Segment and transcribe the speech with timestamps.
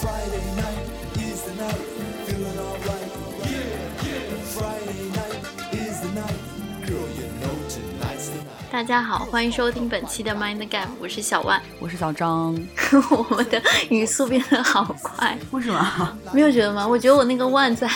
[0.00, 0.86] Friday night
[1.18, 1.76] is the night,
[2.24, 3.12] feeling alright.
[3.44, 4.32] Yeah, yeah.
[4.56, 6.40] Friday night is the night,
[6.86, 8.72] girl, you know tonight's the night.
[8.72, 11.60] 大家好，欢迎收听本期的 Mind Gap，我是小万。
[11.78, 12.58] 我是小张，
[13.10, 16.18] 我们的语速变得好快，为什么？
[16.32, 16.88] 没有觉得吗？
[16.88, 17.86] 我觉得我那个万在，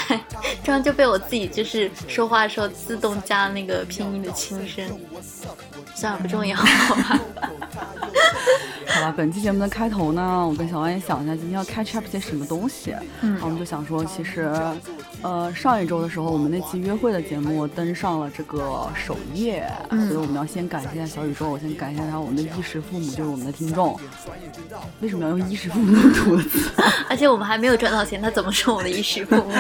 [0.63, 4.87] 这样就被我自己就是说话的时候自动加那个拼音的轻声。
[5.95, 7.21] 算了，不重要，好吧？
[8.95, 12.95] 好了，本期节目的开头呢，我跟小万也想一下今天要 catch up 些什么东西。
[13.23, 14.49] 嗯然后我们就想说，其实，
[15.25, 23.99] 呃，上一周的时候，我们那期约会的节目登上了这个首页，嗯所以我们要先感谢一下小宇宙，我先感谢一下我们的衣食父母，就是我们的听众。
[25.01, 26.71] 为什么要用衣食父母这个词
[27.09, 29.51] 而且我们还没有赚到钱，他怎么说我们的衣食父母？？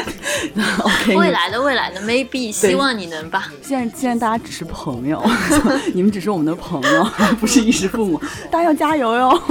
[0.84, 3.50] OK，未来的未来的，maybe，希望你能吧。
[3.62, 5.24] 现在既然大家只是朋友，
[5.94, 7.04] 你们只是我们的朋友，
[7.40, 9.42] 不是衣食父母，大家要加油哟。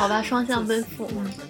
[0.00, 1.06] 好吧，双向奔赴。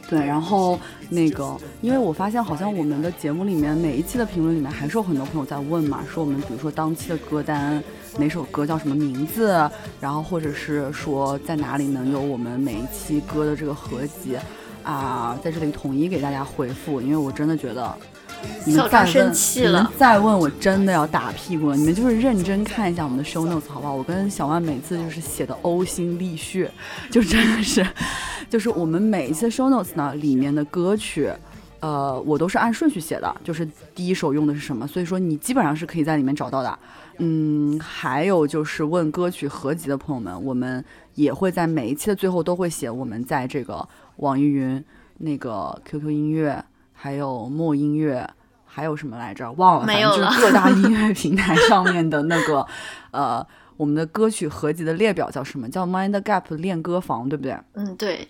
[0.08, 0.76] 对，然后
[1.08, 7.80] 那个，因为我发现好像我们的节目里面每一期的评论里面还是有很多朋友在问嘛，说我们比如说当期的歌单
[8.18, 9.70] 哪首歌叫什么名字，
[10.00, 14.36] 然后或者是说在哪里能有我们每一期歌的这个合集
[14.82, 17.96] 啊，在这里统一给大家回复，因为我真的觉得。
[18.64, 21.76] 你们再问，生气你们了再问我真的要打屁股了。
[21.76, 23.94] 你们就是认真看一下我们的 show notes 好不好？
[23.94, 26.70] 我跟小万每次就是写的呕心沥血，
[27.10, 27.86] 就真的是，
[28.48, 31.30] 就是我们每一次 show notes 呢里面的歌曲，
[31.80, 36.78] 呃，我都是按顺序写的，就是第一首用的是什么，所以说你基本上是可以在里面找到的。
[37.22, 40.82] 嗯，还有就是问歌曲合集的朋友们，我们
[41.14, 44.82] 也会在每一期的最后都会写我们在这个网易云、
[45.18, 46.64] 那个 QQ 音乐，
[47.00, 48.28] 还有墨音乐。
[48.72, 49.50] 还有什么来着？
[49.54, 52.64] 忘了，没有了反正就是各大音 乐平台上面的那个，
[53.10, 53.44] 呃，
[53.76, 55.68] 我们的歌曲合集的列表叫什么？
[55.68, 57.58] 叫 Mind Gap 练歌房，对不对？
[57.72, 58.28] 嗯，对，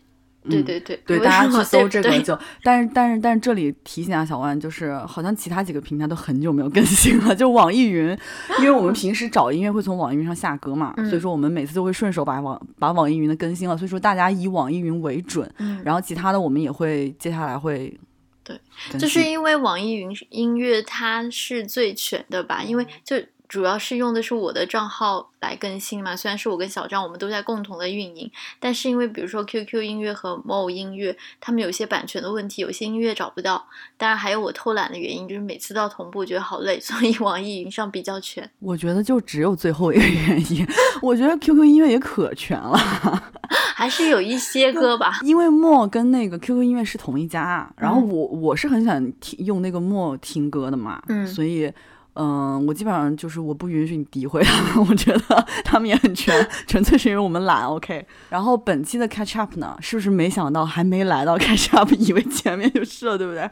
[0.48, 8.18] 对嗯对对对，为大家去搜这个就，但是但是但是这里提醒一下小万，就是好像其他几个平台都很久没有更新了，就网易云，
[8.60, 17.94] 因为我们平时找音乐会从网易云上下歌嘛，嗯所以说我们每次都会顺手把网把网易云的更新了，所以说大家以网易云为准，嗯，然后其他的我们也会接下来会
[18.42, 18.58] 对
[18.98, 23.16] 就是因为网易云音乐它是最全的吧，因为就
[23.50, 26.14] 主要是用的是我的账号来更新嘛。
[26.14, 28.30] 虽然是我跟小张我们都在共同的运营，
[28.60, 33.66] 但是因为比如说 QQ 音乐和 Mo 音乐，他们有些版权的问题，有些音乐找不到。
[33.96, 38.48] 当然还有我偷懒的原因，就是每次都要同步，觉得好累，所以网易云上比较全。
[38.60, 40.64] 我觉得就只有最后一个原因，
[41.02, 42.78] 我觉得 QQ 音乐也可全了。
[43.74, 51.68] 还是有一些歌吧，因为墨跟那个 QQ 音乐是同一家，然后嗯我我是很想听用那个墨听歌的嘛，嗯所以。
[52.14, 57.64] 嗯，我基本上就是我不允许你诋毁他们， 我觉得他们也很全，纯粹是因为我们懒。
[57.66, 63.48] OK，然后本期的 catch up 呢，是不是没想到还没来到 catch up，以为前面就是了，对不对？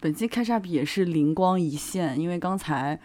[0.00, 2.98] 本期 catch up 也是灵光一现，因为刚才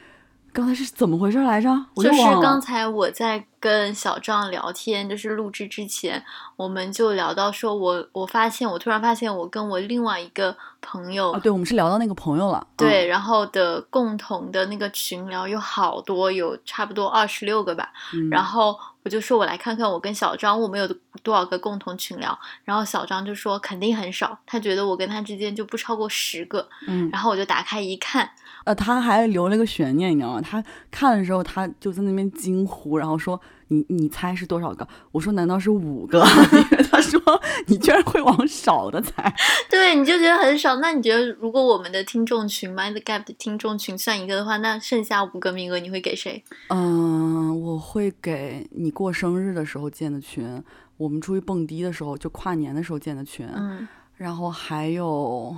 [0.54, 1.70] 刚才是怎么回事来着？
[1.96, 2.22] 我就是。
[2.42, 6.22] 刚才我在跟小张聊天，就是录制之前，
[6.58, 12.66] 我们就聊到说我，我发现我突然发现我跟我另外一个朋友，啊，对，我们是聊到那个朋友了。
[12.76, 17.90] 对，嗯然后的共同的那个群聊有好多，有差不多二十六个吧。
[18.14, 20.88] 嗯然后我就说我来看看我跟小张我们有
[21.24, 26.68] 多少个共同群聊，然后小张就说肯定很少，他觉得我跟他之间就不超过十个。
[26.88, 28.30] 嗯，然后我就打开一看，
[28.64, 30.42] 呃，他还留了个悬念，你知道吗？
[30.42, 33.40] 他看的时候，他就在那边惊呼，然后说
[33.72, 36.20] ：“你你猜是多少个？”我说：“难道是五个？”
[36.72, 37.20] 因为他说
[37.68, 39.34] ：“你居然会往少的猜。
[39.70, 40.76] 对，你就觉得很少。
[40.76, 50.62] 那你觉得，如果我们的听众群 Mind Gap 的听众群算一个的话，那剩下五个名额你会给谁？”嗯，我会给你过生日的时候建的群，
[50.98, 55.56] 我们出去蹦迪的时候，就跨年的时候建的群，嗯，然后还有，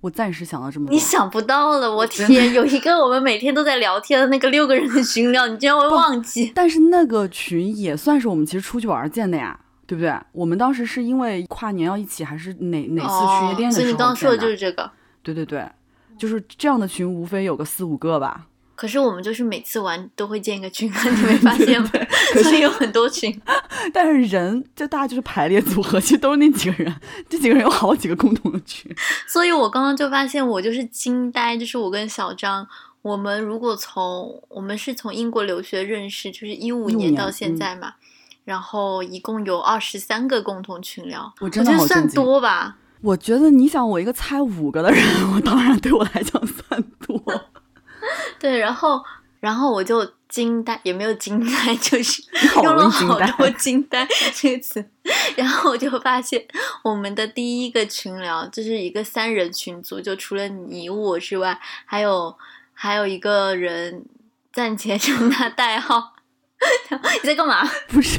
[0.00, 0.92] 我暂时想到这么多。
[0.92, 6.52] 你想不到了，我天，有一个我们每天都在聊天的那个六个人的群聊，你居然会忘记？
[6.54, 10.14] 但是那个群也算是我们其实出去玩儿建的呀，对不对？
[10.32, 14.90] 我们当时是因为跨年要一起，还是哪哪次去夜店哦，所以的时候你刚刚说的就是这个。
[15.22, 15.68] 对对对，
[16.16, 18.46] 就是这样的群，无非有个四五个吧。
[18.78, 21.90] 可是我们就是每次玩都会建一个群，你没发现吗？
[22.44, 23.36] 所以有很多群。
[23.92, 26.94] 但是人就大家就是排列组合，其实都是那几个人，
[27.28, 28.88] 这几个人有好几个共同的群。
[29.26, 32.64] 所以我刚刚就发现，我就是惊呆，就是我跟小张，
[33.02, 37.94] 我们如果从我们是从英国留学认识，就是一五15年年到现在嘛，
[38.44, 42.76] 然后一共有二十三个共同群聊，我觉得算多吧。
[43.00, 45.02] 我觉得你想我一个猜五个的人，
[45.34, 47.20] 我当然对我来讲算多。
[48.38, 49.02] 对，然后
[49.40, 54.84] 然后我就惊呆，也没有惊呆， 就是好用了好多 “惊呆”这个词。
[55.36, 56.44] 然后我就发现，
[56.82, 62.36] 我们的第一个群聊就是一个三人群组，就除了你我之外，还有
[62.74, 64.04] 还有一个人
[64.52, 66.14] 暂且称他代号。
[66.90, 67.64] 你在干嘛？
[67.86, 68.18] 不是，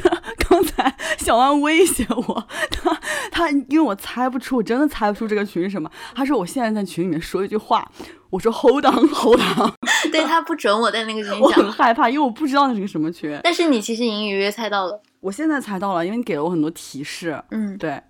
[0.50, 3.00] 刚才小安威胁我，他
[3.30, 5.88] 他因为我猜不出，我真的猜不出这个群是什么。
[6.12, 7.88] 他说我现在在群里面说一句话，
[8.30, 9.72] 我说 hold on hold on，
[10.10, 13.38] 对他不准我在那个群讲我很讲，害怕，因为我不知道那是个什么群。
[13.44, 15.00] 但是你其实隐隐约约猜到了。
[15.20, 18.02] 我现在猜到了，因为你给了我很多提示，嗯，对，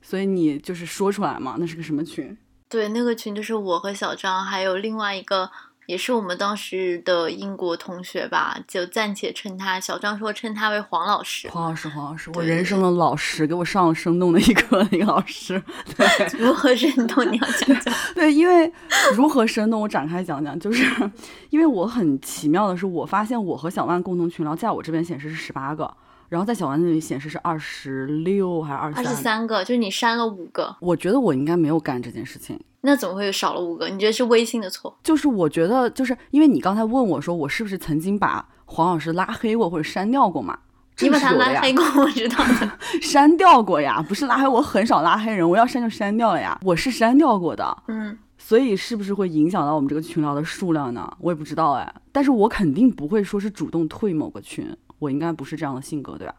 [0.00, 2.38] 所以你就是说出来嘛，那是个什么群？
[2.68, 5.50] 对，那个群就是我和小张，还有另外一个
[5.88, 11.48] 也是我们当时的英国同学吧，就暂且称他小张说称他为黄老师。
[11.48, 15.60] 黄老师，黄老师，我人生的老师，给我上了生动的一课的一个老师。
[15.96, 16.06] 对
[16.38, 17.24] 如何生动？
[17.32, 17.94] 你要讲讲。
[18.14, 18.70] 对，因为
[19.16, 20.84] 如何生动，我展开讲讲，就是
[21.48, 25.90] 因为我很奇妙的是，我发现我和小万共同群聊，在我这边显示是十八个，
[26.28, 33.88] 然后在小万那里显示是二十六还是二十三个，就是你删了五个，我觉得我应该没有干这件事情，那怎么会少了五个？
[33.88, 34.96] 你觉得是微信的错？
[35.02, 40.58] 就是我觉得，就是因为你刚才问我说，我是不是曾经把黄老师拉黑过或者删掉过嘛？
[41.00, 42.70] 你把他拉黑过，我知道的。
[43.00, 51.08] 删掉过呀，不是拉黑，我很少拉黑人，我要删就删掉了呀，我是删掉过的，嗯，所以是不是会影响到我们这个群聊的数量呢？
[51.20, 56.34] 我也不知道哎，但是我肯定不会说是主动退某个群，我应该不是这样的性格，对吧？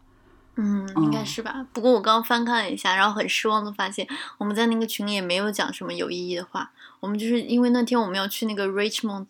[0.62, 1.64] 嗯，应该是吧。
[1.72, 6.70] 不过我刚刚翻看了一下，然后很失望的发现，我们在那个群里也没有讲什么有意义的话。
[7.00, 9.26] 我们就是因为那天我们要去那个 Richmond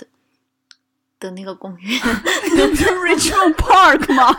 [1.21, 2.01] 的那个公园，
[2.57, 4.33] 那不是 Richmond Park 吗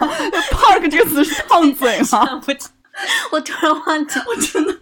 [0.51, 2.41] ？Park 这个词是烫嘴吗？
[3.31, 4.73] 我突然忘记我真的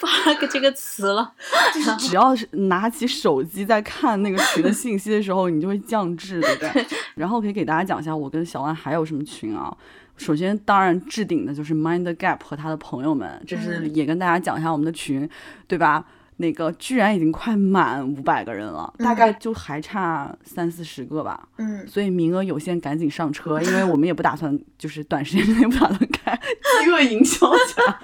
[0.00, 1.32] bug 这个词了。
[1.74, 6.86] 就是只要是拿起手机在看那个群的信息的时候，你就会降智，对不对？
[7.16, 9.76] 然后可以给大家讲一下我跟小万还有什么群啊。
[10.18, 15.28] 首先，当然置顶的就是 Mind Gap 和他的朋友们，这是嗯也跟大家讲一下我们的群，
[15.66, 16.04] 对吧？
[16.40, 21.48] 那个居然已经快满五百个人了，大概就还差三四十个吧。
[21.56, 27.98] 嗯，所以名额有限，赶紧上车，因为我们也不打算就是短时间内不打算开饥饿营销价，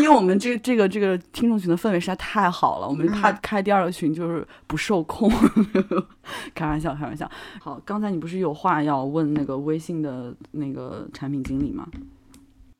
[0.00, 5.30] 因为我们这个这个这个听众群的氛围实在太好了，我们怕嗯开第二个群就是不受控。
[6.54, 7.30] 开玩笑，开玩笑。
[7.60, 11.86] 好，刚才你不是有话要问那个微信的那个产品经理吗？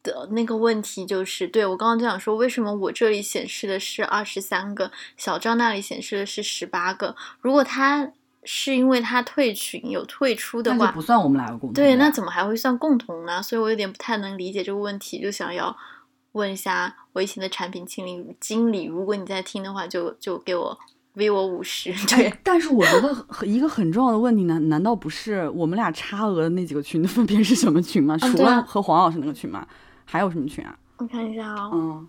[0.02, 7.14] 的那个问题就是，对我刚刚就想说，为什么我这里显示的是二十三个，小张那里显示的是十八个？
[7.40, 8.10] 如果他
[8.44, 13.42] 是因为他退群有退出的话那不，算我们两个共同对，那怎么还会算共同呢？
[13.42, 15.76] 所以我有点不太能理解这个问题，就想要
[16.32, 20.78] 问一下微信的产品经理经理，如果你在听的话就，就给我
[21.12, 21.92] v 我五十。
[22.06, 28.16] 对哎，，但是我觉得很一个很重要的问题难难道不是我们俩差额的那几个群的分别是什么群吗？
[28.16, 29.66] 除了和黄老师那个群吗？
[30.10, 30.76] 还有什么群啊？
[30.96, 32.08] 我看一下啊、嗯，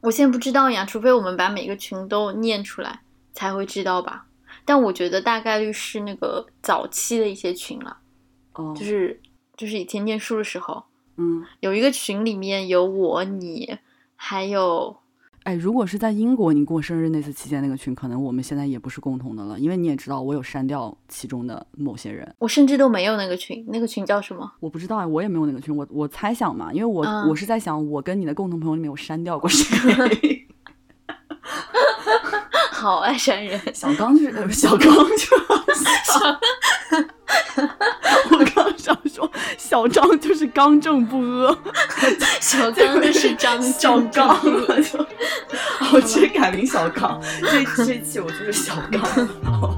[0.00, 3.00] 我现在不知道呀，除非我们把每个群都念出来
[3.32, 4.26] 才会知道吧。
[4.64, 7.96] 但我觉得大概率是那个早期的一些群了，
[8.52, 9.18] 哦，就是
[9.56, 10.84] 就是以前念书的时候，
[11.16, 13.78] 嗯，有一个群里面有我、你，
[14.14, 14.94] 还有
[15.48, 24.52] 哎，如果是在英国你过生日那次期间那个群，可能我们现在也不是共同的了，因为你也知道我有删掉其中的某些人，我甚至都没有那个群，那个群叫什么？
[24.60, 29.74] 我不知道啊，我也没有那个群，我我猜想嘛，因为我、嗯我是在想，我跟你的共同朋友里面有删掉过谁？
[32.70, 35.34] 好爱删人，小刚就是呃小刚就是
[39.18, 41.58] 说小张就是刚正不阿，
[42.40, 44.40] 小刚就是张小正刚
[45.92, 49.77] 我直接改名小刚，这这一期我就是小刚。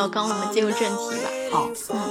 [0.00, 1.28] 小刚，我们进入正题吧。
[1.52, 1.68] 好，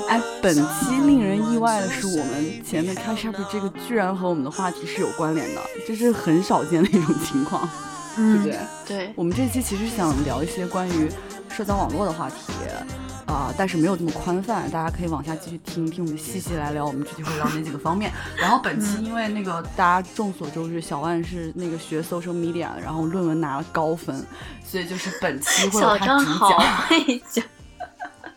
[0.07, 7.67] 哎，本期令人意外的是，我们前面 catch up 这个居然和我们的话题是有关联的，这是很少见的一种情况，
[8.15, 8.59] 对不对？
[8.87, 11.09] 对，我们这期其实想聊一些关于
[11.49, 12.35] 社交网络的话题，
[13.25, 18.11] 啊、但是没有这么宽泛，大家可以往下继续听一听，我们细细来聊，我们具体会聊哪几个方面。
[18.37, 24.23] 然后本期因为那个大家众所周知，小万是那个学 social media，然后论文拿了高分，
[24.63, 26.59] 所以就是本期会有他主张好。
[26.87, 27.43] 会讲，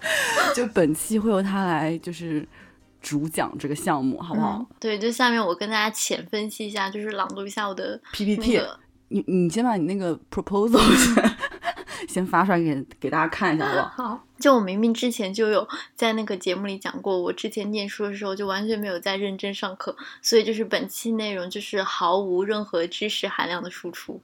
[0.54, 2.46] 就本期会由他来就是
[3.00, 11.36] 主讲这个项目，好不好、嗯对，就下面我跟大家浅分析一下，就是朗读一下我的 p p t 那个你你先把你那个 proposal 先
[12.08, 14.08] 先发出来给给大家看一下，好不好？
[14.16, 24.20] 好，就我明明之前就有在那个节目里讲过，我之前念书的时候就完全没有在认真上课，所以就是本期内容就是毫无任何知识含量的输出，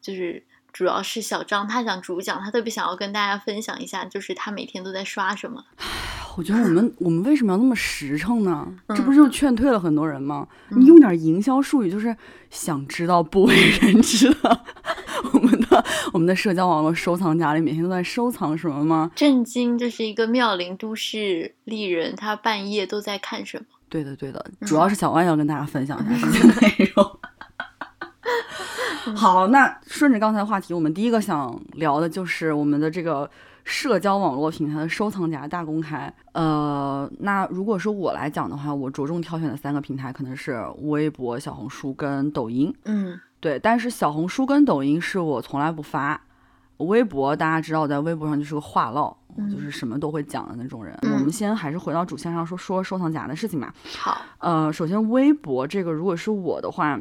[0.00, 5.62] 就是主要是小张他想主讲，他特别想要跟大家分享一下，就是他每天都在刷什么。
[6.34, 8.66] 我觉得我们我们为什么要那么实诚呢？
[8.88, 10.48] 这嗯不是就劝退了很多人吗？
[10.70, 12.16] 嗯你用点营销术语，就是
[12.48, 14.60] 想知道不为人知的。
[15.34, 19.10] 我们的我们的社交网络收藏夹里每天都在收藏什么吗？
[19.14, 23.66] 震惊，这是一个妙龄都市丽人，她半夜都在看什么？
[23.90, 27.18] 对的，对的，嗯主要是小万要跟大家分享一下这些 内容。
[29.16, 33.28] 好，那顺着刚才的话题，我们第一个想聊的就是我们的这个
[33.64, 36.12] 社交网络平台的收藏夹大公开。
[36.32, 42.74] 呃，那如果是我来讲的话，我着重挑选的三个平台可能是微博、小红书跟抖音。
[42.84, 46.20] 嗯对，但是小红书跟抖音是我从来不发。
[46.78, 50.96] 微博大家知道，我在微博上就是个话唠，嗯就是什么都会讲的那种人。
[51.02, 53.72] 嗯我们先还是回到主线上说说收藏夹的事情吧。
[53.98, 56.98] 好，呃，首先微博这个，如果是我的话，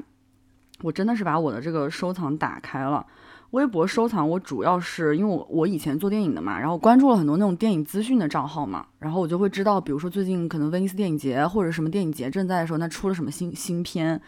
[0.81, 3.05] 我真的是把我的这个收藏打开了。
[3.51, 14.21] 微博收藏我主要是因为我我以前做电影的嘛，然后关注了很多那种电影资讯的账号嘛，然后我就会知道，比如说最近可能威尼斯电影节或者什么电影节正在的时候，那出了什么新新片，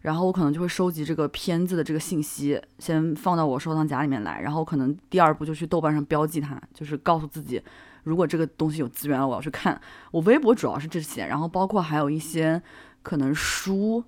[0.00, 7.62] 然后我可能就会收集这个片子的这个信息，先放到我收藏夹里面来，然后可能第二步就去豆瓣上标记它，就是告诉自己，
[8.04, 9.78] 如果这个东西有资源了，我要去看。
[10.10, 12.62] 我微博主要是这些，然后包括还有一些
[13.02, 14.02] 可能书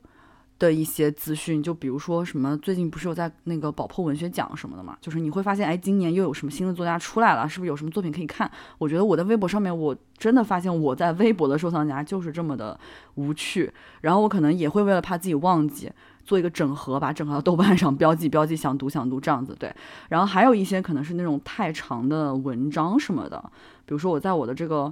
[0.59, 8.51] 的一些资讯，就比如说什么最近不是有在那个宝珀文学奖什么的嘛，就是你会发现，哎，今年又有什么新的作家出来了，是不是有什么作品可以看？
[8.79, 12.79] 我觉得我在微博上面，我真的发现我在微博的收藏夹就是这么的
[13.17, 15.91] 无趣，然后我可能也会为了怕自己忘记。
[16.25, 19.75] 做一个整合，把整合到豆瓣上标记标记，想读想读这样子对。
[20.09, 23.43] 然后还有一些可能是那种太长的文章什么的，
[23.85, 24.91] 比如说我在我的这个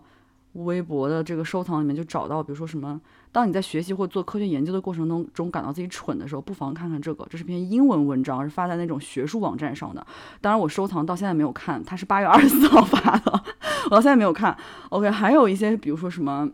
[0.55, 3.01] 微博的这个收藏里面就找到，比如说什么，
[3.33, 10.07] 当你在学习或做科学研究的过程中中感到自己蠢的时候，不妨看看这个，这是篇英文文章，是发在那种学术网站上的。
[10.41, 13.45] 当然我收藏到现在没有看，它是八月二十四号发的，
[13.87, 14.57] 我到现在没有看。
[14.89, 16.49] OK，还有一些比如说什么。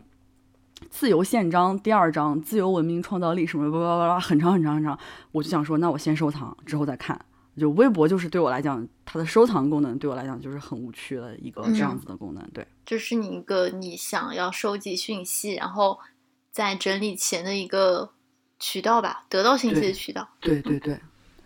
[0.91, 4.97] 自由宪章第二章，自由文明创造力什么巴拉巴拉，很长很长很长，
[5.31, 7.19] 我就想说，那我先收藏，之后再看。
[7.57, 12.47] 就微博就是对我来讲，它的收藏功能对我来讲就是很无趣的一个这样子的功能。
[12.53, 15.97] 对，就是你一个你想要收集讯息，然后
[16.57, 18.09] 在整理前的一个
[18.57, 20.27] 渠道吧，得到信息的渠道。
[20.39, 20.99] 对对对，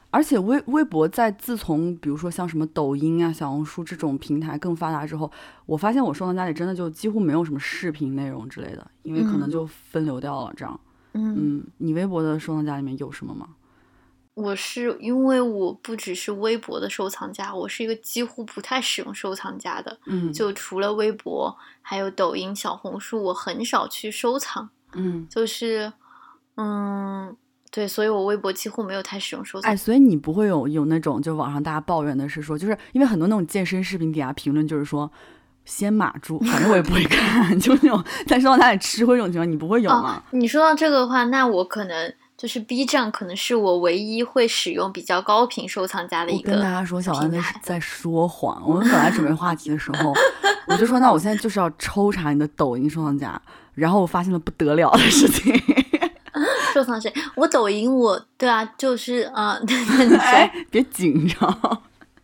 [0.09, 5.29] 而且微微博在自从比如说像什么抖音啊、小红书这种平台更发达之后，
[5.65, 10.53] 我发现我收藏夹里真的就几乎没有什么视频内容之类的，因为可能嗯就分流掉了。
[10.55, 10.79] 这样，
[11.11, 13.49] 嗯，嗯，你微博的收藏夹里面有什么吗？
[14.33, 19.99] 我是因为我不只是微博的收藏夹，我是一个几乎不太使用收藏夹的。
[20.05, 24.69] 嗯，就除了微博，还有抖音、小红书，我很少去收藏。
[24.93, 25.91] 嗯，就是，
[26.57, 27.35] 嗯，
[27.71, 29.75] 对，所以我微博几乎没有太使用收藏哎，。
[29.75, 35.11] 所以你不会有有那种就网上大家抱怨的是说，就是因为很多那种健身视频底下评论就是说。
[35.63, 40.15] 先码住，反正我也不会看， 就那种在收藏夹里吃亏这种情况，你不会有吗？
[40.17, 46.53] 哦，你说到这个的话，那我可能就是 B 站，可能是我唯一会使用比较高频收藏夹的一个。
[46.53, 48.59] 跟大家说，小安在在说谎。
[48.67, 50.11] 我们本来准备话题的时候，
[50.65, 53.39] 我就说，那我现在就是要抽查你的抖音收藏夹，
[53.73, 55.53] 然后我发现了不得了的事情。
[56.73, 57.13] 收藏谁？
[57.35, 61.81] 我抖音我对啊，就是啊，呃、 你说哎，别紧张。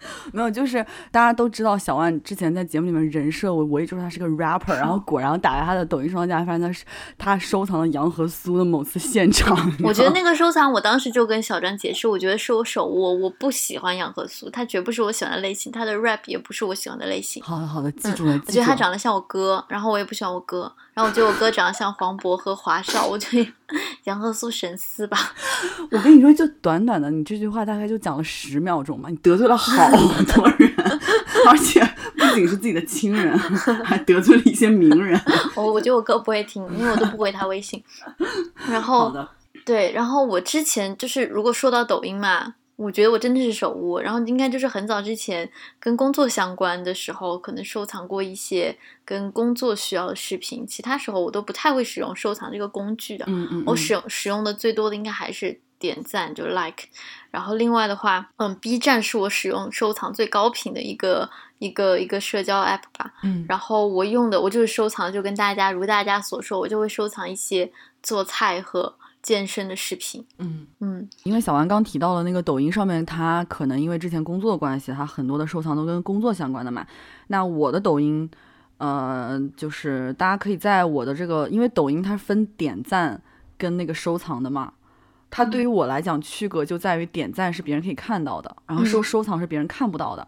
[0.34, 6.84] 没有，就是大家都知道小万之前在节目里面人设，我我一直说他是个 rapper，然后 果然打开他的抖音收藏夹，发现他是
[7.18, 9.56] 他收藏了杨和苏的某次现场。
[9.84, 17.42] 我觉得那个收藏，我当时就跟小张解释，我觉得是我手握，我不喜欢杨和苏，他绝不是我喜欢的类型，他的 rap 也不是我喜欢的类型。
[17.44, 18.54] 好的好的，记住了，我记住了。
[18.54, 23.54] 觉得他长得像我哥，然后我也不喜欢我哥，然后我觉得我哥长得像黄渤和华少，我觉得
[24.06, 25.18] 杨和苏神似吧。
[25.92, 29.90] 我跟你说，就短短的，你这句话大概就讲了十秒钟吧，你得罪了好
[30.34, 30.74] 多人，
[31.48, 31.82] 而且
[32.18, 33.38] 不仅是自己的亲人，
[33.84, 35.20] 还得罪了一些名人。
[35.56, 37.84] 我我觉得我哥不会听，因为我都不回他微信。
[38.70, 39.14] 然后，
[39.66, 45.50] 对，然后我之前就是如果说到抖音嘛，我觉得我真的是手握，然后应该就是很早之前
[45.80, 53.26] 跟工作相关的时候，可能收藏过一些跟工作需要的视频，其他时候我都不太会使用收藏这个工具的。
[53.28, 56.86] 嗯嗯，嗯我使用使用的最多的应该还是点赞，就 like。
[57.32, 61.30] 然后另外的话，嗯，B 站是我使用收藏最高频的一个
[61.60, 63.14] 一个一个社交 app 吧。
[63.24, 70.26] 嗯然后我用的我就是收藏，就跟大家如大家所说，我就会收藏一些做菜和健身的视频。
[70.40, 70.66] 嗯。
[70.80, 76.86] 嗯因为小丸刚提到了那个抖音上面，他可能因为之前工作的关系，他很多的收藏都跟工作相关的嘛。
[77.28, 78.28] 那我的抖音，
[78.78, 83.22] 呃，就是大家可以在我的这个，因为抖音它分点赞
[83.58, 84.74] 跟那个收藏的嘛。
[85.30, 89.04] 它对于我来讲，区隔就在于点赞是别人可以看到的，然后收嗯。
[89.04, 90.28] 收藏是别人看不到的。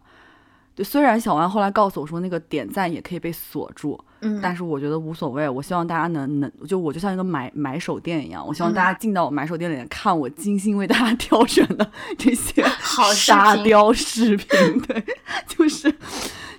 [0.76, 14.48] 对，虽然小丸后来告诉我说，那个点赞也可以被锁住，嗯，但是我觉得无所谓，我希望大家能能，就我就像一个买买手店一样，我希望大家进到我买手店里面看我精心为大家 挑选的这些 好沙雕视频，
[14.88, 15.04] 对，
[15.48, 15.92] 就是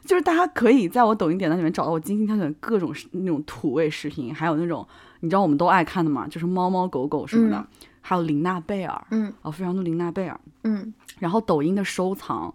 [0.04, 4.86] 就是大家可以在我抖音点赞里面找到我精心挑选的各种那种土味视频，还有那种
[5.20, 7.66] 你知道我们都爱看的嘛，就是猫猫狗狗什么的，嗯
[8.10, 12.52] 还有琳娜贝尔，嗯哦，非常多琳娜贝尔，嗯然后抖音的收藏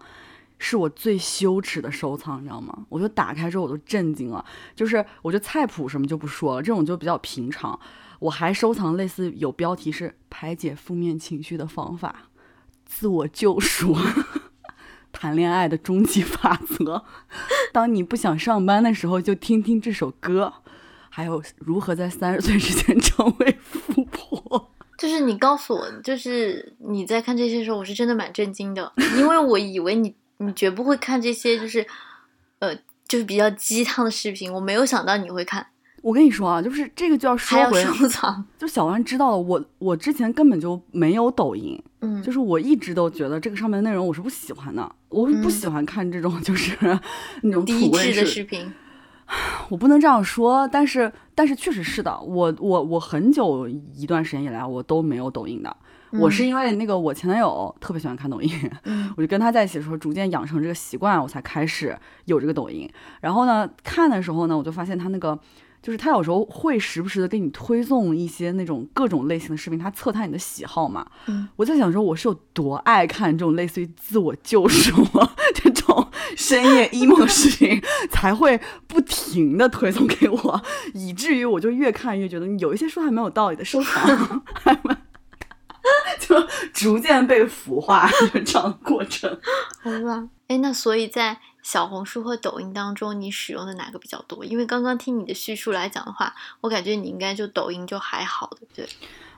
[0.59, 2.85] 是我最羞耻的收藏，你知道吗？
[2.89, 4.43] 我就打开之后我都震惊了，
[4.75, 7.79] 就是我觉得菜谱什么就不说了，这种就比较平常。
[8.19, 12.13] 我还收藏类似有标题是排解负面情绪的方法、
[12.83, 13.95] 自我救赎、
[15.13, 17.05] 谈恋爱的终极法则。
[17.71, 20.55] 当你不想上班的时候，就听听这首歌。
[21.09, 24.75] 还有如何在三十岁之前成为富婆。
[24.98, 31.86] 就是你告诉我，就是你在看这些时候，我是真的蛮震惊的，因为我以为你你绝不会看这些，就是
[32.60, 32.75] 呃，
[33.08, 35.66] 就是比较鸡汤的视频，我没有想到你会看，
[36.02, 45.52] 我跟你说啊，就是这个就要还要说回，收藏，就小万知道了，我我之前根本就没有抖音，嗯，就是我一直都觉得这个上面的内容我是不喜欢的，我是不嗯。
[45.52, 46.78] 喜欢看这种就是
[47.42, 48.72] 那种低土味质的视视频，
[49.70, 55.75] 我不能这样说，但是但是确实是的，我我我很久一段时间以来我都没有抖音的，
[56.12, 58.51] 我是因为那个我前男友特别喜欢看抖音，
[58.84, 62.89] 嗯我就跟他在一起的时候逐渐养成这个习惯，我才开始有这个抖音。
[63.22, 65.38] 然后呢，看的时候呢，我就发现他那个。
[65.82, 71.05] 就是他有时候会时不时的给你推送一些那种各种类型的视频，他测探你的喜好嘛。
[71.27, 74.96] 嗯我在想说，我是有多爱看这种类似于自我救赎
[75.96, 80.62] 种 深夜 emo 视频，才会不停的推送给我，
[80.94, 85.01] 以至于我就越看越觉得有一些说还蛮有道理的，收藏还蛮，
[86.20, 89.29] 就逐渐被腐化就这样的过程。
[89.81, 94.46] 好吧，哎，那所以在小红书和抖音当中，你使用的哪个比较多？
[94.46, 98.88] 因为刚刚听你的叙述来讲的话，我感觉你应该就抖音就还好，对不对？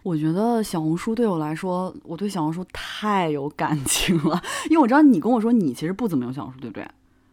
[0.08, 6.88] 我觉得小红书对我来说，我对小红书太有感情了，因为我知道你跟我说你其实不怎么用小红书，对不对？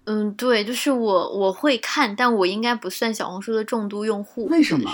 [0.07, 4.47] 嗯，对，就是我我会看，但我应该不算小红书的重度用户。
[4.47, 4.91] 为什么？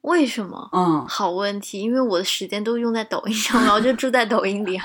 [0.00, 0.68] 为什么？
[0.72, 4.84] 嗯，好问题，因为我的时间都用在抖音上了，我就住在抖音里啊。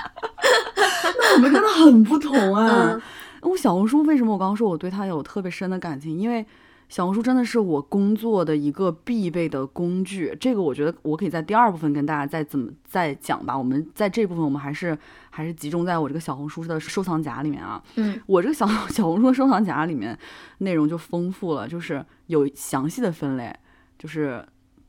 [1.34, 2.68] 我们真的很不同啊。
[2.94, 3.02] 嗯
[3.42, 6.16] 我小红书为什么我刚刚说我对它有特别深的感情？
[6.16, 6.46] 因为
[6.88, 10.36] 小红书真的是我工作的一个必备的工具。
[10.38, 13.56] 这个我觉得我可以在第二部分跟大家再怎么再讲吧。
[13.56, 14.96] 我们在这部分我们还是
[15.30, 17.82] 还是集中在我这个小红书的收藏夹里面啊。
[17.96, 20.16] 嗯我这个小 小红书的收藏夹里面
[20.58, 23.54] 内容就丰富了，就是有详细的分类，
[23.98, 24.46] 就是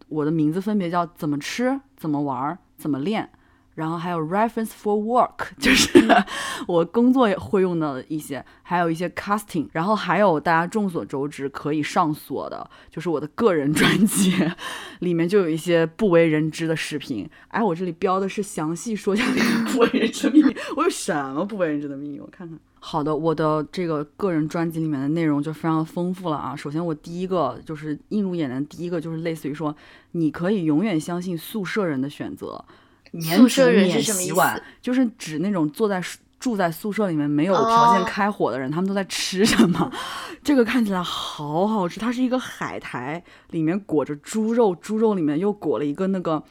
[0.09, 3.27] 我的名字分别叫怎么吃、怎么玩儿、怎么练，
[3.75, 6.05] 然后还有 reference for work， 就是
[6.67, 14.33] 我工作也会用的一些，还有一些 casting，然后还有大家众所周知可以上锁的，就是我的个人专辑
[14.99, 17.29] 里面就有一些不为人知的视频。
[17.49, 22.19] 哎，我这里标的是详细说一下那个不为人知的秘密，我有什么不为人知的秘密？
[22.19, 22.57] 我看看。
[22.79, 26.55] 好的，我的这个个人专辑里面的内容就非常丰富了啊。
[26.55, 29.75] 首先，我第一个就是映入眼帘，第一个就是类似于说，
[30.11, 32.63] 你可以永远相信宿舍人的选择。
[33.11, 36.01] 免宿舍人是什么意思，就是指那种坐在
[36.39, 39.91] 住在宿舍里面没有条件哦开火的人，他们都在吃什么？
[40.43, 46.43] 这个看起来好好吃，它是一个海苔，里面裹着猪肉，猪肉里面又裹了一个那个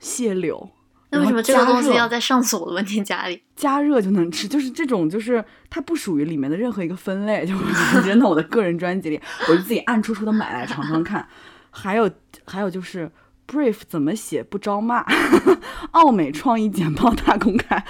[0.00, 0.70] 蟹柳。
[1.10, 3.40] 那为什么这个东西要在上锁的问题家里？
[3.54, 7.54] 加热就能吃，就是这种，就是它不属于里面的任何一个分类，就
[7.92, 11.26] 直接到我的个人专辑里，我就自己暗戳戳的买来尝尝看。
[11.70, 12.10] 还有
[12.46, 13.10] 还有就是
[13.46, 15.04] ，brief 怎么写不招骂，
[15.92, 17.84] 奥美创意简报大公开。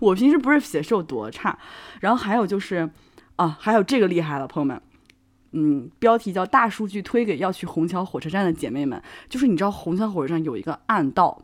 [0.00, 1.58] 我平时 brief 写是有多差？
[2.00, 2.90] 然后还有就是，
[3.36, 4.80] 啊，还有这个厉害了，朋友们。
[5.52, 11.40] 嗯，标题叫“大数据推给要去虹桥火车站的姐妹们”，就是你知道虹桥火车站有一个暗道，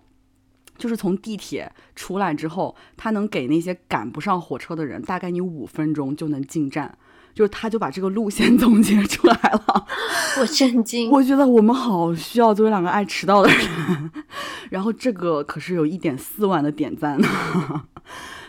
[0.76, 6.98] 就是从地铁出来之后，它能给那些赶不上火车的人，大概你五分钟就能进站。
[7.34, 9.86] 就是他就把这个路线 总结出来了，
[10.40, 11.10] 我震惊。
[11.10, 14.10] 我觉得我们好需要作为两个爱迟到的人。
[14.70, 17.28] 然后这个可是有一点四万的点赞呢。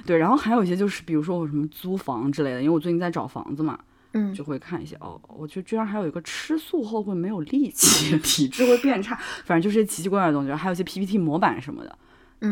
[0.05, 3.77] 对，然后还有一些就是比如说我什么租房之类的，因为我最近在找房子嘛。
[4.15, 12.02] 嗯就会看一些哦，我觉得居然还有一个吃素后会没有力气，体质会变差，反正就是奇奇怪怪的东西，还有一些 PPT 模板什么的，嗯，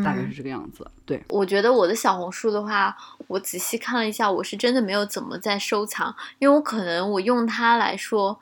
[0.02, 0.88] 大概是这个样子。
[1.04, 8.38] 对，我觉得我的小红书的话，我仔细看了一下，我是真的没有怎么在收藏，因为我可能我用它来说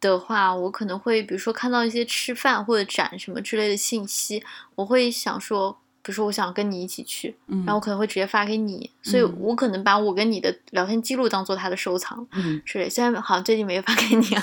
[0.00, 4.42] 的话，我可能会比如说看到一些吃饭或者展什么之类的信息，
[4.76, 5.78] 我会想说，
[6.08, 12.88] 比如说我想跟你一起去，嗯然后我可能会直接发给你，所以嗯我可能把我跟你的聊天记录当做他的收藏嗯，之类。
[12.88, 14.42] 虽然好像最近没有发给你啊，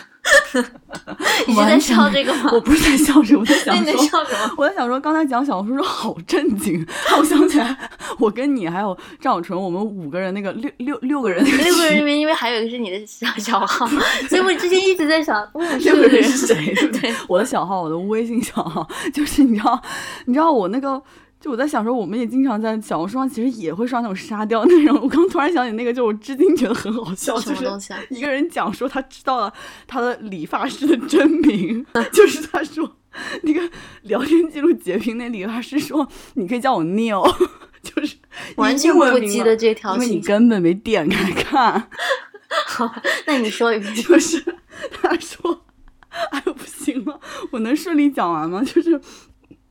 [1.47, 2.51] 你是在笑这个吗？
[2.54, 4.04] 我不是在笑这个，我在想说你在说。
[4.06, 4.54] 笑什么？
[4.60, 6.86] 我在想说， 刚才讲小红书好震惊，
[7.17, 7.75] 我想起来，
[8.19, 13.88] 我跟你还有张小纯，我们五个人那个六六六个人六个人里面，因为还有一个是你的小小号，
[14.30, 15.36] 所以我之前一直在想，
[15.80, 16.75] 六个人人是谁？
[17.01, 17.12] 对？
[17.28, 19.82] 我的小号，我的微信小号，就是你知道，
[20.25, 21.01] 你知道我那个。
[21.45, 24.99] 就我在想说，我们也经常在小红书上，其实也会刷那种沙雕内容。
[24.99, 27.99] 我刚突然想起那个，就我至今觉得很好笑，什就是么东西啊？
[28.10, 29.53] 一个人讲说他知道了
[29.86, 32.97] 他的理发师的真名，就是他说
[33.43, 33.62] 那个
[34.01, 37.23] 聊天记录截屏，那理发师说你可以叫我 Neil，
[37.84, 38.15] 就是
[38.55, 40.19] 完全不记得这条因为你。
[40.21, 41.89] 根本没点开看。
[42.65, 42.91] 好，
[43.27, 43.93] 那你说一遍。
[44.01, 44.43] 就是
[44.91, 45.63] 他说，
[46.31, 47.19] 哎呦不行了，
[47.51, 48.63] 我能顺利讲完吗？
[48.65, 48.99] 就是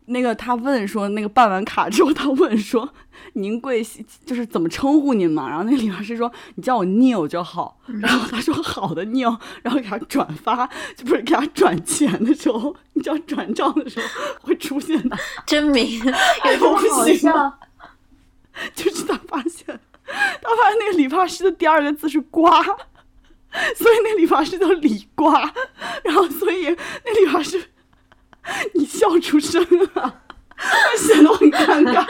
[0.07, 2.89] 那个他问说，那个办完卡之后，他问说
[3.35, 5.49] 您贵姓，就是怎么称呼您嘛？
[5.49, 7.81] 然后那个理发师说你叫我 Neil 就好。
[8.01, 14.07] 然后他说好的 Neil，然后给他转发，就不是给他转钱的时候，你知道转账的时候
[14.43, 17.59] 会出现的， 真名 有这么好不行笑了？
[18.75, 25.53] 就是他发现，他发现那个理发师的第二个字是瓜，所以那理发师叫李瓜，
[26.05, 26.69] 然后所以
[27.05, 27.71] 那理发师，
[28.75, 30.15] 你笑出声啊，
[30.97, 32.07] 显得我很尴尬，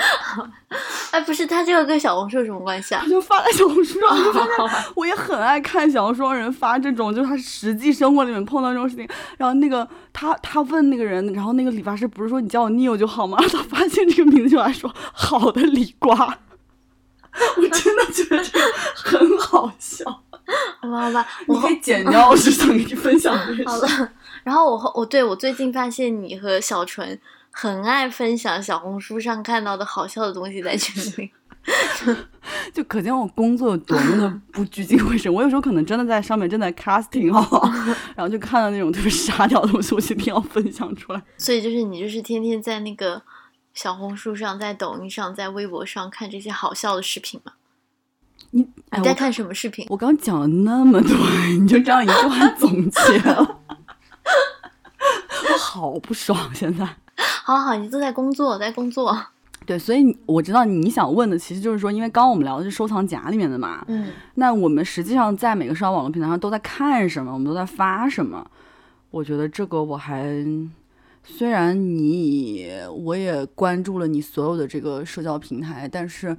[1.10, 3.08] 哎，不是，他这个跟小红书有什么关系啊他？
[3.08, 13.38] 就发在小红书上，我就发现我也很爱看小红书上人发这种，就是他实际生活里面碰到这种事情，然后那个他他问那个人，然后那个理发师不是说你叫我 Neil 就好吗？
[13.50, 16.12] 他发现这个名字就来说好的李瓜，
[17.56, 20.04] 我真的觉得这个很好笑，
[20.82, 23.68] 好吧，好吧，我你可以剪掉，我是想跟你分享这个事。
[23.68, 24.10] 好了。
[24.44, 27.18] 然后我后我对我最近发现你和小纯
[27.50, 31.30] 很爱分享小红书上看到的好笑的东西在群里。
[32.74, 35.32] 就可见我工作有多么的不聚精会神。
[35.32, 37.42] 我有时候可能真的在上面正在 casting 哦，
[38.14, 41.22] 然后就看到那种特别沙雕的东西，我就一定要分享出来。
[41.38, 43.22] 所以就是你就是天天在那个
[43.72, 47.52] 小红书上、在抖音上、在微博上看这些好笑的视频吗？
[48.50, 49.86] 你哎，你在看什么视频？
[49.88, 51.16] 我刚讲了那么多，
[51.58, 53.63] 你就这样一句话总结了，我
[55.64, 56.86] 好不爽 现在。
[57.16, 59.16] 好好，你都在工作，在工作。
[59.66, 68.46] 对，所以我知道你想问的，其实就是说，因为刚刚我们聊的是收藏夹里面的嘛，嗯，那我们实际上在每个社交网络平台上都在看什么，我们都在发什么。
[69.10, 70.26] 我觉得这个我还，
[71.24, 76.36] 虽然你我也关注了你所有的这个社交平台，但是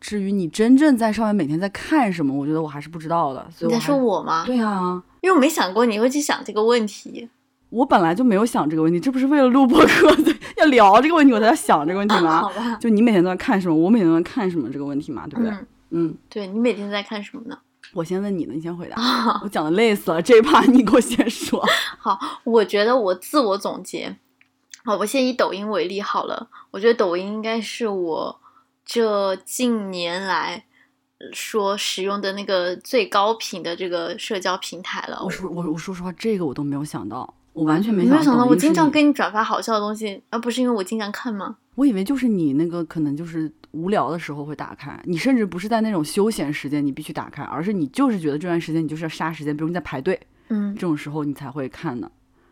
[0.00, 3.46] 至于你真正在上面每天在看什么，我觉得我还是不知道的。
[3.60, 4.44] 你在说我吗？
[4.44, 7.28] 对啊，因为我没想过你会去想这个问题。
[7.76, 10.16] 我本来就没有想这个问题，这不是为了录播课
[10.56, 12.40] 要聊这个问题我才在想这个问题吗？
[12.48, 15.50] 好吧，就你每天都在看什么，我每天都在看什么这个问题嘛，对不对？
[15.50, 17.58] 嗯，嗯，对你每天在看什么呢？
[17.92, 18.96] 我先问你呢，你先回答。
[19.44, 21.62] 我讲的累死了，这一趴你给我先说。
[21.98, 24.16] 好，我觉得我自我总结，
[24.84, 26.48] 好，我先以抖音为例好了。
[26.70, 28.40] 我觉得抖音应该是我
[28.84, 30.64] 这近年来
[31.18, 35.22] 呃说使用的那个最高频的这个社交平台了。
[35.22, 41.56] 我说我我说实话，这个我都没有想到，我完全没你没有想到，我经常给你转发好笑的东西，而不是因为我经常看吗？
[41.74, 52.10] 我以为就是你那个可能就是无聊的时候会打开，你甚至不是在那种休闲时间你必须打开，而是你就是觉得这段时间你就是要杀时间，比如你在排队嗯这，种时候你才会看的。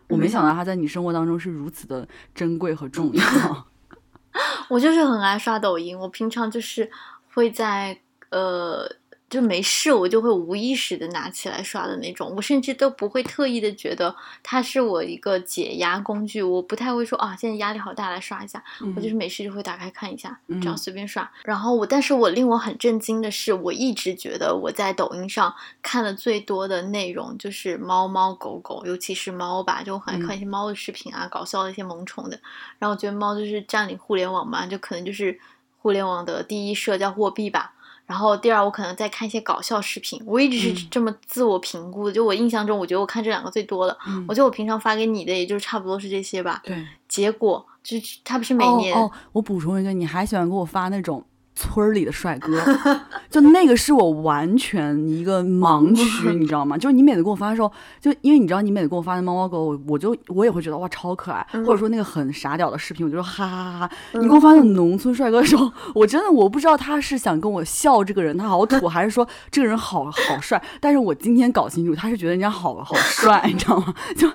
[0.09, 3.67] 我没想到它在你生活当中是如此的珍贵和重要。
[4.69, 6.89] 我就是很爱刷抖音，我平常就是
[7.35, 7.95] 会在
[8.31, 8.89] 呃。
[9.35, 18.63] 就没事，我就会无意识的拿起来刷的那种，我甚至都不会特意的觉得它是我一个解压工具，我不太会说啊，现在压力好大，来刷一下，
[18.95, 21.29] 我就是没事就会打开看一下，这样嗯随便刷。
[21.43, 32.39] 然后我，但是我令我很震惊的是，我一直觉得我在抖音上看的最多的内容就是猫猫狗狗，尤其是猫吧，就我很爱看一些猫的视频啊，搞笑的一些萌宠的。
[32.79, 35.37] 然后我觉得猫就是占领互联网嘛，就可能就是
[35.77, 37.73] 互联网的第一社交货币吧。
[38.05, 42.13] 然后第二，我可能在看一些搞笑视频，我一直是嗯这么自我评估的。
[42.13, 43.97] 就我印象中，我觉得我看这两个最多的。
[44.07, 46.61] 嗯我觉得我平常发给你的，也就是差不多是这些吧。
[46.63, 51.23] 对，结果就是他不是每年，哦哦，我补充一个，你还喜欢给我发那种
[51.55, 52.61] 村儿里的帅哥，
[53.31, 56.77] 就那个是我完全一个盲区， 你知道吗？
[56.77, 63.91] 就是你每次给我发的时候，就因为你知道你每次给我发的猫猫狗，我我就我也会觉得哇超可爱，或者说那个很傻屌的视频，我就说哈哈哈哈。
[64.19, 70.61] 你给我发那种农村帅哥的时候， 我真的我不知道他是想跟我笑这个人他好土，还是说这个人好好帅。
[70.81, 73.93] 但是我今天搞清楚，他是觉得人家好好帅，你知道吗？
[74.17, 74.29] 就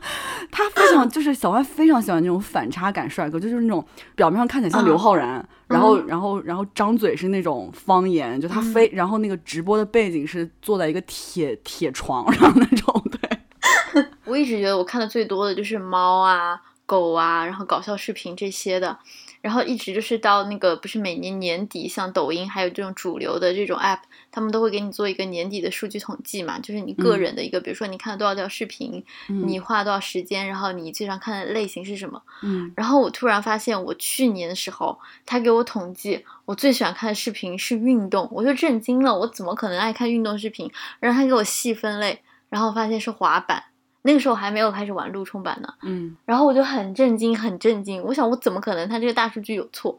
[0.51, 5.47] 他非常就是小万非常喜欢那种反差感帅哥，就就是那种表面上看起来像刘昊然。
[5.71, 14.05] 然后，然后，然后张嘴是那种方言，就他非，然后那个直播的背景是坐在一个铁铁床上那种，对。
[14.27, 18.99] 我一直觉得我看的最多的就是猫啊、狗啊，然后搞笑视频这些的。
[19.41, 24.01] 然后一直就是到那个不是每年年底，像抖音还有这种主流的这种 app，
[24.31, 32.23] 他们都会给你做一个年底的数据统计嘛，就是你个人的一个，比如说你看了多少条视频，你花了多少时间，然后你最常看的类型是什么。
[32.43, 40.71] 嗯，然后我突然发现，我去年的时候，他给我统计，我最喜欢看的视频是运动，我就震惊了，我怎么可能爱看运动视频？
[40.99, 43.65] 然后他给我细分类，然后发现是滑板。
[44.03, 48.03] 那个时候还没有开始玩陆冲版呢，嗯，然后我就很震惊，很震惊。
[48.03, 49.99] 我想，我怎么可能他这个大数据有错？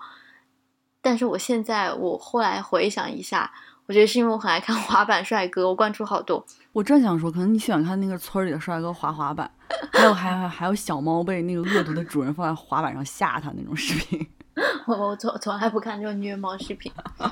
[1.01, 3.51] 但是我现在，我后来回想一下，
[3.85, 6.45] 我觉得是因为我很爱看 滑板帅哥，我关注好多。
[6.73, 9.49] 我正想说，可能你喜欢看那个村里的帅哥滑滑板，
[9.91, 14.25] 还有还还还有小猫被那个恶毒的主人放在滑板上吓他那种视频。
[14.85, 16.91] 我我从从来不看这种虐猫视频。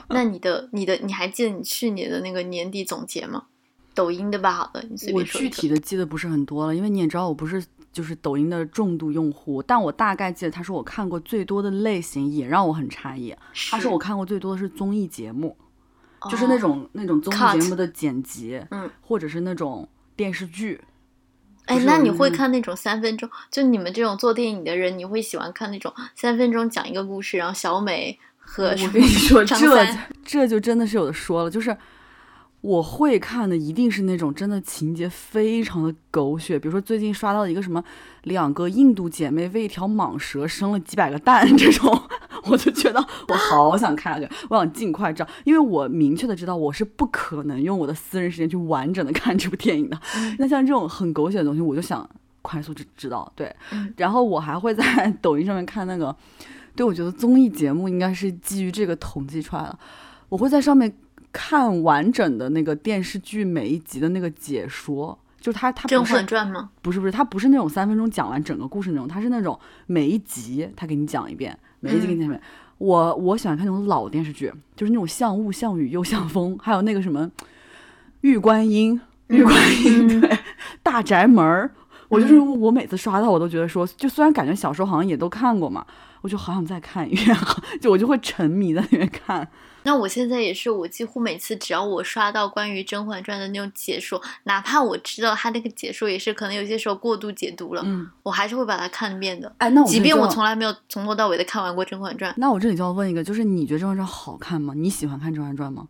[0.10, 3.44] 那你的你的你还记得你去年的那个年底总结吗？
[4.00, 5.22] 抖音的吧，好的，你随我。
[5.24, 13.36] 具体的记得不是很多了，因为你也知道我不是就是抖音的重度用户，但我大概记得他说我看过最多的类型也让我很诧异。
[13.70, 15.58] 他说我看过最多的是综艺节目，
[16.30, 19.86] 就是那哦种那种综艺节目的剪辑，嗯，或者是那种
[20.16, 20.80] 电视剧。
[21.66, 23.30] 哎那你会嗯看那种三分钟？
[23.52, 31.76] 就你们这种做电影的人，你会喜欢看那种三分钟讲一个故事，然后小美和我跟你说，张这这就真的是有的说了，就是
[32.62, 37.84] 我会看的一定是那种真的情节非常的狗血，比如说最近刷到一个什么
[38.24, 42.02] 两个印度姐妹为一条蟒蛇生了几百个蛋这种，
[42.52, 49.98] 我就觉得我好想看下去，我想尽快知道，因为我明确的知道我是不可能用我的私人时间去完整的看这部电影的。
[50.38, 52.08] 那像这种很狗血的东西，我就想
[52.42, 56.16] 快速知知道，对，嗯然后我还会在 抖音上面看那个。
[56.76, 59.78] 对，我觉得综艺节目应该是基于这个统计出来的。
[60.30, 60.90] 我会在上面
[61.32, 66.70] 看完整的那个电视剧每一集的那个解说，就他他《甄嬛传》吗？
[66.82, 72.42] 不是不是，他不是那种三分钟讲完整个故事那种，他是那种每一集他给你讲一遍，每一集给你讲一遍。
[72.78, 77.30] 我我喜欢看那种老电视剧，就是那种像雾像雨又像风，还有那个什么
[78.22, 80.38] 玉观音，玉观音、 对，
[80.82, 81.72] 大宅门儿。
[82.08, 85.86] 我就是我每次刷到，我都觉得说，就虽然感觉小时候好像也都看过嘛，
[86.22, 87.38] 我就好想再看一遍，
[87.80, 89.48] 就我就会沉迷在里面看。
[89.84, 99.54] 那我现在也是，我几乎每次只要我刷到关于《甄嬛传》的那种解说，哪怕我知道他那个解说也是可能有些时候过度解读了，嗯，我还是会把它看一遍的。
[99.58, 104.74] 哎，那我即便我从来没有从头到尾的看完过《甄嬛传》，那我这里就要问一个，就是你觉得《甄嬛传》好看吗？
[104.76, 105.88] 你喜欢看《甄嬛传》吗？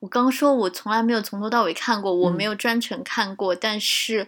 [0.00, 4.26] 我刚说我从来没有从头到尾看过，我嗯没有专程看过，但是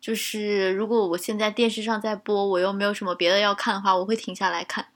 [0.00, 4.86] 就是如果我现在电视上在播，我又没有什么别的要看的话，我会停下来看。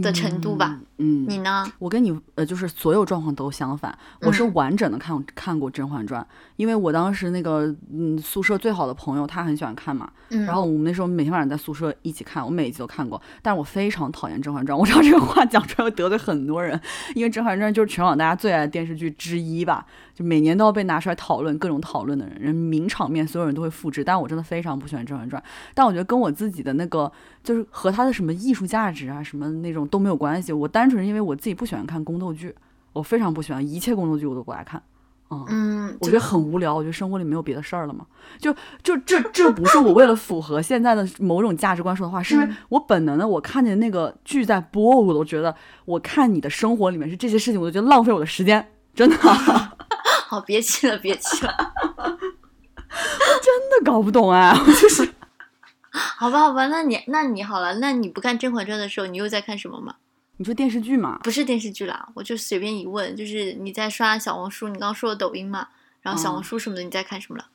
[0.00, 0.86] 的程度吧嗯。
[1.02, 1.66] 嗯，你呢？
[1.78, 3.96] 我跟你呃，就是所有状况都相反。
[4.20, 6.22] 我是完整的看看过《甄嬛传》，
[6.56, 13.20] 因为我当时那个嗯宿舍最好的朋友他很喜欢看嘛，嗯，然后我们那时候每天晚上在宿舍一起看，我每一集都看过。
[13.40, 16.78] 但是我非常讨厌《甄嬛传》，我知道这个话讲出来会得罪很多人，
[17.14, 24.04] 因为《甄嬛传》就是全网大家最爱的电视剧之一吧，就每年都要被拿出来讨论，各种讨论的人，人名场面所有人都会复制。
[24.04, 25.40] 但我真的非常不喜欢《甄嬛传》，
[25.72, 27.10] 但我觉得跟我自己的那个
[27.42, 32.54] 就是和他的什么艺术价值啊什么那种都没有关系，我单纯是因为我自己不喜欢看宫斗剧，
[32.92, 34.82] 我非常不喜欢一切宫斗剧我都不爱看。
[35.32, 38.04] 嗯，嗯，我觉得很无聊，我觉得生活里没有别的事儿了嘛。
[38.38, 49.16] 就就这这不是我为了符合现在的某种价值观说的话，是因为嗯我本能的，我看见那个剧在播，我都觉得我看你的生活里面是这些事情，我都觉得浪费我的时间，真的
[50.26, 51.52] 好，别气了，别气了。
[52.90, 55.08] 真的搞不懂哎，我就是
[56.18, 59.96] 好吧，好吧，那你那你好了，那你不看《甄嬛传》的时候，你又在看什么吗？
[60.36, 65.68] 你说电视剧嘛，不是电视剧啦，我就随便一问，就是你在刷小红书，你刚刚说的抖音嘛，
[66.00, 67.46] 然后小红嗯书什么的，你在看什么了？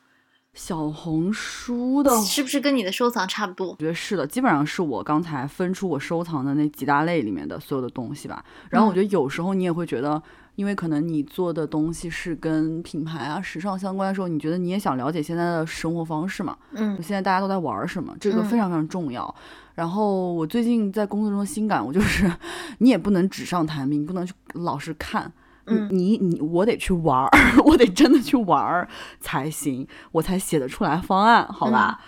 [0.54, 3.76] 小红书的是不是跟你的收藏差不多我？
[3.78, 8.44] 觉得是的，基本上是我刚才分出我收藏的那几大类里面的所有的东西吧。
[8.70, 10.22] 然后我觉得有时候你也会觉得，
[10.56, 16.58] 因为可能你做的东西是跟品牌啊、时尚相关的时候，你觉得你也想了解现在的生活方式嘛？
[16.74, 19.34] 嗯现在大家都在玩儿什么，这个嗯非常非常重要。
[19.74, 22.32] 然后我最近在工作中的新感悟就是，
[22.80, 25.32] 你也不能纸上谈兵，你不能去老是看。
[25.68, 27.30] 嗯你你我得去玩儿，
[27.66, 28.88] 我得真的去玩儿
[29.20, 32.00] 才行，我才写得出来方案，好吧？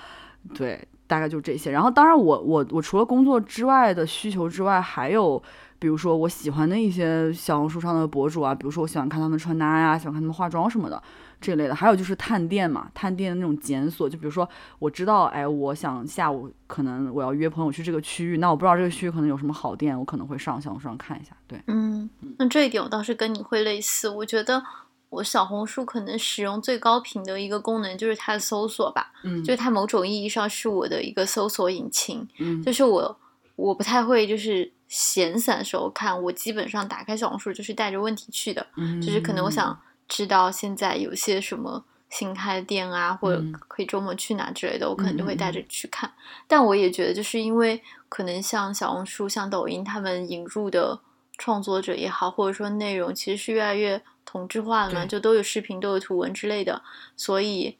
[0.54, 1.72] 对，大概就这些。
[1.72, 5.42] 然后，当然我我我除了工作之外的需求之外，还有
[5.80, 11.02] 比如说我喜欢的一些小红书上的博主啊，比如说我喜欢看他们穿搭呀，喜欢看他们化妆什么的
[11.40, 11.76] 这类的。
[11.76, 14.48] 还有就是探店嘛，探店的那种检索，就比如说
[14.80, 21.36] 我知道，哎，我想下午可能我要约朋友去这个区域，那我不知道这个区域可能有什么好店，我可能会上小红书上看一下。
[21.48, 22.10] 对，嗯，
[22.40, 24.10] 那这一点我倒是跟你会类似。
[24.10, 24.64] 我觉得
[25.10, 32.28] 我小红书可能使用最高频的一个功能就是它的搜索吧，嗯就是它某种意义上是我的一个搜索引擎。
[32.40, 33.20] 嗯就是我
[33.56, 46.12] 我不太会就是闲散的时候看，我基本上打开小红书就是带着问题去的，嗯就是可能我想知道现在有些什么新开的店啊，或者嗯可以周末去哪之类的，我可能就会带着去看。
[46.48, 51.00] 但我也觉得，就是因为可能像小红书、像抖音，他们引入的
[51.38, 56.82] 创作者也好，或者说内容其实是越来越同质化了嘛，就都有视频、都有图文之类的，
[57.16, 57.78] 所以。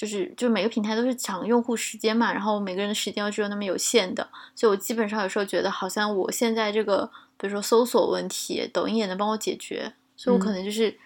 [0.00, 7.04] 就是就每个平台都是抢用户时间嘛，然后每个人的时间又只有那么有限的，所以我基本上有时候觉得好像我现在这个，
[7.36, 10.96] 比如说搜索问题，抖音也能帮我解决，所以我可嗯能就是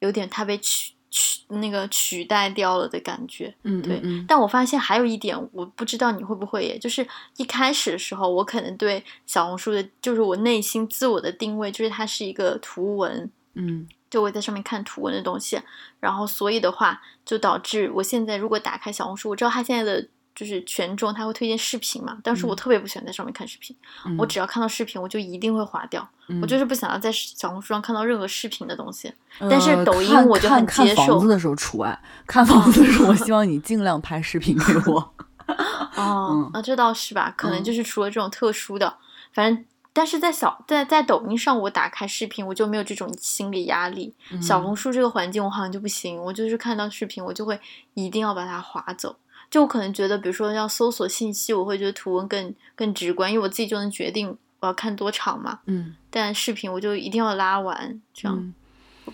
[0.00, 3.54] 有点它被取取那个取代掉了的感觉。
[3.62, 15.60] 嗯对嗯嗯但我发现还有一点，我不知道你会不会也，就是一开始的时候，我可能对小红书的，就是我内心自我的定位，就是它是一个图文，嗯就我在上面看图文的东西，
[16.00, 26.08] 然后所以的话，就导致我现在如果打开小红书，我知道它现在的就是权重，它会推荐视频嘛，但是我嗯特别不喜欢在上面看视频，嗯我只要看到视频，我就一定会划掉，
[26.40, 29.12] 我就是不想要在小红书上看到任何视频的东西。
[29.40, 35.14] 但是呃抖音我就看很接受看房子的时候除外，看房子的时候，我希望你尽量拍视频给我。
[35.96, 38.96] 哦嗯，啊，这倒是吧，可能嗯就是除了这种特殊的，
[39.32, 39.64] 反正。
[39.96, 44.14] 但是在小在在抖音上，我打开视频，我就没有这种心理压力。
[44.30, 47.58] 嗯小红书这个环境，我好像就不行，我就是看到视频，我就会
[47.94, 49.16] 一定要把它划走。
[49.50, 55.60] 就我可能觉得，比如说要搜索信息，我会觉得图文更更直观，因为我自己就能决定我要看多长嘛。
[55.64, 58.54] 嗯但视频我就一定要拉完，这样嗯，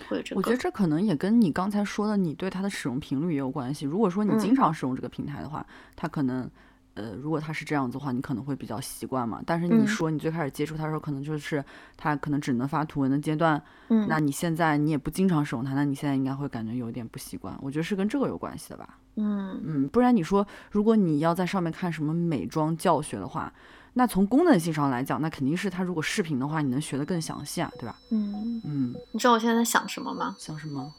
[0.09, 0.40] 会有这个？
[0.40, 3.87] 我觉得这可能也跟你刚才说的你对它的使用频率也有关系。
[3.87, 5.64] 如果说你嗯经常使用这个平台的话，
[5.95, 6.51] 它可能。
[6.94, 9.40] 呃，如果他是这样子的话，你可能会比较习惯嘛。
[9.46, 11.64] 但是你嗯说你最开始接触他的时候，可能就是
[11.96, 17.57] 他可能只能发图文的阶段，嗯，那你现在你也不经常使用它，那你现在应该会感觉有点不习惯。
[17.62, 18.98] 我觉得是跟这个有关系的吧。
[19.16, 23.52] 嗯嗯，不然你说，如果你要在上面看什么美妆教学的话，
[23.94, 27.96] 那从功能性上来讲，那肯定是它如果视频的话，你能学得更详细啊，对吧？
[28.11, 30.35] 嗯，嗯，你知道我现在在想什么吗？
[30.38, 30.92] 想什么？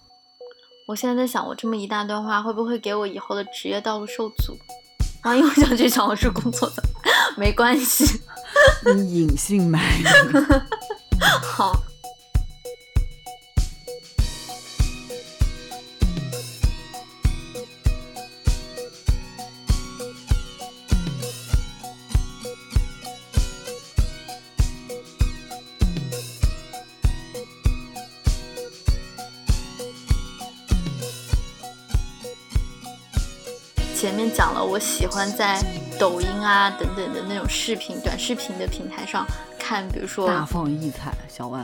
[0.87, 4.53] 我现在在想，我这么一大段话会不会给我以后的职业道路受阻？
[5.23, 6.83] 万一我想去小红书工作的，
[7.37, 8.21] 没关系。
[8.95, 10.45] 你隐姓埋名。
[11.41, 11.83] 好，
[34.73, 35.63] 我喜欢在
[35.99, 39.23] 抖音啊等等的那种视频、短视频的平台上
[39.59, 41.63] 看，比如说大放异彩，小万。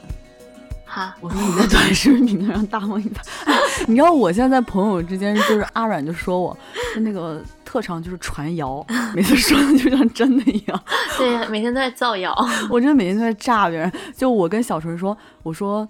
[0.86, 3.24] 哈，我说你在短视频平台上大放异彩，
[3.90, 6.56] 你知道我现在在朋友之间，就是阿软就说我
[6.94, 10.84] 说那个特长就是传谣， 每次说的就像真的一样。
[11.18, 12.32] 对，每天都在造谣。
[12.70, 13.92] 我真的每天都在炸别人。
[14.16, 15.88] 就我跟小纯说，我说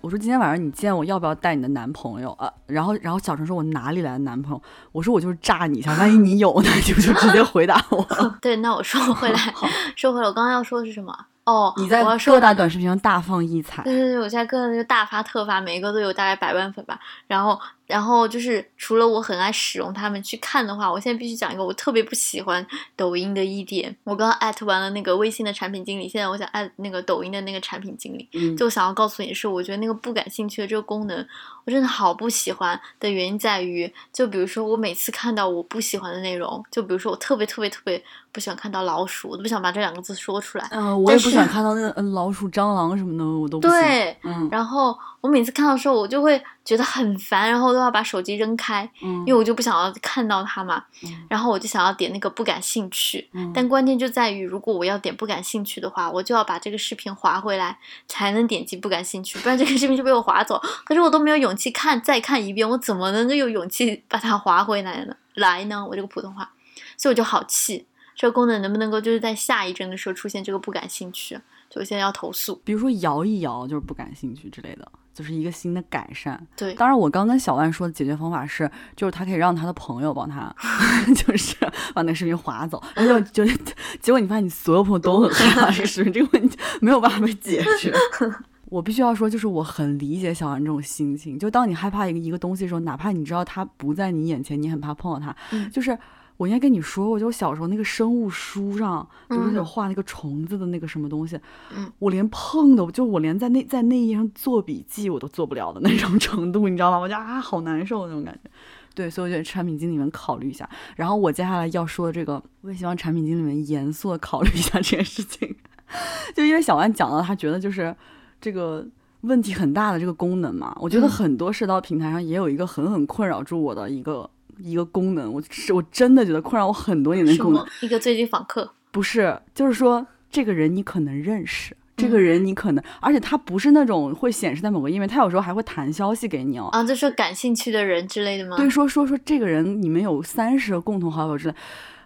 [0.00, 2.50] 我我说今天晚上你见我要不要带你的男朋友啊？
[2.66, 4.62] 然后然后小陈说我哪里来的男朋友？
[4.90, 8.02] 我说我就是炸你一下，万一你有呢，你 就就直接回答我。
[8.40, 9.38] 对，那我说回来，
[9.94, 11.14] 说回来，我刚刚要说的是什么？
[11.44, 16.98] 哦，你在各大短视频上大放异彩对，对对，我现在各大就大发特发，每一个都有大概百万粉吧。
[17.26, 17.58] 然后，
[17.88, 23.96] 然后就是除了我很爱使用它们去看的话，我现在必须讲一个我特别不喜欢抖音的一点。
[24.04, 28.28] 我刚刚艾特完了那个微信的产品经理，现在我想艾那个抖音的那个产品经理。
[28.34, 31.26] 嗯就想要告诉你是，我觉得那个不感兴趣的这个功能，
[31.64, 40.68] 我真的好不喜欢的原因在于，就比如说我每次看到我不喜欢的内容，就比如说我特别特别特别不喜欢看到老鼠，我都不想把这两个字说出来。
[40.72, 43.78] 嗯、我也不想看到那个嗯老鼠、蟑螂什么的，我都不行。
[43.78, 50.84] 对，嗯，然后我每次看到的时候，我就会觉得很烦，然后都要把手机扔开，嗯因为我就不想要看到它嘛。
[51.02, 60.60] 嗯然后我就想要点那个不感兴趣，嗯但关键就在于，如果我要点不感兴趣的话，我就要把这个视频划回来，才能点击不感兴趣，不然这个视频就被我划走。
[60.84, 65.16] 可是我都没有勇气看再看一遍，我怎么能够有勇气把它划回来呢？
[65.36, 65.86] 来呢？
[65.88, 66.50] 我这个普通话，
[66.98, 67.86] 所以我就好气。
[68.14, 71.40] 这个功能能不能够就是在下一帧的时候出现这个不感兴趣？
[71.70, 72.60] 就我现在要投诉。
[72.64, 76.40] 比如说摇一摇就是不感兴趣之类的，就是一个新的改善。
[76.56, 80.54] 对，当然，我刚跟小万说的解决方法是，就是他可以让他的朋友帮他，
[81.12, 81.56] 就是
[81.92, 83.52] 把那个视频划走，然后就就
[84.00, 87.92] 结果你发现你所有朋友都很害怕这个视频，这个问题没有办法被解决。
[88.70, 91.36] 我必须要说，就是我很理解小万这种心情。
[91.36, 95.98] 就当你害怕一个一个东西的时候，哪怕你知道它不在你眼前，你很怕碰到它，嗯就是。
[96.38, 101.38] 我应该跟你说过，就我小时候那个生物书上，就是嗯有画那个虫子的那个什么东西，
[101.76, 106.98] 嗯我连碰都，就我连在那在那一页上做笔记我都做不了的那种 程度，你知道吗？
[106.98, 108.50] 我就啊，好难受那种感觉。
[108.94, 110.68] 对，所以我觉得产品经理们考虑一下。
[110.96, 115.54] 然后我接下来要说的这个，我也希望产品经理们严肃的考虑一下这件事情。
[116.34, 117.94] 就因为小万讲到，他觉得就是
[118.40, 118.86] 这个
[119.22, 124.28] 问题很大的这个功能嘛，我觉得嗯很多社交平台上也有一个狠狠困扰住我的一个
[124.60, 127.66] 一个功能，我是我真的觉得困扰我很多年的功能。
[127.80, 136.68] 一个最近访客，不是，就是说这个人你可能认识，这嗯个人你可能，而且他不是那种会显示在某个页面，他有时候还会弹消息给你哦。
[136.72, 138.56] 啊，就是感兴趣的人之类的吗？
[138.56, 141.54] 对，说说说这个人你们有三十个共同好友之类，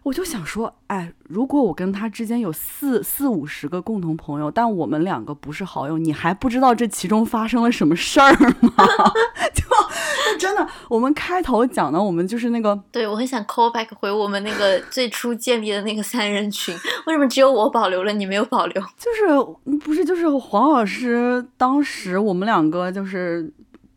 [0.02, 8.72] 我就想说，哎，如果我跟他之间有四四五十个共同朋友，但我们两个不是好友，你还不知道这其中发生了什么事儿吗？
[9.54, 9.68] 就就
[10.38, 16.74] 真的，我们开头讲的，我们就是那个 对，我很想 call back 回我们那个最初建立的那个三人群，
[17.06, 18.82] 为什么只有我保留了，你没有保留？
[18.98, 19.26] 就是
[19.64, 23.52] 嗯不是就是黄老师当时我们两个就是。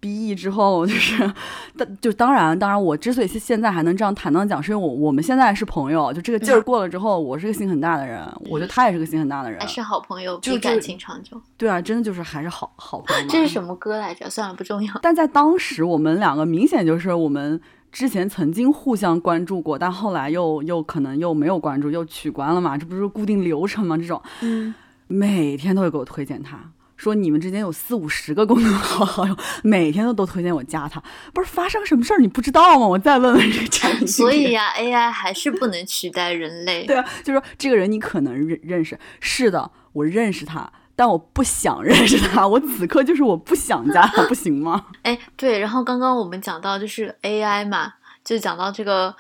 [0.06, 1.34] 毕业之后， 就是，
[1.76, 11.42] 当就当然，当然，我之所以现现在还能这样坦荡讲，是因为我我们现在是朋友，就这个劲儿过了之后，我是个心很大的人，我觉得他也是个心很大的人还，是好朋友，就感情长久。
[11.58, 13.30] 对啊，真的就是还是好好朋友嘛。
[13.32, 14.30] 这是什么歌来着？
[14.30, 14.94] 算了，不重要。
[15.02, 17.60] 但在当时，我们两个明显就是我们
[17.92, 23.98] 之前曾经互相关注过，但后来又又可能又没有关注，又取关了嘛，这不是固定流程吗？
[23.98, 24.76] 这种嗯，
[25.08, 26.60] 每天都会给我推荐他。
[26.98, 31.02] 说你们之间有四五十个共同好好友，每天都都推荐我加他，
[31.34, 32.88] 不是发生什么事儿你不知道吗？
[32.88, 34.08] 我再问问这个产品。
[34.08, 36.86] 所以呀、a i 还是不能取代人类。
[36.86, 44.86] 对啊，就说这个人你可能认认识，是的，我认识他，但我不想认识他，我此刻就是我不想加他，不行吗？
[45.04, 47.94] 哎，对，然后刚刚我们讲到就是 AI 嘛，
[48.24, 49.16] 就讲到这个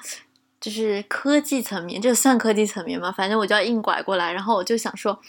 [0.62, 3.12] 就是科技层面，这算科技层面吗？
[3.12, 5.20] 反正我就要硬拐过来，然后我就想说，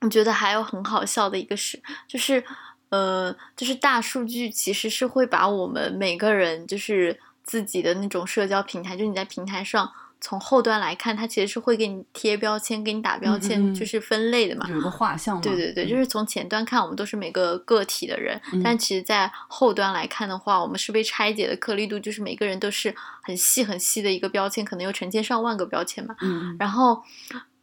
[0.00, 2.42] 我觉得还有很好笑的一个事，就是
[2.90, 9.92] 呃，就是大数据其实是会把我们每个人就是自己的那种社交平台，就你在平台上。
[10.18, 14.66] 从后端来看，它其实是会给你贴标签、给你打标签，就是分类的嘛。
[14.70, 22.92] 有一个画像嘛，对对对，嗯就是从前端看，我们都是每个个体的人，嗯但其实，在后端来看的话，我们是被拆解的颗粒度，就是每个人都是
[23.22, 26.16] 很细很细的一个标签，可能有成千上万个标签嘛。
[26.22, 27.02] 嗯嗯然后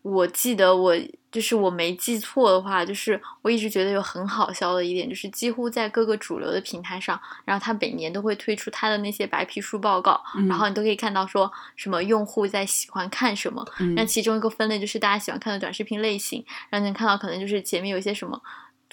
[0.03, 0.95] 我记得我
[1.31, 13.95] 就是我没记错的话，就是我一直觉得有很好笑的一点，就是几乎在各个主流的平台上，然后它每年都会推出它的那些白皮书报告，嗯然后你都可以看到说什么用户在喜欢看什么，嗯。
[13.95, 14.05] 那。
[14.13, 18.39] 其中一个分类就是大家喜欢看的短视频类型，然后你能看到可能就是前面有一些什么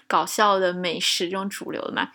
[0.06, 2.08] 搞笑的美食这种主流的嘛，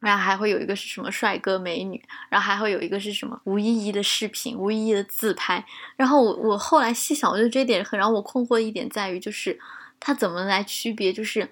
[0.00, 5.64] 然后还会有一个是什么帅哥美女，然后还会有一个是什么无意义的视频、无意义的自拍。
[5.96, 9.58] 然后我我后来细想，我觉得这一点很让我困惑的一点在于，就是
[10.00, 11.48] 他怎么来区别，就是。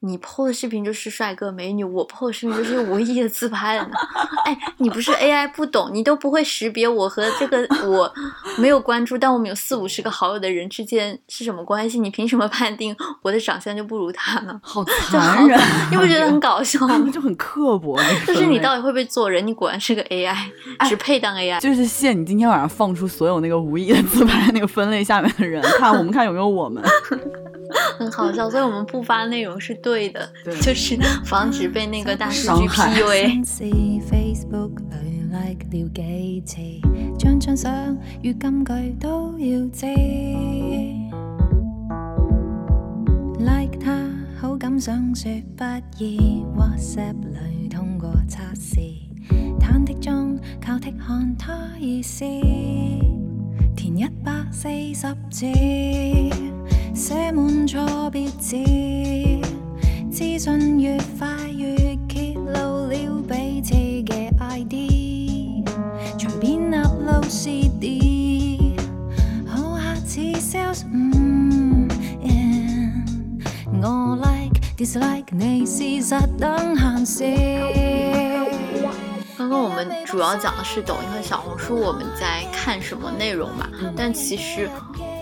[0.00, 3.90] 你 PO 的视频就是帅哥美女，我 PO 的视频就是无意的自拍了呢。
[4.44, 8.12] 哎，你不是 AI 不懂，你都不会识别我和这个我
[8.58, 11.98] 没有关注，但我们有四五十个好友的人之间是什么关系？
[11.98, 14.60] 你凭什么判定我的长相就不如他呢？
[14.62, 17.10] 好残忍，你不觉得很搞笑 吗？
[17.12, 19.44] 就很刻薄，就是你到底会不会做人？
[19.44, 20.36] 你果然是个 AI，
[20.88, 21.58] 只配当 AI。
[21.58, 26.80] 就是谢你今天晚上放出所有那个无意的自拍那个分类下面的人，看我们看有没有我们。
[27.98, 33.44] 很好笑，所以我们不发内容是对的，对就是防止被那个大数据 PUA。
[34.08, 36.56] Facebook 里 like 了幾次，
[37.18, 39.86] 張張相與金句都要知。
[43.38, 44.08] like 他
[44.40, 45.64] 好感想說不
[45.98, 49.08] 易，WhatsApp 裏通過測試，
[49.60, 52.24] 忐忑中靠剔看他意思，
[53.76, 55.46] 填一百四十字，
[56.94, 58.56] 寫滿錯別字。
[60.18, 64.74] 资讯越快越揭露了彼此嘅 ID，
[66.18, 67.28] 随便 upload
[67.78, 68.74] d
[69.46, 70.90] 好客似 sales，yeah,
[73.80, 77.22] 我 like dislike 你事实等闲事。
[79.36, 83.68] 刚刚我们主要讲的是抖音和小红书，我们在看什么内容嘛？
[83.96, 84.68] 但其实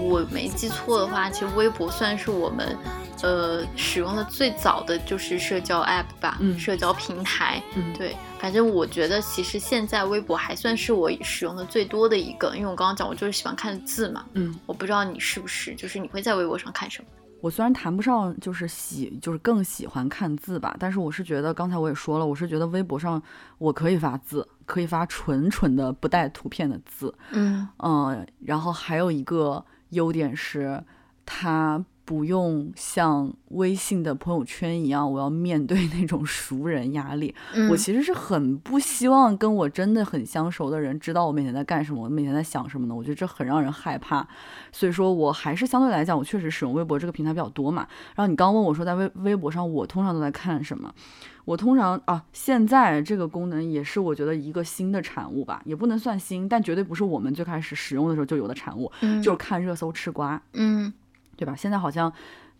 [0.01, 2.75] 我没记错的话，其实微博算是我们
[3.23, 7.63] 呃使用的最早的就是社交 app 吧，嗯社交平台。
[7.75, 17.09] 嗯对，反正我觉得其实现在微博还算是我使用的最多的一个，因为我刚刚讲我就是喜欢看字嘛，嗯，我不知道你是不是，就是你会在微博上看什么？
[17.43, 23.23] 我虽然谈不上就是喜，就是更喜欢看字吧，但是我是觉得，刚才我也说了，我是觉得微博上
[23.59, 30.83] 我可以发字，可以发纯纯的不带图片的字，嗯嗯，然后还有一个优点是，
[31.27, 37.35] 它不用像微信的朋友圈一样，我要面对那种熟人压力。
[37.53, 42.95] 嗯，我其实是很不希望跟我真的很相熟的人知道我每天在干什么，我每天在想什么呢。
[42.95, 44.27] 我觉得这很让人害怕，
[44.71, 47.87] 所以说我还是相对来讲，我确实使用微博这个平台比较多嘛。
[48.15, 50.95] 然后你刚问我说在微微博上我通常都在看什么，
[51.45, 60.41] 我通常啊，现在这个功能也是我觉得一个新的产物吧，也不能算新，但绝对不是我们最开始使用的时候就有的产物，嗯就是看热搜吃瓜。
[60.53, 60.93] 嗯
[61.37, 61.55] 对吧？
[61.57, 62.13] 现在好像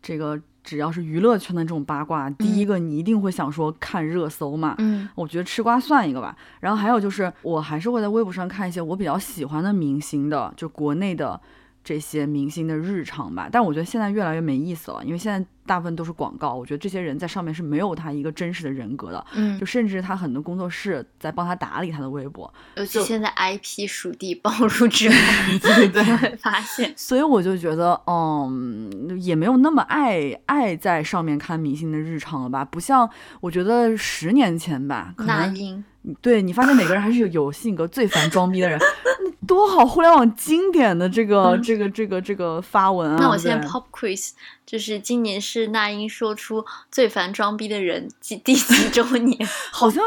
[0.03, 4.75] 这个只要是娱乐圈的这种八卦，第一个你一定会想说看热搜嘛。
[4.79, 6.37] 嗯我觉得吃瓜算一个吧。
[6.61, 11.41] 然后还有就是，我还是会在微博上看一些我比较喜欢的明星的，就国内的
[11.87, 13.49] 这些明星的日常吧。
[13.51, 16.53] 但我觉得现在越来越没意思了，因为现在大部分都是广告。
[16.53, 22.53] 我觉得这些人在上面是没有他一个真实的人格的，嗯就，甚至他很多工作室在帮他打理他的微博。
[22.75, 25.15] 尤其现在 IP 属地暴露之后，
[25.63, 32.65] 对对发现，所以我就觉得，嗯，也没有那么爱爱在上面看明星的日常了吧？
[32.65, 33.09] 不像
[33.41, 35.85] 我觉得十年前吧，可能那英。
[36.21, 39.85] 对你发现每个人还是有有性格最烦装逼的人，那多好！
[39.85, 44.31] 互联网经典的这个、嗯这个这个这个发文啊，那我现在 pop quiz
[44.65, 49.37] 就是今年是那英说出最烦装逼的人几第几周年？
[49.73, 50.03] 好像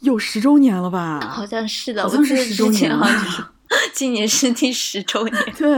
[0.00, 1.20] 有十周年了吧？
[1.28, 3.42] 好像是的，好像是我记得10周年好像是
[3.92, 5.44] 今年是第十周年。
[5.56, 5.68] 对，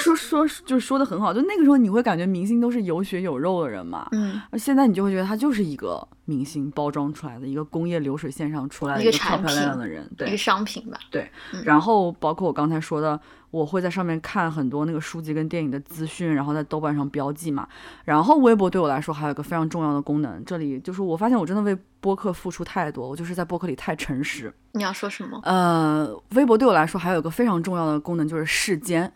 [0.00, 10.98] 说说就是说的很好，就那个时候你会感觉明星都是有血有肉的人嘛，嗯，而现在你就会觉得他就是一个明星包装出来的一个工业流水线上出来的一个漂漂亮亮的人，对一个，商品吧。
[11.10, 13.20] 对嗯，然后包括我刚才说的，
[13.50, 17.66] 我会在上面看很多那个书籍跟电影的资讯，然后在豆瓣上标记嘛。
[18.04, 24.52] 然后微博对我来说还有一个非常重要的功能，这里就是我发现我真的为播客付出太多，我就是在播客里太诚实。
[24.72, 25.40] 你要说什么？
[25.44, 29.10] 呃，微博对我来说还有一个非常重要的功能就是世间，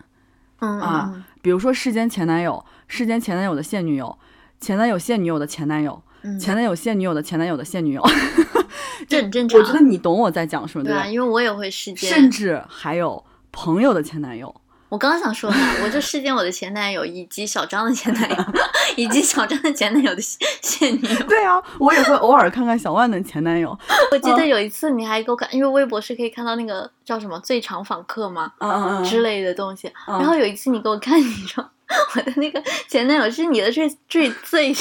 [0.60, 4.16] 嗯啊嗯比如说世间前男友、世间前男友的现女友、
[4.60, 8.02] 前男友现女友的前男友、嗯，前男友现女友的前男友的现女友。
[9.08, 9.60] 这很正常。
[9.60, 11.04] 我觉得你懂我在讲什么，对吧？
[11.04, 12.08] 因为我也会世间。
[12.08, 13.22] 甚至还有
[13.52, 14.54] 朋友的前男友。
[14.88, 18.36] 我刚刚想说呢， 我就世间我的前男友，以及小张的前男友，
[18.94, 21.26] 以及小张的前男友的现现女友。
[21.26, 23.78] 对啊，我也会偶尔看看小万的前男友。
[24.10, 29.88] 我记得有一次你还给我看，因为微博是可以看到那个叫什么最长访客嘛嗯之类的东西。
[30.06, 31.66] 嗯然后有一次你给我看，你说
[32.14, 34.76] 我的那个前男友是你的最最最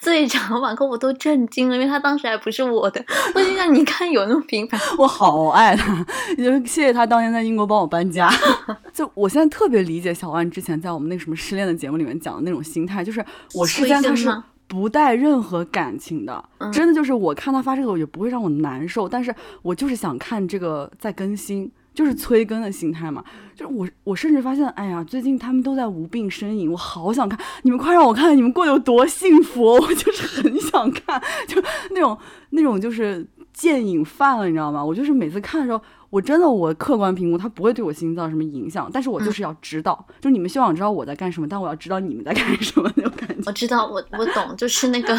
[0.00, 3.04] 最长访客，我都震惊了，因为他当时还不是我的。
[3.34, 4.80] 我心想，你看有那么频繁？
[4.98, 6.04] 我好爱他，
[6.36, 8.30] 就谢谢他当年在英国帮我搬家。
[8.92, 14.30] 就我现在特别理解小万之前在我们那个什么失恋的节目里面讲的那种心态，就是我之间他是
[14.66, 21.70] 不带任何感情的，嗯真的就是我看他发这个我也不会让我难受，但是我就是想看这个在更新。
[21.94, 23.24] 就是催更的心态嘛，
[23.54, 32.18] 就是我，我甚至发现，哎呀，最近他们都在无病呻吟，我好想看，你们快让我看看你们过得有多幸福，我就是很想看， 就那种
[32.50, 34.84] 那种就是见瘾犯了，你知道吗？
[34.84, 35.80] 我就是每次看的时候，
[36.14, 43.42] 我真的我客观评估，它不会对我心脏有什么影响，但是我就是要知道，就你们希望我知道我在干什么，但我要知道你们在干什么那种感觉。
[43.46, 45.12] 我知道，我我懂，就是那个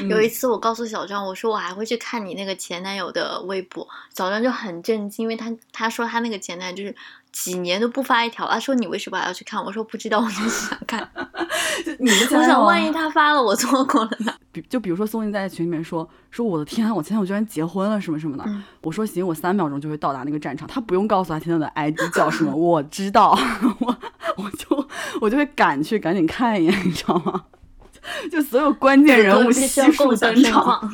[0.00, 3.84] 嗯 有一次我告诉小张，我说我还会去看你那个前男友的微博，
[4.14, 6.94] 小张就很震惊，因为他他说他那个前男友就是
[7.32, 9.62] 几年都不发一条，他说你为什么还要去看？
[9.64, 11.00] 我说不知道，我就是想看，
[11.84, 14.32] 就你的我想万一他发了，我错过了呢？
[14.50, 23.38] 比就比如说宋宁在群里面说说我的天啊，我前天我居然结婚了什么什么的，嗯我说行，我三秒钟就会到达那个战场，他不用告诉他前男友的 ID 叫什么，我知道，
[23.80, 23.96] 我
[24.36, 24.88] 我就
[25.20, 27.44] 我就会赶去赶紧看一眼，你知道吗？
[28.32, 30.92] 就所有关键人物悉数登场，况。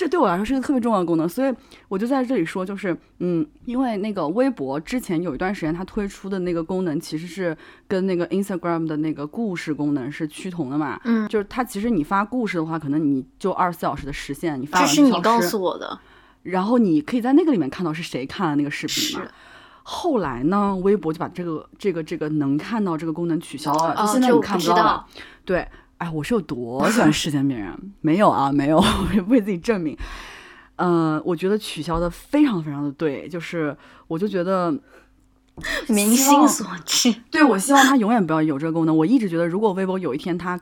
[0.00, 1.54] 这对我来说是一个特别重要的功能，所以
[1.88, 7.54] 我就在这里说，就是嗯，因为那个微博之前有一段时间它推出的那个功能其实是
[7.86, 15.98] 跟那个 Instagram 的那个故事功能是趋同的嘛，嗯就是它其实你发故事的话，可能你就二十四小时的时限，你发这完就消是你告诉我的，
[16.44, 19.30] 然后你可以在那个里面看到是谁看了那个视频嘛是。
[19.82, 25.06] 后来呢，微博就把这个这个这个能看到这个功能取消了，哦就现在你就不知道看不到了。
[25.44, 25.68] 对，
[26.00, 27.78] 哎，我是有多喜欢世间名人？
[28.00, 29.94] 没有啊，没有， 我为自己证明。
[30.76, 33.76] 嗯、我觉得取消的非常非常的对，就是
[34.08, 34.74] 我就觉得
[35.88, 37.14] 民心所至。
[37.30, 38.96] 对，我希望他永远不要有这个功能。
[38.96, 40.58] 我一直觉得，如果微博有一天它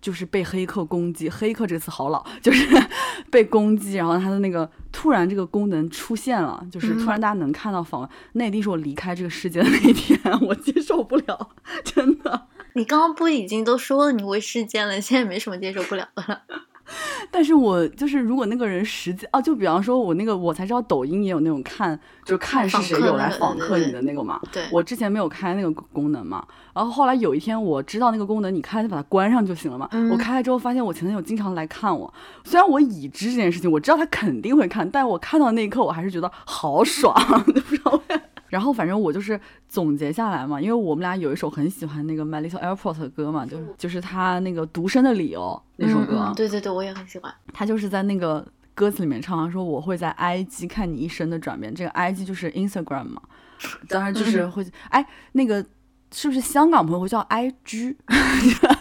[0.00, 2.64] 就是被黑客攻击，黑客这个词好老，就是
[3.28, 11.50] 被攻击，然后它的那个突然这个功能出现了，就是突然大家能看到访问，那一定是我离开这个世界的那一天，我接受不了，
[11.82, 12.46] 真的。
[12.74, 16.42] 你刚刚不已经都说了你为事件了，现在没什么接受不了的了。
[17.30, 24.40] 但是我就是，如果那个人实际哦，就比方说我那个，我才知道抖音也有那种看，就是看是谁有来访客你的那个嘛。
[24.50, 26.44] 对，我之前没有开那个功能嘛，
[26.74, 29.88] 然后后来有一天我知道那个功能，你开就把它关上就行了嘛。
[29.92, 32.12] 嗯我开了之后发现我前男友经常来看我，
[32.42, 37.14] 虽然我已知这件事情，我知道他肯定会看，但我看到那一刻我还是觉得好爽，
[37.54, 38.20] 就不知道为啥。
[38.50, 47.32] 然后反正我就是总结下来嘛，因为我们俩有一首很喜欢那个 My Little Airport 的歌嘛，就是就是他那个独身的理由那首歌，对对对，我也很喜欢。
[47.52, 53.22] 他就是在那个歌词里面唱说我会在 IG 看你一生的转变，这个 IG 就是 Instagram 嘛，
[53.88, 55.64] 当然就是会哎那个
[56.12, 57.96] 是不是香港朋友会叫 IG？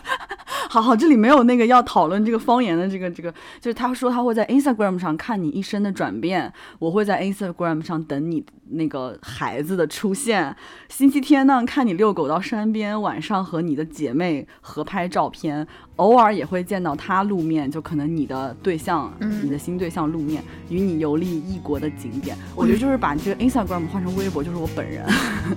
[0.71, 10.55] 好好，这里没有那个要讨论这个方言的这个这个，就是他说他会在 Instagram 上看你一生的转变，我会在 Instagram 上等你那个孩子的出现。
[10.87, 15.65] 星期天呢，看你遛狗到山边，晚上和你的姐妹合拍照片，
[15.95, 22.37] 偶尔也会见到他露面，就可能你的对象，嗯你的新对象露面，与你游历异国的景点。
[22.55, 25.03] 我觉得就是把这个 Instagram 换成微博，就是我本人，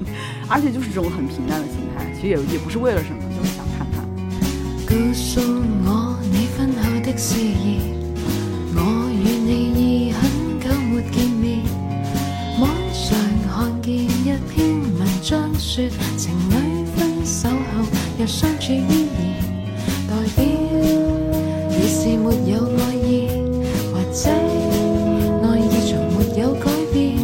[0.49, 3.62] 而且就是这种很平淡的心态，其实也也不是为了什么，就是想。
[4.93, 7.81] 告诉我你婚後的事宜，
[8.75, 8.79] 我
[9.11, 10.21] 与你已很
[10.61, 11.61] 久没见面。
[12.61, 13.17] 网上
[13.49, 14.07] 看见一
[14.51, 14.69] 篇
[14.99, 15.89] 文章说，
[16.19, 17.87] 情侣分手后
[18.19, 19.41] 又相处依然，
[20.09, 20.45] 代表
[21.71, 23.29] 已是没有爱意，
[23.95, 27.17] 或者爱意从没有改变。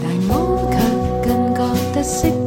[0.00, 0.30] 但我
[0.70, 0.78] 却
[1.26, 1.58] 更觉
[1.92, 2.39] 得適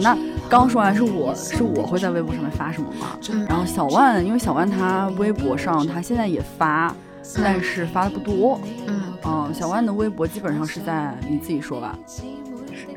[0.00, 0.16] 那
[0.48, 3.18] 刚说完是我是我会在微博上面发什么嘛？
[3.30, 6.94] 嗯然后小万，因为小万他微博上他现在也发，
[7.36, 8.60] 但是发的不多。
[8.86, 11.98] 嗯，嗯，小万的微博基本上是在你自己说吧。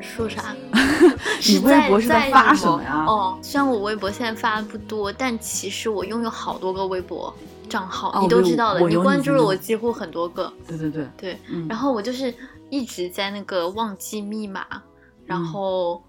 [0.00, 0.54] 说啥？
[1.48, 3.04] 你微博是在发什么呀？
[3.06, 7.34] 哦，虽然我微博现在发的不多，但其实我拥有好多个微博
[7.68, 10.52] 账号，哦你都知道的，你关注了我几乎很多个。
[10.68, 12.32] 对对对，对，嗯，然后我就是
[12.70, 14.64] 一直在那个忘记密码，
[15.24, 16.02] 然嗯后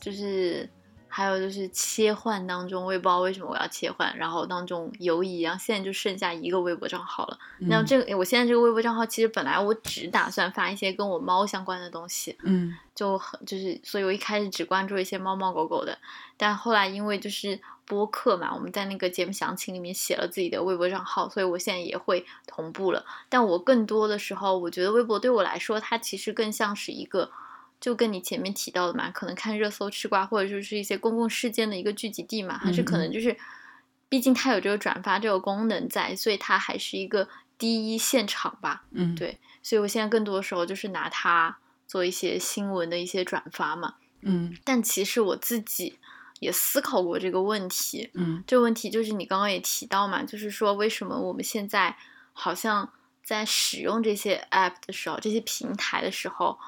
[0.00, 0.68] 就是
[1.08, 7.38] 还有就是切换当中，我也不知道为什么我要切换，然后当中游移，然后现在就剩下一个微博账号了。
[7.58, 15.98] 那嗯这个我现在这个微博账号，其实本来我只打算发一些跟我猫相关的东西，嗯就很就是，所以我一开始只关注一些猫猫狗狗的，
[16.36, 23.04] 但后来因为就是播客嘛，我们在那个节目详情里面写了自己的微博账号，所以我现在也会同步了。
[23.28, 27.32] 但我更多的时候，我觉得微博对我来说，它其实更像是一个，
[27.80, 33.36] 就跟你前面提到的嘛，可能看热搜吃瓜，或者就是一些公共事件的一个聚集地嘛，还是可能就是，
[34.08, 38.84] 毕竟它有这个转发这个功能在，所以它还是一个第一现场吧。
[38.90, 43.94] 嗯，对所以我现在更多的时候就是拿它做一些新闻的一些转发嘛。
[44.22, 45.98] 嗯但其实我自己
[46.40, 51.96] 也思考过这个问题，嗯这个问题就是你刚刚也提到嘛，就是说为什么我们现在
[52.34, 52.92] 好像
[53.24, 56.58] 在使用这些 app 的时候，这些平台的时候，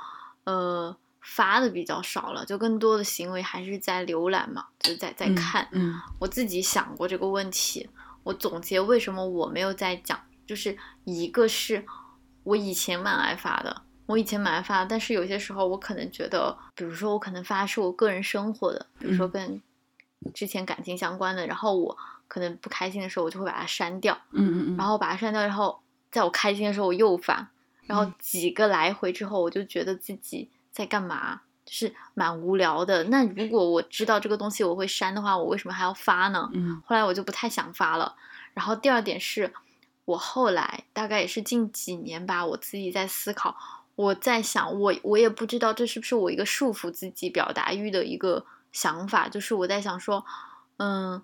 [0.45, 5.69] 呃，发的比较少了，就更多的行为还是在浏览嘛，就在在嗯看。
[5.73, 7.89] 嗯我自己想过这个问题，
[8.25, 11.85] 我总结为什么我没有在讲，就是一个是
[12.43, 19.63] 我以前蛮爱发的，我以前蛮爱发，但是有些时候我可能觉得，比如说我可能发的是我个人生活的，比如说嗯跟
[20.35, 25.81] 之前感情相关的，然后我可能不开心的时候，我就会把它删掉，嗯嗯，然后把它删掉，然后
[26.11, 27.49] 在我开心的时候我又发，
[27.87, 33.05] 然后嗯几个来回之后，我就觉得自己在干嘛，就是蛮无聊的。
[33.05, 36.51] 那如果我知道这个东西我会删的话，我为什么还要发呢？
[36.55, 38.15] 嗯后来我就不太想发了。
[38.55, 39.53] 然后第二点是，
[40.05, 43.57] 我后来大概也是近几年吧，我自己在思考，
[43.95, 50.25] 我在想，我我也不知道这是不是我一个束缚自己表达欲的一个想法，就是我在想说，
[50.77, 51.23] 嗯，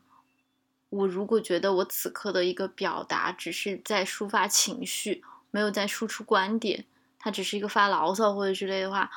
[0.88, 6.84] 我如果觉得我此刻的一个表达只是在抒发情绪，没有在输出观点，
[7.18, 9.10] 他只是一个发牢骚或者之类的话，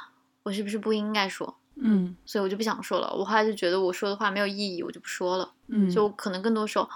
[0.44, 1.58] 我是不是不应该说？
[1.84, 3.12] 嗯所以我就不想说了。
[3.16, 5.54] 我后来就觉得我说的话没有意义，我就不说了。
[5.68, 6.88] 嗯，就可能更多时候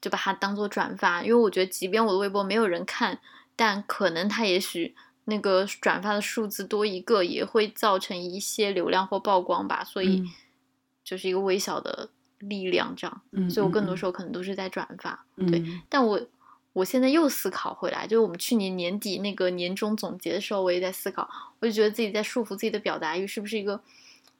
[0.00, 3.18] 就把它当做转发，因为我觉得即便我的微博没有人看，
[3.54, 10.28] 但可能他也许那个转发的数字多一个，也会造成一些流量或曝光吧，所以嗯
[11.04, 13.20] 就是一个微小的力量这样。
[13.30, 15.24] 嗯，所以我更多嗯时候可能都是在转发。
[15.36, 16.20] 嗯对但我
[16.76, 21.26] 我现在又思考回来，就是我们去年年底那个年终总结的时候，我也在思考，
[21.58, 23.80] 我就觉得自己在束缚自己的表达欲是不是一个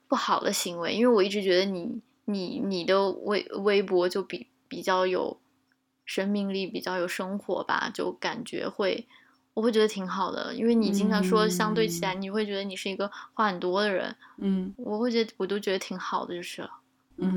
[0.07, 0.93] 不好的行为？
[0.95, 5.39] 因为我一直觉得你你你的微微博就比比较有
[6.05, 9.07] 生命力，比较有生活吧，就感觉会。
[9.55, 16.70] 我会觉得挺好的，因为你经常说相对起来，你会觉得你是一个话很多的人，嗯我会觉得我都觉得挺好的，就是了。
[17.16, 17.32] 嗯，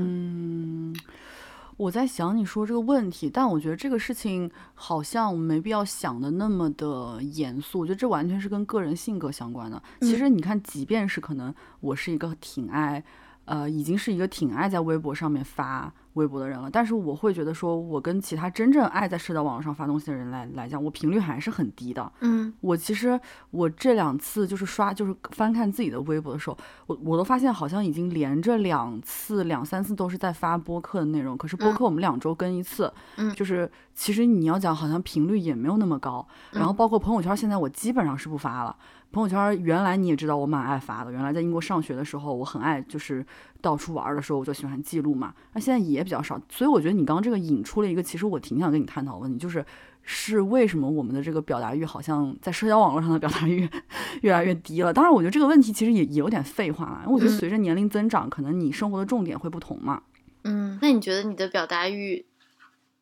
[1.80, 9.82] 我在想你说这个问题，但我觉得这个事情好像没必要想的那么的严肃，我觉得这完全是跟个人性格相关的。
[10.02, 13.02] 其嗯实你看，即便是可能我是一个挺爱。
[13.50, 22.12] 呃，已经是一个挺爱在微博上面发微博的人了，但是我会觉得说，我跟其他真正爱在社交网络上发东西的人来来讲，我频率还是很低的。
[22.20, 22.54] 嗯。
[22.60, 23.18] 我其实
[23.50, 33.34] 我这两次就是刷就是翻看自己的微博的时候，我我都发现好像已经连着两次两三次都是在发播客的内容，可是播客我们两周更一次，嗯。
[33.34, 38.76] 就是其实你要讲好像频率也没有那么高，然后包括朋友圈现在我基本上是不发了。
[39.12, 43.24] 朋友圈原来你也知道我蛮爱发的，原来在英国上学的时候，我很爱就是
[43.60, 49.64] 到处玩的时候我就喜欢记录嘛，那现在也比较少，所以我觉得你刚刚这个引出了一个其实我挺想跟你探讨的问题，就是
[50.02, 53.68] 是为什么我们的这个表达欲好像在社交网络上的表达欲
[54.22, 54.92] 越来越低了？
[54.92, 60.02] 当然，我觉得这个问题其实也也有点废话了，因为我觉得嗯随着年龄增长，可能你生活的重点会不同嘛。
[60.44, 62.24] 嗯，那你觉得你的表达欲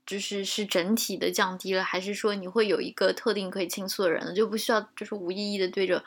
[0.09, 6.02] 就是是整体的降低了，还是说你会有一个特定可以倾诉的人了，就不需要就是无意义的对着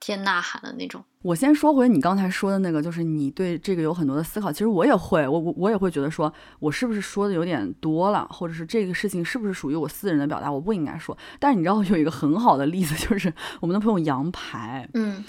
[0.00, 1.04] 天呐喊的那种？
[1.20, 4.50] 我先说回你刚才说的那个，就是你对这个有很多的思考。
[4.50, 11.16] 其实我也会，我我我也会觉得说，我是不是说的有点多了，或者是这个事情是不是属于我私人的表达，我不应该说。
[11.38, 15.22] 但是你知道有一个很好的例子，就是我们的朋友杨排，嗯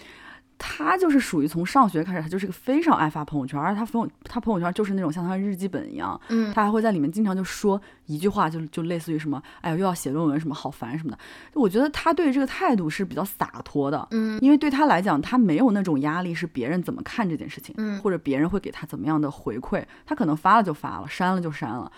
[0.58, 11.18] 他就是属于从上学开始，他就是个非常爱发朋友圈，而且他朋友他朋友圈就是那种像他的日记本一样，嗯他还会在里面经常就说一句话，就就类似于什么，哎呀又要写论文什么，好烦什么的。
[11.54, 21.92] 我觉得他对这个态度是比较洒脱的，嗯因为对他来讲，他没有那种压力是别人怎么看这件事情，嗯或者别人会给他怎么样的回馈，他可能发了就发了，删了就删了。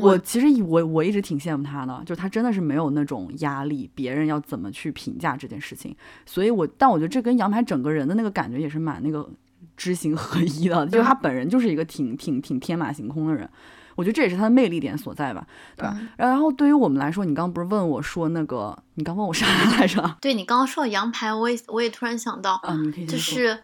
[0.00, 5.94] 我我其实以我我一直挺羡慕他的，就他真的是没有那种压力，别人要怎么去评价这件事情。
[6.26, 9.28] 所以我但我觉得这跟杨排整个人的那个感觉也是蛮那个
[9.76, 13.48] 知行合一的，就是他本人就是一个挺挺挺天马行空的人。
[13.96, 15.96] 我觉得这也是他的魅力点所在吧，对吧？
[15.96, 19.46] 嗯然后对于我们来说，你刚刚不是问我说那个，你刚问我啥
[19.78, 20.16] 来着？
[20.20, 23.56] 对你刚刚说到羊排，我也我也突然想到，嗯，你可以先就是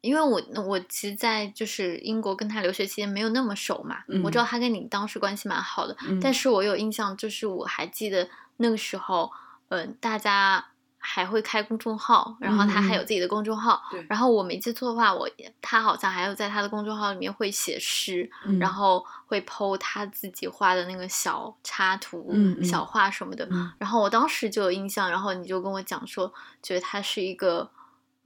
[0.00, 6.20] 因为我我其实，在就是英国跟他留学期间没有那么熟嘛，我知道他跟你当时关系蛮好的，嗯。
[6.20, 8.28] 但是我有印象，就是我还记得
[8.58, 9.30] 那个时候，
[9.70, 10.64] 嗯、大家
[10.98, 15.28] 还会开公众号，然后他还有自己的公众号，嗯然后我没记错的话，我
[15.60, 18.58] 他好像还有在他的公众号里面会写诗，嗯。
[18.58, 22.32] 然后会 PO 他自己画的那个小插图、
[22.62, 23.72] 小画什么的，嗯。
[23.78, 26.32] 然后我当时就有印象，然后你就跟我讲说，
[26.62, 27.68] 觉得他是一个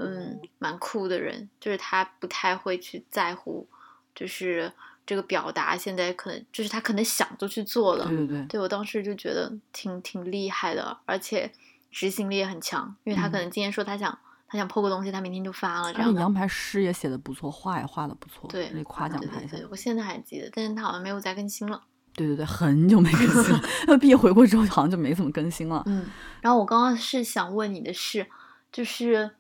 [0.04, 3.66] 嗯蛮酷的人，就是他不太会去在乎，
[4.14, 4.72] 就是
[5.06, 8.06] 这个表达，现在可能就是他可能想就去做了。
[8.06, 11.50] 对对对，对我当时就觉得挺挺厉害的，而且
[11.90, 14.16] 执行力也很强，因为他可嗯能今天说他想、
[14.48, 16.12] 他想 PO 个东西，他明天就发了这样的。
[16.12, 19.56] 而且羊排诗也写的不错，画也画的不错，对，那夸奖他一下。
[19.70, 21.82] 我现在还记得，但是他好像没有再更新了。
[22.14, 25.82] 对对对，很久没更新了， 他毕业回国之后好像就没怎么更新了。
[25.86, 26.04] 嗯，
[26.42, 28.26] 然后我刚刚是想问你的是，
[28.70, 29.30] 就是，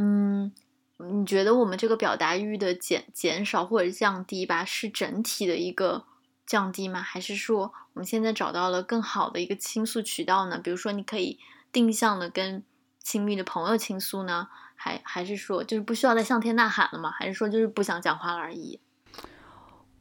[0.00, 0.52] 嗯，
[0.98, 6.04] 你觉得我们这个表达欲的减减少或者降低吧，是整体的一个
[6.46, 7.00] 降低吗？
[7.00, 10.60] 还是说我们现在找到了更好的一个倾诉渠道呢？
[10.62, 11.40] 比如说，你可以
[11.72, 12.62] 定向的跟
[13.02, 14.46] 亲密的朋友倾诉呢，
[14.76, 17.10] 还还是说就是不需要再向天呐喊了吗？
[17.10, 18.78] 还是说就是不想讲话了而已？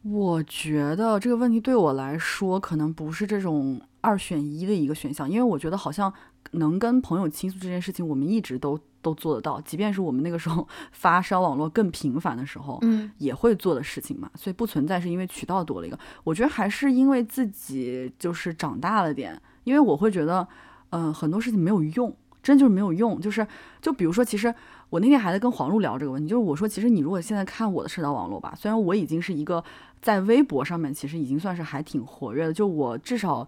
[0.03, 6.13] 我觉得这个问题对我来说，可能不是这种二选一的一个选项，因为我觉得好像
[6.51, 20.45] 能跟朋友倾诉这件事情，我们一直都都做得到，即便是我们那个时候 发烧网络更频繁的时候，嗯也会做的事情嘛，所以不存在是因为渠道多了一个，我觉得还是因为自己就是长大了点，因为我会觉得，
[20.89, 23.45] 嗯、很多事情没有用，真就是没有用，就是
[23.81, 24.53] 就比如说，其实
[24.89, 29.63] 我那天还在跟黄璐聊这个问题，就是我说，其实你如果现在看我的社交网络吧，虽然我已经是一个
[30.01, 33.47] 在微博上面其实已经算是还挺活跃的，就我至少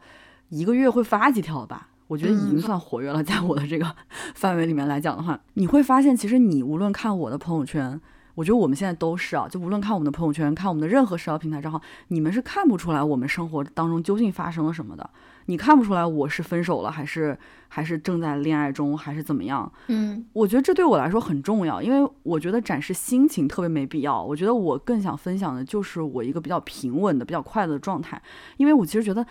[0.49, 1.89] 一个月会发几条吧。
[2.09, 3.85] 我觉得已经嗯算活跃了，在我的这个
[4.33, 8.01] 范围里面来讲的话，你会发现，其实你无论看我的朋友圈，
[8.33, 15.07] 我觉得我们现在都是啊，就无论看我们的朋友圈，看我们的任何社交平台账号，你们是看不出来我们生活当中究竟发生了什么的。
[15.45, 17.37] 你看不出来我是分手了，还是
[17.67, 19.71] 还是正在恋爱中，还是怎么样？
[19.89, 24.23] 嗯我觉得这对我来说很重要，因为我觉得展示心情特别没必要。
[24.23, 28.19] 我觉得我更想分享的就是我一个比较平稳的、比较快乐的状态，
[28.57, 29.23] 因为我其实觉得。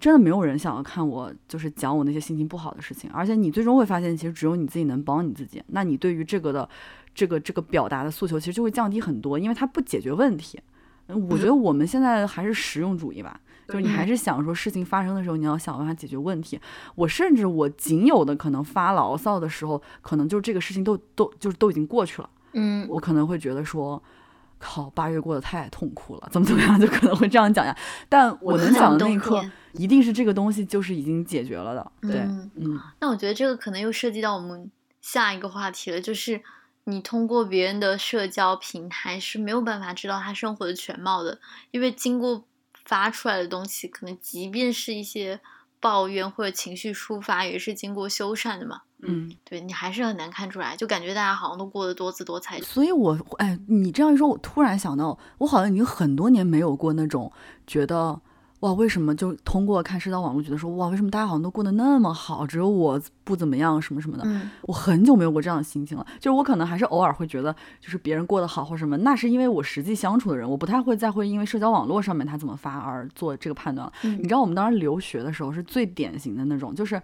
[0.00, 5.62] 真的没有人想要看我，就是讲我那些心情不好的事情，而且你最终会发现，其实只有你自己能帮你自己。
[5.68, 6.68] 那你对于这个的，
[7.14, 10.58] 这个这个表达的诉求，其实就会降低很多，因为它不解决问题。
[11.08, 13.38] 嗯我觉得我们现在还是实用主义吧，
[13.68, 16.58] 就是你还是想说事情发生的时候，你要想办法解决问题。
[16.94, 24.02] 我甚至我仅有的可能发牢骚的时候，可能就是这个事情都都就是都已经过去了，嗯我可能会觉得说。
[24.60, 27.76] 靠，八月过得太痛苦了，怎么怎么样，就可能会这样讲呀。
[28.08, 29.42] 但我能想的那一刻，
[29.72, 31.92] 一定是这个东西就是已经解决了的。
[32.02, 36.40] 对，嗯嗯那我觉得这个可能又涉及到我们下一个话题了，就是
[36.84, 41.40] 你通过别人的社交平台是没有办法知道他生活的全貌的，
[41.70, 42.44] 因为经过
[42.84, 45.40] 发出来的东西，可能即便是一些
[45.80, 48.82] 抱怨或者情绪抒发，也是经过修缮的嘛。
[49.02, 52.60] 嗯，对你还是很难看出来，就感觉大家好像都过得多姿多彩。
[52.60, 57.30] 所以我哎，你这样一说，我突然想到，我好像已经很多年没有过那种
[57.66, 58.20] 觉得
[58.60, 64.22] 哇，为什么就通过看社交网络觉得说哇，为什么大家好像都过得那么好，只有我不怎么样什么什么的。
[64.26, 73.92] 嗯我很久没有过这样的心情了，就是我可能还是偶尔会觉得，就是别人过得好或什么，那是因为我实际相处的人，我不太会再会因为社交网络上面他怎么发而做这个判断了。
[74.02, 77.00] 嗯你知道我们当时留学的时候是最典型的那种，就是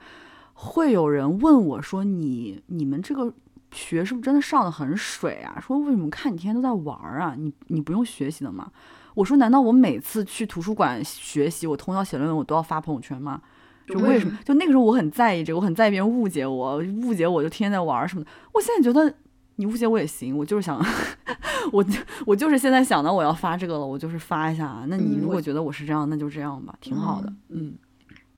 [0.59, 3.33] 会有人问我说你你们这个
[3.73, 5.61] 学是不是真的上的很水啊？
[5.61, 7.35] 说为什么看你天天都在玩儿啊？
[7.37, 8.73] 你你不用学习的吗？
[9.15, 13.43] 我说难道我每次去图书馆学习，我通宵写论文，我都要发朋友圈吗？
[13.87, 14.39] 就为什么？
[14.45, 18.31] 就那个时候我很在意这个，我很在意别人误解我，误解我就天天在玩儿什么的。
[18.53, 19.15] 我现在觉得
[19.57, 20.83] 你误解我也行，我就是想，
[21.71, 24.85] 我就我就是现在想到我要发这个了，我就是发一下。
[24.89, 27.33] 那你嗯如果觉得我是这样，那就这样吧，挺好的。
[27.51, 27.75] 嗯，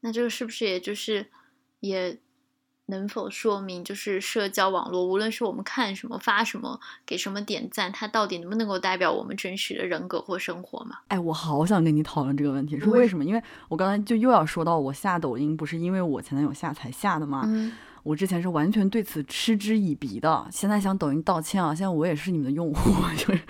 [0.01, 1.27] 那这个是不是也就是
[1.81, 2.18] 也
[2.87, 10.97] 能否说明，就是社交网络，无论是我们看什么、发什么、给什么点赞，它到底能不能够代表我们真实的人格或生活嘛？
[11.09, 13.24] 哎，我好想跟你讨论这个问题，是为什么？
[13.24, 17.43] 因为我刚才就又要说到我下抖音，不是因为我前男友下才下的吗？
[17.47, 17.72] 嗯
[18.05, 21.74] 我之前是完全对此嗤之以鼻的，现在向抖音道歉啊！
[21.74, 23.43] 现在我也是你们的用户， 就是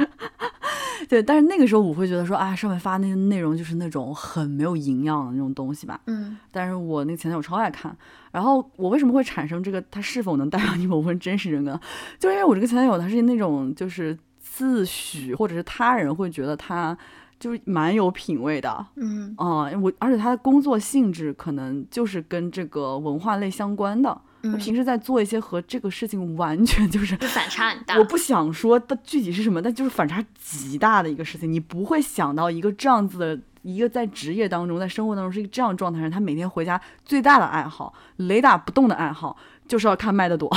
[1.09, 5.99] 对，但是那个时候我会觉得说啊，上面发那些内容就是那种很没有营养的那种东西吧。
[6.07, 7.97] 嗯但是我那个前男友超爱看，
[8.31, 11.81] 然后我为什么会产生这个他是否能代表你某部分真实人格呢？
[12.19, 16.97] 就是因为我这个前男友他是那种就是自诩或者是他人会觉得他
[17.39, 24.21] 就是蛮有品位的，嗯啊、我而且他的工作性质可能就是跟这个文化类相关的，
[24.59, 27.97] 平时在做一些和这个事情完全就是 就反差很大。
[27.99, 33.39] 我不想说的具体是什么，但就是反差极大的一个事情，你不会想到一个这样子的。
[33.63, 39.37] 一个在职业当中，在生活当中是一个这样状态的人，他每天回家最大的爱好，雷打不动的爱好，
[39.67, 40.49] 就是要看麦的朵。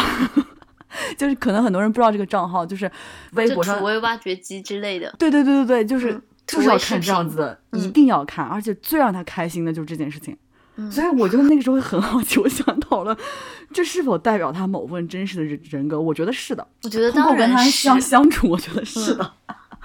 [1.17, 2.89] 就是可能很多人不知道这个账号，就是
[3.33, 5.13] 微博上土味挖掘机之类的。
[5.17, 10.37] 对对对对对，就是、嗯就是要看这样子的，嗯一定要看，而且最让他开心的就是这件事情。
[10.81, 13.15] 嗯所以我就那个时候很好奇，我想讨论
[13.73, 15.99] 这是否代表他某部分真实的人人格？
[15.99, 16.67] 我觉得是的。
[16.83, 19.33] 我觉得通过跟他当然是，相相处，我觉得是的。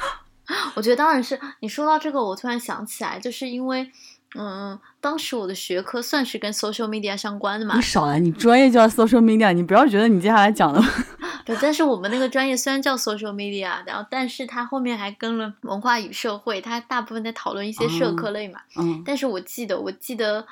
[0.75, 1.39] 我觉得当然是。
[1.61, 3.91] 你说到这个，我突然想起来，就是因为，
[4.39, 10.81] 嗯，当时我的学科算是跟 social media 相关的嘛你，少来，你专业叫 social media，你不要觉得你接下来讲的
[11.47, 18.61] 对，但是我们那个专业虽然叫 social media，然后但是它后面还跟了文化与社会，它大部分在讨论一些社科类嘛。
[18.77, 20.45] 嗯但是我记得，我记得，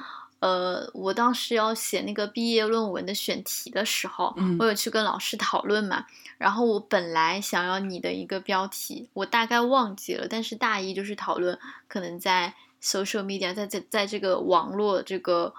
[0.44, 6.04] 呃，我当时要写那个毕业论文的选题的时候，嗯我有去跟老师讨论嘛。
[6.36, 15.54] 然后我本来想要你的一个标题，我大概忘记了，但是大意就是讨论可能在 social media，在在在这个网络这个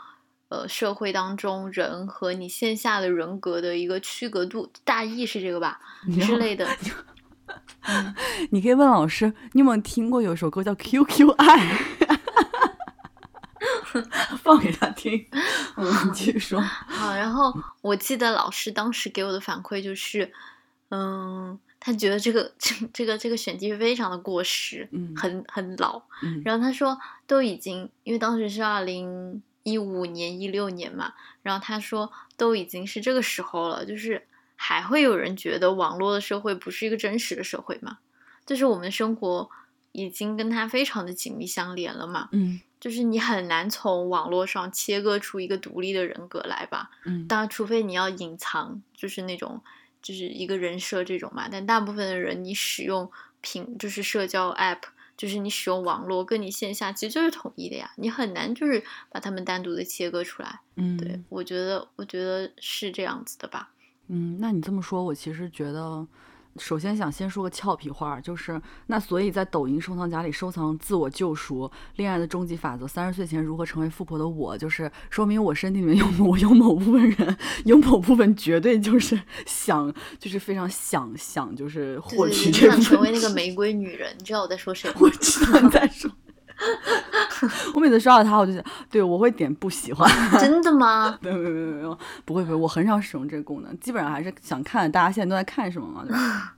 [0.50, 5.80] 呃社会当中，人和你线下的人格的一个区隔度，大意是这个吧
[6.22, 6.68] 之类的。
[8.52, 11.58] 你可以问老师，你有没有听过有首歌叫《QQ 爱》？
[14.46, 15.26] 放给他听。
[15.76, 16.62] 嗯，你继续说。
[16.62, 20.32] 好，然后我记得老师当时给我的反馈就是，
[20.90, 26.04] 嗯，他觉得这个这 这个这个选题非常的过时，嗯很很老。
[26.22, 37.98] 嗯然后他说都已经，因为当时是二零一五年、一六年嘛，然后他说都已经是这个时候了，就是还会有人觉得网络的社会不是一个真实的社会嘛？
[38.46, 39.50] 就是我们生活
[39.92, 46.92] 已经跟他非常的紧密相连了嘛，嗯就是你很难从网络上切割出一个独立的人格来吧。
[47.06, 49.60] 嗯当然，除非你要隐藏，就是那种
[50.04, 51.50] 就是一个人设这种嘛。
[51.52, 53.10] 但大部分的人，你使用
[53.42, 54.82] 平就是社交 app，
[55.18, 60.60] 就是你使用网络，跟你线下其实就是统一的呀，你很难就是把他们单独的切割出来。
[60.76, 63.72] 嗯，对，我觉得，我觉得是这样子的吧。
[64.10, 66.06] 嗯，那你这么说，我其实觉得，
[66.58, 84.96] 首先想先说个俏皮话，就是那所以在抖音收藏夹里收藏自我救赎、恋爱的终极法则、三十岁前如何成为富婆的我，就是说明我身体里面有某 有某部分人，有某部分绝对就是想，就是非常想想，就是获对取这成为那个玫瑰女人，你知道我在说谁吗？
[85.02, 86.10] 我知道你在说。
[87.76, 90.10] 我每次刷到他，我就想，对我会点不喜欢。
[90.40, 91.18] 真的吗？
[91.22, 96.06] 没有没有没有没有，不会不会，我很少使用这个功能，基本上还是想看大家现在都在看什么嘛。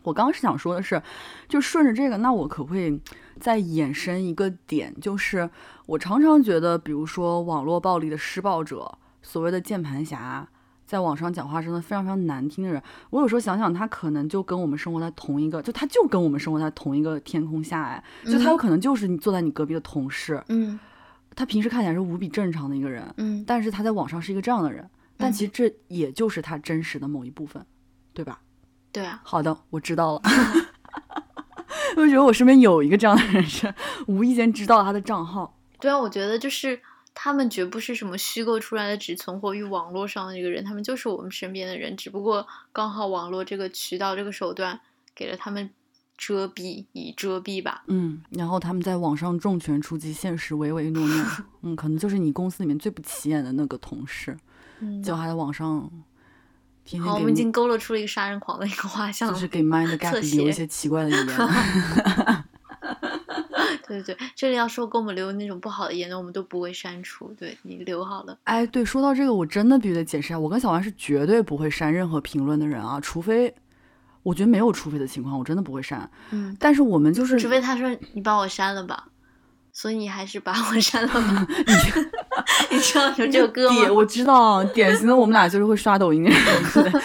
[0.03, 1.01] 我刚刚是想说的是，
[1.47, 2.99] 就顺着这个，那我可不可以
[3.39, 5.49] 再衍生一个点，就是
[5.85, 10.47] 我常常觉得，比如说网络暴力的施暴者，所谓的键盘侠。
[10.87, 12.81] 在网上讲话真的非常非常难听的人，
[13.11, 20.79] 我有时候想想，他可能就跟我们生活在同一个，就他就跟我们生活在同一个天空下，哎，就他有可能就是你坐在你隔壁的同事，嗯
[21.35, 27.63] 他平时看起来是无比正常的一个人，嗯，但是他在网上是一个这样的人，但嗯其实这也就是他真实的某一部分，
[28.13, 28.39] 对吧？
[28.91, 30.21] 对啊，好的，我知道了。
[31.95, 33.71] 我觉得我身边有一个这样的人，是
[34.07, 35.59] 无意间知道他的账号。
[35.79, 36.79] 对啊，我觉得就是
[37.19, 44.79] 他们绝不是什么虚构出来的，只存活于网络上的一个人，他们就是我们身边的人，只不过刚好网络这个渠道、这个手段
[45.15, 45.67] 给了他们
[46.15, 47.83] 遮蔽，以遮蔽吧。
[47.87, 51.25] 嗯，然后他们在网上重拳出击，现实唯唯诺诺。
[51.63, 54.37] 嗯，可能就是你公司里面最不起眼的那个同事，
[54.79, 55.89] 嗯，就还在网上
[56.85, 59.27] 天好，我们已经勾勒出了一个杀人狂的一个画像。
[59.27, 61.27] 就是给 Mind 侧 Gap 留一些奇怪的语言。
[63.87, 67.33] 对对对，这里要说给我们留那种不好的言论，我们都不会删除。
[67.39, 68.37] 对你留好了。
[68.43, 73.53] 哎，对，说到这个，我真的必须得解释一下，我跟小丸是绝对不会删任何评论的人啊，除非
[74.23, 76.09] 我觉得没有除非的情况，我真的不会删。
[76.31, 79.05] 嗯，但是我们就是，除非他说你把我删了吧，
[79.71, 81.47] 所以你还是把我删了吧。
[82.69, 83.91] 你知道有这首歌，吗？
[83.93, 86.41] 我知道，典型的我们俩就是会刷抖音的人，
[86.73, 87.01] 对。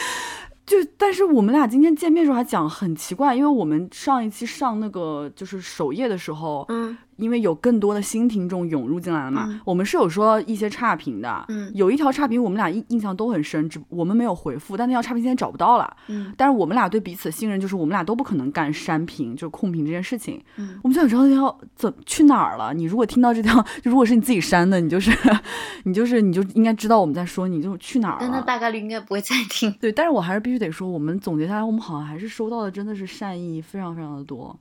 [0.73, 6.97] 就但是我们俩今天见面的时候还讲很奇怪，因为我们上一期上那个就是首页的时候，嗯。
[7.23, 15.97] 因为有更多的新听众涌入进来了嘛，嗯我们是有说一些差评的，嗯有一条差评我们俩印印象都很深，只我们没有回复，但那条差评现在找不到了。
[16.09, 20.43] 嗯但是我们俩对彼此的信任，就是我们俩都不可能干删评，就是控评这件事情。
[20.57, 22.75] 嗯我们就想知道那条怎去哪儿了。
[22.75, 25.11] 你如果听到这条，就 如果是你自己删的，你就是
[25.85, 28.41] 你就是你就应该知道我们在说你，就去哪儿但那。
[28.43, 29.73] 大概率应该不会再听。
[29.81, 34.55] 对，但是我还是必须得说，我们总结下来，我们好像还是收到的真的是善意非常非常的多，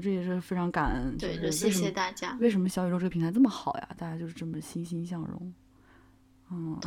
[0.00, 1.16] 这也是非常感恩。
[1.18, 2.36] 对，就就是谢谢大家。
[2.40, 3.88] 为什么小宇宙这个平台这么好呀？
[3.96, 5.52] 大家就是这么欣欣向荣。
[6.50, 6.78] 嗯，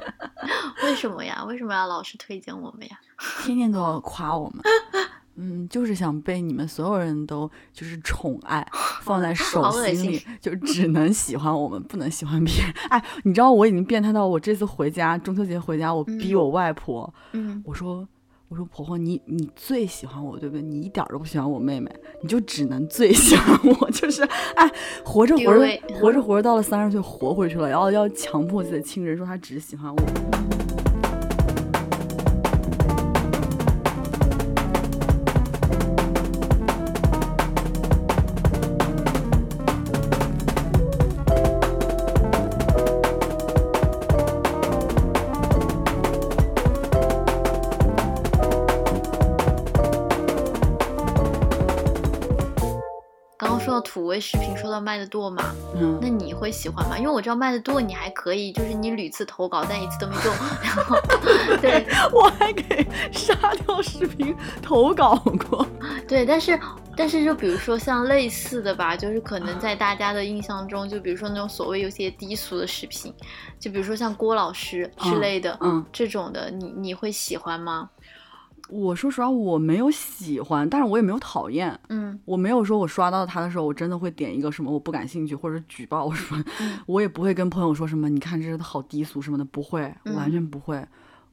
[0.84, 1.44] 为什么呀？
[1.44, 2.98] 为什么要老是推荐我们呀？
[3.44, 4.62] 天天都要夸我们。
[5.36, 8.64] 嗯，就是想被你们所有人都就是宠爱，
[9.02, 12.72] 放在手心心里，就只能喜欢我们，不能喜欢别人。
[12.88, 18.08] 哎，你知道我已经变态到我这次回家，中秋节回家，我逼嗯我外婆，嗯，我说
[18.48, 20.62] 我说婆婆，你你最喜欢我对不对？
[20.62, 21.90] 你一点儿都不喜欢我妹妹，
[22.20, 24.22] 你就只能最喜欢我， 就是
[24.54, 24.70] 哎，
[25.04, 30.73] 活着活着活着活着到了三十岁活回去了，然后要强迫自己的亲人说他只喜欢我。
[54.04, 56.98] 刚说到土味视频，说到麦的多嘛，嗯那你会喜欢吗？
[56.98, 60.32] 因为我知道麦的多你还可以，就是你屡次投稿，但一次都没中。
[60.62, 60.96] 然后，
[61.60, 63.34] 对我还给沙
[63.66, 65.16] 雕视频投稿
[65.48, 65.66] 过。
[66.06, 66.58] 对，但是
[66.96, 73.12] 但是就比如说像类似的吧，就是可能在大家的印象中，就比如说那种所谓有些低俗的视频，
[73.58, 77.88] 就比如说像郭老师之类的，嗯，这种的，你你会喜欢吗？
[78.70, 81.78] 我说实话，我没有喜欢，但是我也没有讨厌。
[81.88, 90.84] 嗯我没有说我刷到他的时候，我真的会点一个什么我不感兴趣或者举报什么，嗯我也不会跟朋友说什么，你看这好低俗什么的，不会，嗯完全不会。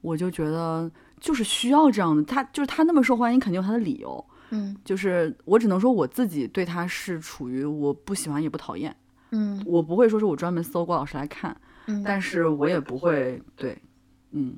[0.02, 4.24] 我就觉得就是需要这样的，他就是他那么受欢迎，肯定有他的理由。
[4.54, 8.94] 嗯就是我只能说我自己对他是处于我不喜欢也不讨厌，
[9.30, 11.56] 嗯我不会说是我专门搜郭老师来看，
[11.86, 13.78] 嗯，但是我也不会对，
[14.32, 14.56] 嗯，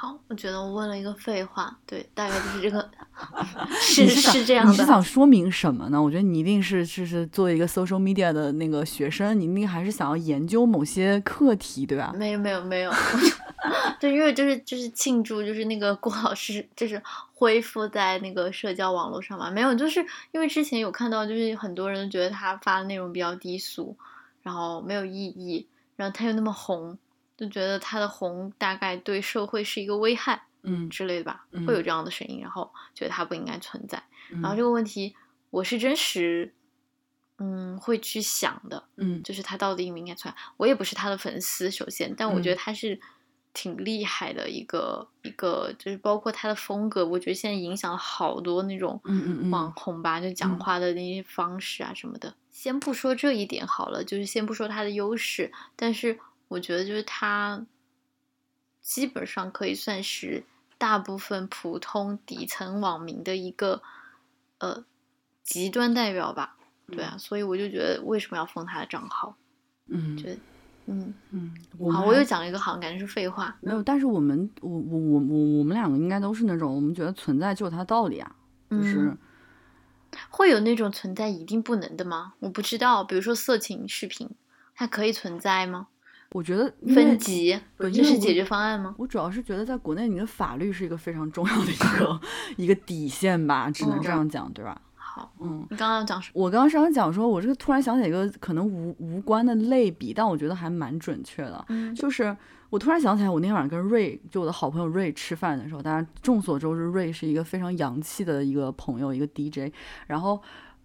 [0.00, 2.90] 好，我觉得我问了一个废话，对，大概就是这个，
[3.82, 5.02] 是是这样你是想。
[5.02, 6.02] 说明什么呢？
[6.02, 12.14] 我觉得你一定是就是作为一个 social media 的那个学生，你一定还是想要研究某些课题，对吧？
[12.16, 12.90] 没有没有没有，
[14.00, 17.02] 对，因为就是就是庆祝，就是那个郭老师就是
[17.34, 20.00] 恢复在那个社交网络上嘛，没有，就是
[20.32, 23.94] 因为之前有看到，就是很多人觉得他发的内容比较低俗，
[24.42, 26.96] 然后没有意义，然后他又那么红，
[27.40, 33.96] 就觉得他的红大概对社会是一个危害嗯之类的吧，嗯会有这样的声音，然后觉得他不应该存在。
[34.30, 35.16] 嗯然后这个问题
[35.48, 36.52] 我是真实，
[37.38, 40.38] 嗯，会去想的，嗯就是他到底应不应该存在。
[40.58, 43.00] 我也不是他的粉丝，首先，但我觉得嗯他是
[43.54, 52.34] 挺厉害的一个、一个，就是包括他的风格，我觉得现在影响了好多那种嗯嗯嗯网红吧，就讲嗯话的那些方式啊什么的。
[52.52, 56.20] 先不说这一点好了，就是先不说他的优势，但是
[56.50, 57.64] 我觉得就是他
[58.80, 60.44] 基本上可以算是
[60.78, 63.82] 大部分普通底层网民的一个
[64.58, 64.84] 呃
[65.44, 66.56] 极端代表吧。
[66.88, 69.36] 对啊，所以我就觉得为什么要封他的账号？
[69.86, 70.38] 嗯觉得
[70.86, 71.54] 嗯，嗯，
[71.92, 73.56] 好，我又讲了一个好像感觉是废话。
[73.60, 78.34] 没有，但是我们我我我我我们两个应该都是那种，我们觉得存在就有它的道理啊，
[78.70, 79.18] 就是嗯
[80.30, 82.34] 会有那种存在一定不能的吗？
[82.40, 84.28] 我不知道，比如说色情视频，
[84.74, 85.86] 它可以存在吗？
[86.32, 88.94] 我觉得分级，这是解决方案吗？
[88.98, 92.20] 我主要是觉得在国内，你的法律是一个非常重要的一个
[92.56, 94.80] 一个底线吧，只能嗯这样讲，对吧？
[94.94, 96.44] 好，嗯，你刚刚要讲什么？
[96.44, 101.64] 我刚刚想讲说，我这个突然想起一个可能无无关的类比，但我觉得还蛮准确的。
[101.68, 102.36] 嗯就是
[102.70, 109.72] 我突然想起来，我那天晚上跟瑞，就我的好朋友瑞吃饭的时候，大家众所周知，瑞是一个非常洋气的一个朋友，一个 DJ。
[110.06, 110.40] 然后，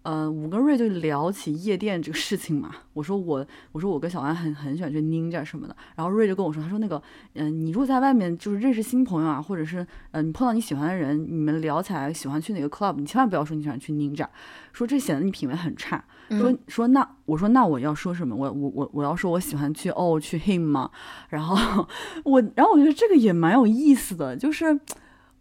[0.06, 2.70] 呃，我跟瑞就聊起夜店这个事情嘛。
[2.92, 5.76] 我说我，我说我跟小安很很喜欢去 Ninja 什么的。
[5.96, 7.02] 然后瑞就跟我说，他说那个，
[7.34, 14.28] 嗯、你如果在外面就是认识新朋友啊，或者是呃你碰到你喜欢的人，你们聊起来喜欢去哪个 club，你千万不要说你喜欢去 Ninja，
[14.72, 16.04] 说这显得你品味很差。
[16.30, 18.36] 说嗯说那我说那我要说什么？
[18.36, 20.88] 我我我我要说我喜欢去哦去 him 吗？
[21.30, 21.84] 然后
[22.22, 24.78] 我然后我觉得这个也蛮有意思的，就是。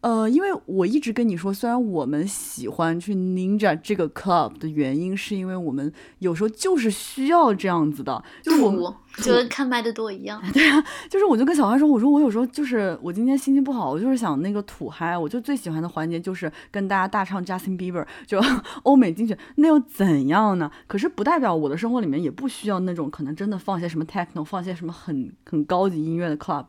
[0.05, 8.79] 呃，因为我一直跟你说，虽然我们喜欢去 Ninja 这个 club 的原因，是因为我们有时候就是需要这样子的，就是我们
[9.15, 10.39] 土就跟看麦的多一样。
[10.53, 10.79] 对啊
[11.09, 18.39] 就是我就跟小花说，我说我有时候就是我今天心情不好，我就是想那个土嗨，我就最喜欢的环节就是跟大家大唱 Justin Bieber， 就
[18.83, 20.69] 欧美金曲，那又怎样呢？
[20.85, 26.65] 可是不代表我的生活里面也不需要那种可能真的放些什么 techno，放些什么很很高级音乐的 club。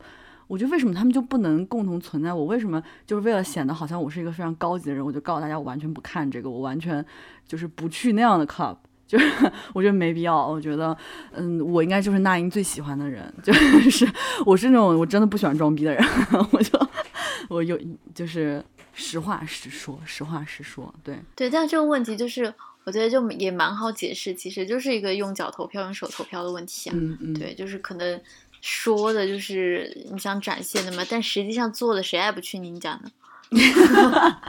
[0.47, 2.32] 我觉得为什么他们就不能共同存在？
[2.32, 7.05] 我为什么就是为了显得好像我是一个非常高级的人，我就告诉大家我完全不看这个，我完全
[7.47, 8.76] 就是不去那样的 club。
[9.07, 9.24] 就是
[9.72, 10.97] 我觉得没必要，我觉得，
[11.30, 14.05] 嗯，我应该就是那英最喜欢的人， 就是
[14.44, 16.05] 我是那种我真的不喜欢装逼的人，
[16.51, 16.88] 我就
[17.49, 17.78] 我有
[18.12, 18.61] 就是
[18.92, 26.97] 实话实说，实话实说，对，对，但这个问题就是，我觉得就也蛮好解释，其实就是一个用脚投票、用手投票的问题啊。
[26.99, 28.20] 嗯嗯，对，就是可能
[28.69, 33.11] 说的就是你想展现的嘛，但实际上做的谁爱不去您家呢？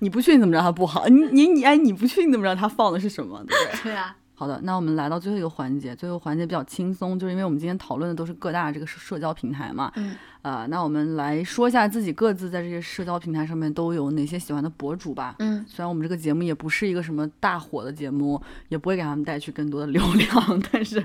[0.00, 1.06] 你不去你怎么知道它不好？
[1.08, 3.42] 你你你哎，你不去你怎么知道它放的是什么？
[3.48, 3.82] 对不对？
[3.84, 15.36] 对啊，好的，那我们来到最后一个环节，最后环节比较轻松，就是因为我们今天讨论的都是各大这个社社交平台嘛，嗯，呃，那我们来说一下自己各自在这些社交平台上面都有哪些喜欢的博主吧。
[15.38, 21.00] 嗯，虽然我们这个节目也不是一个什么大火的节目，也不会给他们带去更多的流量， 但是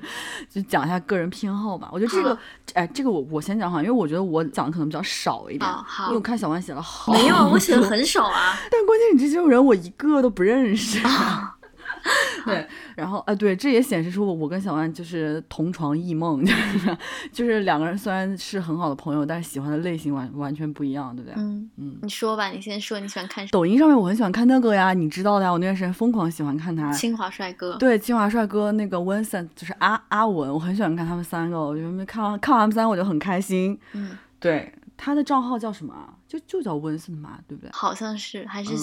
[0.50, 1.90] 就讲一下个人偏好吧。
[1.92, 2.36] 我觉得这个，
[2.74, 8.58] 哎，这个我我先讲哈，因为我觉得我讲的可能比较少一点，哦好因为我看小万写了好没有啊，我写的很少啊。
[8.72, 11.00] 但关键你这些人我一个都不认识。
[12.46, 16.98] 对，然后啊，对，这也显示出我我跟小万就是同床异梦， 就是
[17.32, 21.34] 就是两个人虽然是很好的朋友，但是喜欢的类型完完全不一样，对不对？
[21.38, 22.00] 嗯，嗯。
[22.02, 23.52] 你说吧，你先说你喜欢看什么？
[23.52, 26.92] 抖音上面我很喜欢看那个呀，你知道的呀，我那段时间疯狂喜欢看他。
[26.92, 27.76] 清华帅哥。
[27.78, 33.78] 对，清华帅哥那个 Vincent 就是阿阿文，我很喜欢看他们三个，我觉得看完看完他们三个我就很开心。
[33.94, 36.14] 嗯，对，他的账号叫什么啊？
[36.28, 37.70] 就就叫 Vincent 嘛，对不对？
[37.74, 38.78] 好像是还是嗯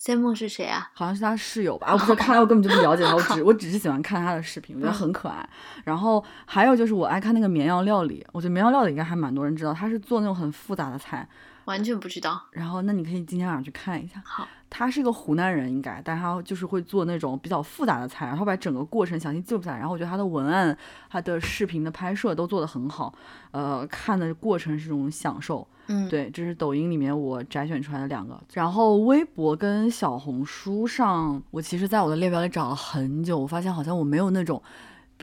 [0.00, 0.34] Simon。
[0.34, 0.90] 是谁啊？
[0.92, 5.48] 好像是他室友吧， 我不是看来，我根本就不了解他，我 只我只是喜欢看他的视频，我觉得很可爱。
[5.84, 11.26] 然后还有就是我爱看那个绵羊料理，我觉得绵羊料理应该还蛮多人知道，他是做那种很复杂的菜。
[11.64, 12.40] 完全不知道。
[12.52, 14.46] 然后那你可以今天晚上去看一下，好，
[14.78, 19.78] 他是一个湖南人应该，但他就是会做那种比较复杂的菜，然后把整个过程详细记录下来。
[19.78, 20.76] 然后我觉得他的文案、
[21.08, 23.14] 他的视频的拍摄都做得很好，
[23.52, 25.66] 呃，看的过程是一种享受。
[25.86, 28.38] 嗯，，对，这是抖音里面我摘选出来的两个。
[28.52, 34.62] 然后微博跟小红书上，我其实在我的列表里找了很久，我发现好像我没有那种，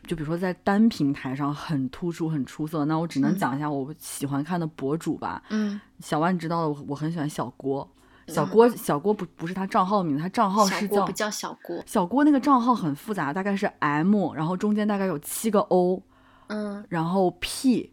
[0.08, 2.86] 就比如说在单平台上很突出、很出色。
[2.86, 5.44] 那我只能嗯讲一下我喜欢看的博主吧。
[5.50, 7.88] 嗯，小万知道的，我我很喜欢小郭。
[8.28, 11.84] 小郭，小郭不不是他账号的名字，他账号是叫小郭不叫小郭。
[11.86, 16.02] 小郭那个账号很复杂，大概是 M，然后中间大概有七个 O，
[16.48, 17.93] 嗯然后 P，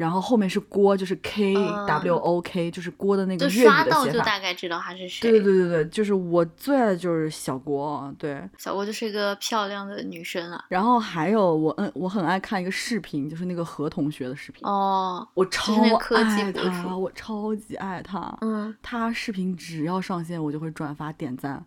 [0.00, 4.24] 然后后面是郭，就是 K 嗯 W O K，就是郭的那个就粤刷到就语的写法。
[4.24, 5.30] 大概知道他是谁。
[5.30, 8.42] 对对对对对，就是我最爱的就是小郭，对。
[8.56, 10.64] 小郭就是一个漂亮的女生啊。
[10.70, 18.34] 然后还有我嗯，我很爱看一个视频，就是那个何同学的视频，哦，我超爱博他，我超级爱他。
[18.40, 21.62] 嗯，他视频只要上线，我就会转发点赞。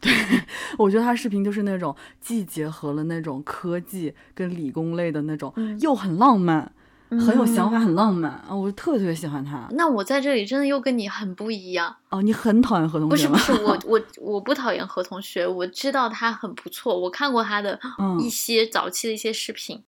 [0.00, 0.12] 对，
[0.78, 6.72] 我觉得他视频就是那种既结合了那种科技跟理工类的那种，嗯又很浪漫，
[7.20, 8.54] 很有想法，嗯很浪漫啊！
[8.54, 9.68] 我特别特别喜欢他。
[9.72, 11.94] 那我在这里真的又跟你很不一样。
[12.10, 13.32] 哦，你很讨厌何同学吗？
[13.32, 19.82] 不是不是，我 我我不讨厌何同学，我知道他很不错，我看过他的嗯一些早期的一些视频，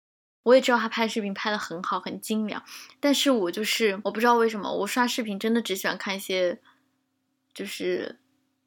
[0.43, 2.63] 我也知道他拍视频拍的很好，很精良。
[2.99, 6.59] 但是我就是我不知道为什么，我刷视频真的只喜欢看一些
[7.55, 8.19] 就是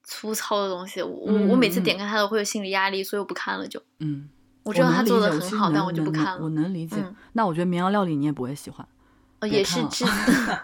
[0.04, 1.02] 粗糙的东西。
[1.02, 3.82] 我我我每次点开他都会有心理压力，所以我不看了就。
[4.00, 4.30] 嗯，
[4.66, 6.40] 我知道他做的很好，但我就不看了。
[6.42, 6.98] 我能理解。
[7.00, 8.86] 嗯那我觉得绵阳料理你也不会喜欢。
[9.50, 10.04] 也是制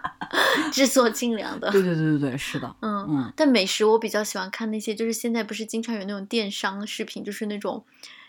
[0.71, 1.69] 制作精良的。
[1.69, 2.75] 对对对对对，是的。
[2.81, 7.83] 嗯，嗯但美食我比较喜欢看那些，就是现在不是经常有那种电商视频，就是那种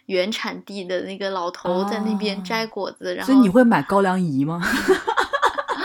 [0.06, 4.60] 原产地的那个老头在那边哦摘果子，然后所以你会买高粱饴吗？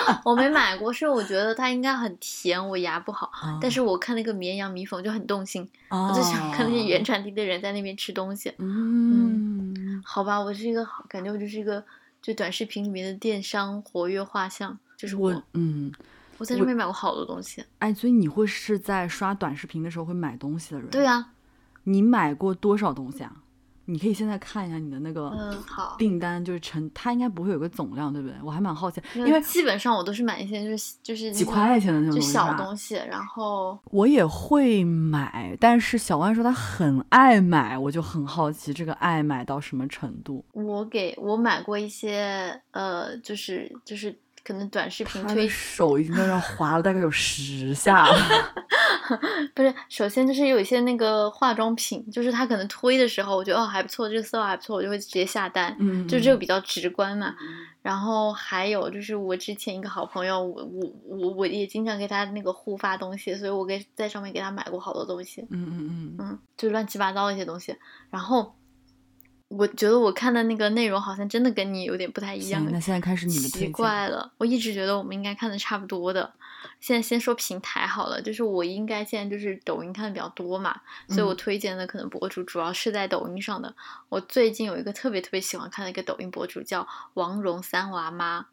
[0.26, 3.32] 我没买过，是我觉得它应该很甜，我牙不好。
[3.42, 8.54] 哦但是我看那个绵阳米粉就很动心，我我就想看那些原产地的人在那边吃东西。
[8.58, 11.84] 嗯，好吧，我是一个好感觉我就是一个
[12.22, 15.92] 就短视频里面的电商活跃画像，就是我我嗯，
[16.38, 17.64] 我在上面买过好多东西。
[17.80, 20.90] 哎，所以你会是在刷短视频的时候会买东西的人？
[20.90, 21.34] 对啊，
[21.84, 23.34] 你买过多少东西啊？
[23.90, 25.96] 你可以现在看一下你的那个嗯，好。
[25.98, 28.36] 订单，就是成，它应该不会有个总量，对不对？
[28.44, 40.44] 我还蛮好奇，因因为基本上我都是买一些就是就是几块钱的那种就小东西，然后我也会买，但是小万说他很爱买，我就很好奇这个爱买到什么程度。
[40.52, 44.14] 我给我买过一些呃，就是就是
[44.48, 48.18] 可能短视频推手已经在那儿划了大概有十下了。
[49.54, 57.36] 不是，首先就是有一些那个化妆品，就是他可能推的时候，我觉得哦还不错，这个色号还不错，我就会直接下单，嗯，就这个比较直观嘛。
[57.82, 67.76] 然后还有就是我之前一个好朋友，我我我我也经常给他那个互发东西，所以我给在上面给他买过好多东西，嗯嗯嗯嗯，就乱七八糟的一些东西。
[68.10, 68.56] 然后
[69.50, 73.70] 我觉得我看的那个内容好像真的跟你有点不太一样，，那现在开始你的推奇。
[73.70, 76.34] 怪了，我一直觉得我们应该看的差不多的。
[76.82, 83.74] 现在先说平台好了，就是我应该现在就是抖音看的比较多嘛，所以我嗯推荐的可能博主主要是在抖音上的。
[84.10, 88.48] 我最近有一个特别特别喜欢看的一个抖音博主叫王蓉三娃妈，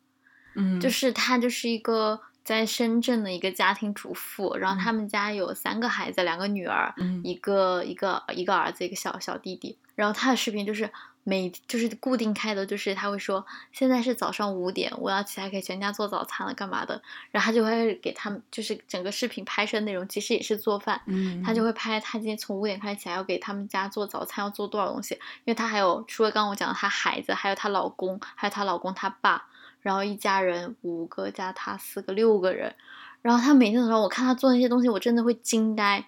[0.55, 9.79] 嗯，就是她就是一个在深圳的一个家庭主妇，然后嗯他们家有三个孩子，两个女儿，嗯一个一个一个儿子，一个小小弟弟。
[9.95, 10.91] 然后他的视频就是
[11.23, 17.01] 每就是固定开头，就是他会说现在是早上五点，我要起来给全家做早餐了，干嘛的？
[17.31, 25.15] 然后他就会给他们，就是整个视频拍摄内容其实也是做饭，嗯，他就会拍他今天从五点开始起来要给他们家做早餐，要做多少东西。
[25.45, 29.47] 因为他还有除了刚刚我讲的他孩子，还有她老公，还有她老公他爸，
[29.85, 32.75] 然后一家人五个加他四个六个人。
[33.23, 36.05] 然后他每天早上我看他做那些东西，我真的会惊呆。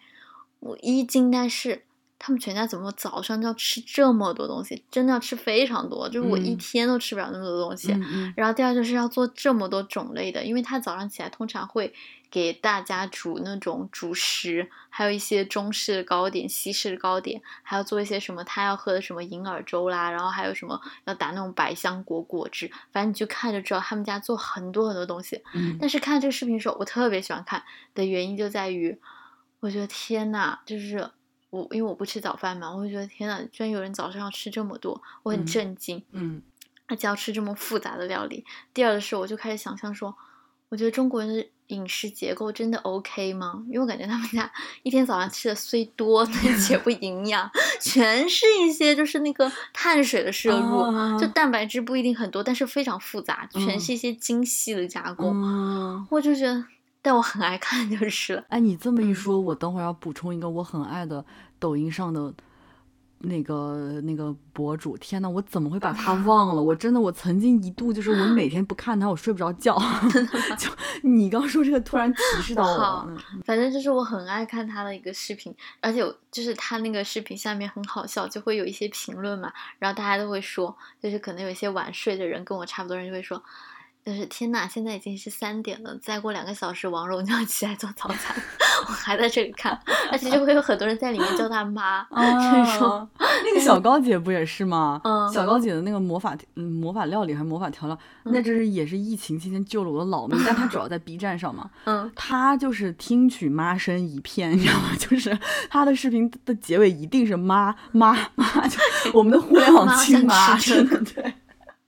[0.58, 1.82] 我一惊呆是
[2.18, 7.94] 他们全家怎么早上就要吃这么多东西，真的要吃非常多，就是我一嗯天都吃不了那么多东西。
[8.34, 11.94] 然后第二就是要做这么多种类的，因为他早上起来通常会
[12.30, 25.42] 给大家煮那种主食，还有一些中式的糕点、西式的糕点，还要做一些什么他要喝的什么银耳粥啦，然后还有什么要打那种百香果果汁，反正你就看就知道他们家做很多很多东西。
[25.54, 27.62] 嗯但是看这个视频的时候，我特别喜欢看
[27.94, 28.98] 的原因就在于，
[29.60, 31.10] 我觉得天呐，就是
[31.50, 36.04] 我因为我不吃早饭嘛，我会觉得天呐，居然有人早上要吃这么多，我很嗯震惊。
[36.12, 36.42] 嗯
[36.88, 38.44] 而且要吃这么复杂的料理。
[38.72, 40.16] 第二的是，我就开始想象说，
[40.68, 43.62] 我觉得中国人的饮食结构真的 OK 吗？
[43.66, 44.50] 因为我感觉他们家
[44.82, 55.32] 一天早上吃的虽多，但且不营养，全是一些就是那个碳水的摄入，啊就蛋白质不一定很多，但是非常复杂，全嗯是一些精细的加工。
[55.34, 56.06] 嗯。
[56.10, 56.64] 我就觉得，
[57.02, 58.44] 但我很爱看就是了。
[58.48, 61.24] 哎，你这么一嗯说，我等会儿要补充一个我很爱的
[61.58, 62.32] 抖音上的
[63.18, 64.96] 那个那个博主。
[64.98, 66.62] 天呐，我怎么会把他忘了？
[66.62, 69.76] 我真的，我曾经一度就是我每天不看他，我睡不着觉。
[70.58, 70.70] 就
[71.02, 73.16] 你刚说这个，突然提示到我了。
[73.44, 83.42] 反正就是我很爱看他的一个视频，而且就是他那个视频下面很好笑，就会有一些评论嘛，然后大家都会说，就是可能有一些晚睡的人跟我差不多人就会说。
[84.06, 88.36] 就是天呐，现在已经是三点了，再过两个小时王蓉就要起来做早餐。
[88.86, 89.76] 我还在这里看，
[90.12, 95.00] 而且就会有很多人在里面叫她妈， 就是说啊，那个小高姐不也是吗？
[95.02, 104.90] 嗯小高姐的那个魔法嗯魔法料理还是魔法调料，那这是也是疫情期间救了我的老命，但她主要在 B 站上嘛， 嗯，她就是听取妈声一片，你知道吗？
[104.96, 105.36] 就是
[105.68, 108.78] 她的视频的结尾一定是妈妈妈，就
[109.12, 111.34] 我们的互联网妈亲妈，真的对。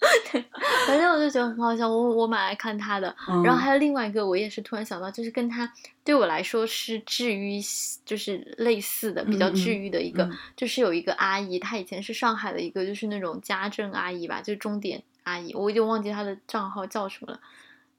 [0.86, 3.14] 反正我就觉得很好笑，我我蛮爱看他的。
[3.28, 5.70] 嗯然后还有另外一个，我也是突然想到，就是跟他
[6.04, 7.60] 对我来说是治愈，
[8.04, 17.40] 就是类似的，比较治愈的一个，嗯就是有一个阿姨，她以前是上海的一个，就是那种家政阿姨吧，就是钟点阿姨，我已经忘记她的账号叫什么了。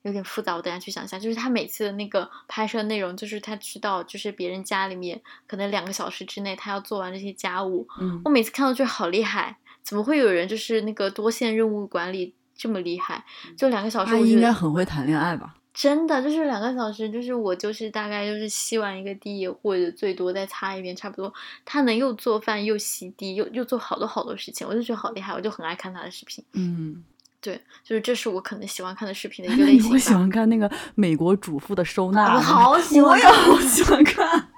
[0.04, 1.20] 有点复杂，我等下去想一下。
[1.20, 9.58] 就是她每次的那个拍摄内容，就是她去到，就是别人家里面可能两个小时之内，她要做完这些家务，嗯我每次看到就好厉害，
[9.90, 13.26] 怎么会有人就是那个多线任务管理这么厉害？
[13.58, 15.56] 就两个小时，他应该很会谈恋爱吧？
[15.74, 21.34] 真的就是两个小时，就是我就是大概就是吸完一个地，或者最多再擦一遍，差不多。
[21.66, 26.46] 他能又做饭又洗地，又又做好多好多事情，我就觉得好厉害，我就很爱看他的视频。
[26.54, 27.04] 嗯，
[27.42, 30.14] 对，就是这是我可能喜欢看的视频的哎一 个类型我喜。
[30.14, 32.36] 欢看那个美国主妇的收纳？
[32.36, 34.49] 我好喜欢我也好喜欢看。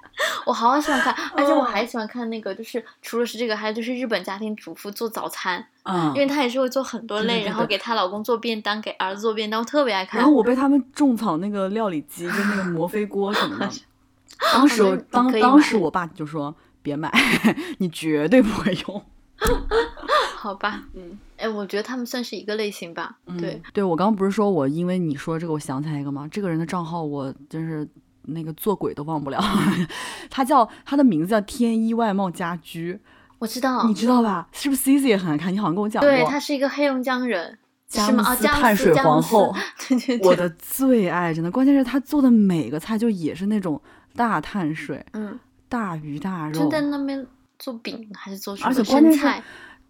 [0.44, 10.18] 我好喜欢看，而且我嗯还喜欢看那个，就是除了是这个，还有就是日本家庭主妇做早餐，嗯因为她也是会做很多类，然后给她老公做便当，给儿子做便当，我特别爱看。
[10.20, 13.70] 然后我被他们种草那个料理机，就那个摩飞锅什么的。
[14.52, 17.12] 当时我当当时我爸就说别买，
[17.78, 19.02] 你绝对不会用。
[20.36, 23.16] 好吧，嗯，哎，我觉得他们算是一个类型吧。
[23.38, 26.28] 对，嗯对，我刚刚不是说我因为你说这个，我想起来一个吗？
[26.30, 27.88] 这个人的账号我真是
[28.24, 29.42] 那个做鬼都忘不了。
[30.30, 32.98] 他叫他的名字叫天一外贸家居，
[33.38, 34.48] 我知道，你知道吧？
[34.52, 35.52] 是不是 C C 也很爱看？
[35.52, 36.10] 你好像跟我讲过。
[36.10, 38.24] 对，他是一个黑龙江人，佳是吗？
[38.24, 39.54] 啊，木斯碳水皇后
[39.88, 41.50] 对对对，我的最爱，真的。
[41.50, 43.80] 关键是他做的每个菜就也是那种
[44.14, 45.38] 大碳水、嗯，
[45.68, 46.68] 大鱼大肉就。
[46.68, 47.26] 在那边
[47.58, 49.42] 做饼还是做什么而且关键是？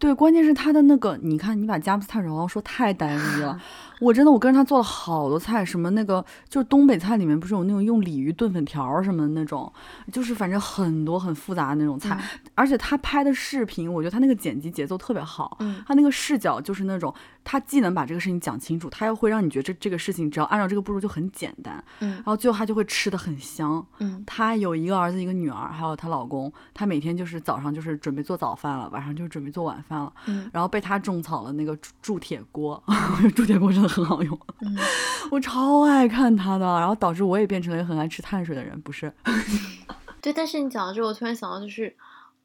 [0.02, 3.56] 对，关键是他的那个，你看，你把佳木斯碳水皇后说太单一了。
[4.00, 9.72] 我真的，我跟着他做了好多菜，什么那个就是东北菜里面不是有那种用鲤鱼炖粉条什么的那种，
[10.10, 12.18] 就是反正很多很复杂的那种菜。
[12.56, 17.14] 而且他拍的视频，我觉得他那个剪辑节奏特别好，嗯他那个视角就是那种，
[17.44, 23.84] 他既能把这个事情讲清楚，他又会让你觉得这这个事情只要按照这个步骤就很简单，嗯然后最后他就会吃的很香。
[23.98, 26.52] 嗯他有一个儿子，一个女儿，还有她老公。
[26.72, 30.12] 她每天就是早上就是准备做早饭了，晚上就是准备做晚饭了。
[30.26, 32.82] 嗯然后被他种草了那个铸铸铁锅，
[33.34, 34.76] 铸铁锅真的很好用，嗯，
[35.30, 39.12] 我超爱看他的，然后导致我也变成了一个很爱吃碳水的人，不是？
[40.20, 40.32] 对。
[40.32, 41.94] 但是你讲到这，我突然想到，就是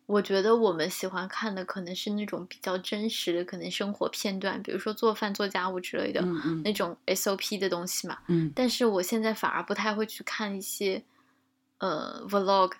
[0.07, 6.61] 我觉得我们喜欢看的可能是那种比较真实的，可能生活片段，比如说做饭、做家务之类的、嗯嗯。
[6.63, 8.17] 那种 SOP 的东西嘛。
[8.27, 8.51] 嗯。
[8.55, 11.03] 但是我现在反而不太会去看一些
[11.79, 12.71] 呃 vlog，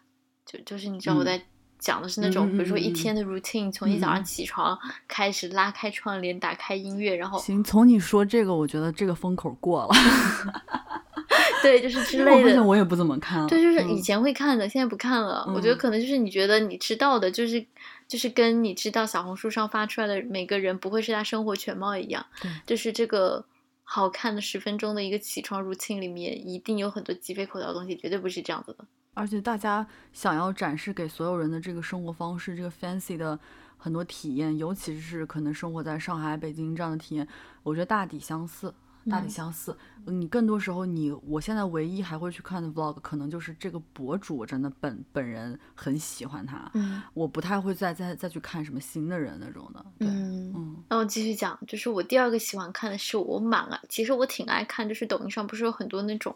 [0.46, 1.46] 就就是你知道我嗯在
[1.78, 2.22] 讲的是。
[2.22, 9.90] 那种，比如说一天的 routine，从一早上起床开始拉开窗帘，打开音乐，然后行，从你说这个，我觉得这个风口过了，
[11.62, 12.64] 对，就是之类的。
[12.64, 13.48] 我也不怎么看了。
[13.48, 15.46] 对，就是以嗯前会看的，现在不看了。
[15.54, 17.66] 我觉得嗯可能就是你觉得你知道的，就是
[18.08, 22.26] 就是跟你知道小红书上发出来的每个人不会是他生活全貌一样。
[22.42, 23.46] 对就是这个
[23.84, 28.86] 好看的十分钟的一个起床 routine 里面，一定有很多鸡飞狗跳的东西，绝对不是这样子的。
[29.14, 33.40] 而且大家想要展示给所有人的这个生活方式，这个 fancy 的
[33.78, 37.28] 很多体验，尤其是可能生活在上海、北京这样的体验，
[37.64, 38.74] 我觉得大抵相似。
[39.10, 47.02] 大抵嗯相似，你更多时候你，我现在唯一还会去看的 vlog，可能就是这个博主，我真的本本人很喜欢他，嗯。
[47.14, 49.86] 我不太会再再再去看什么新的人那种的。
[50.00, 50.54] 对，嗯。
[50.56, 50.84] 嗯。
[50.90, 56.36] 那我继续讲，就是我第二个喜欢看的是我蛮爱，其实我挺爱看，就是抖音上不是有很多那种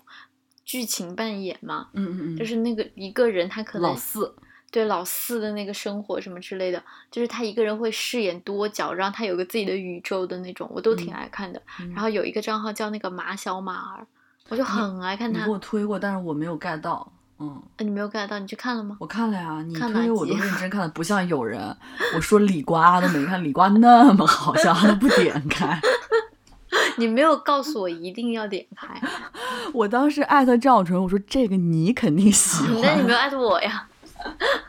[0.63, 4.33] 剧情扮演嘛，嗯嗯嗯，就是那个一个人他可能老四，
[4.71, 6.81] 对老四的那个生活什么之类的，
[7.11, 11.61] 就是他一个人会饰演多角，然后他有个自己的宇宙的那种，我都挺嗯爱看的。
[11.81, 14.07] 嗯然后有一个账号叫那个马小马儿，
[14.49, 15.39] 我就很爱看他。
[15.39, 17.11] 你给我推过，但是我没有 get 到。
[17.39, 18.95] 嗯，呃你没有 get 到，你去看了吗？
[18.99, 21.59] 我看了呀，你看哪推我都认真看了，不像有人，
[22.15, 25.79] 我说李瓜都没看，李瓜那么好笑，他都不点开。
[26.97, 29.01] 你没有告诉我一定要点开，
[29.73, 32.81] 我当时艾特赵纯，我说这个你肯定喜欢。
[32.81, 33.87] 那你没有艾特我呀。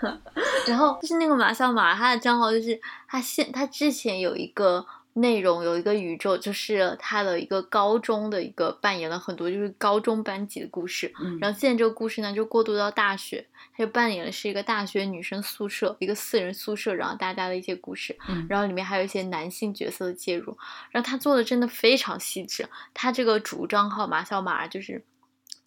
[0.67, 4.85] 然后就是那个马小马，他的账号就是他现他之前有一个
[5.15, 11.13] 内容，有一个宇宙，就是他的一个高中的一个扮演了很多就是高中班级的故事。
[11.21, 13.47] 嗯然后现在这个故事呢，就过渡到大学，
[13.77, 18.17] 他就扮演的是一个大学女生宿舍，一个四人宿舍，然后大家的一些故事。
[18.29, 20.57] 嗯然后里面还有一些男性角色的介入，
[20.91, 22.67] 然后他做的真的非常细致。
[22.95, 25.05] 他这个主账号马小马就是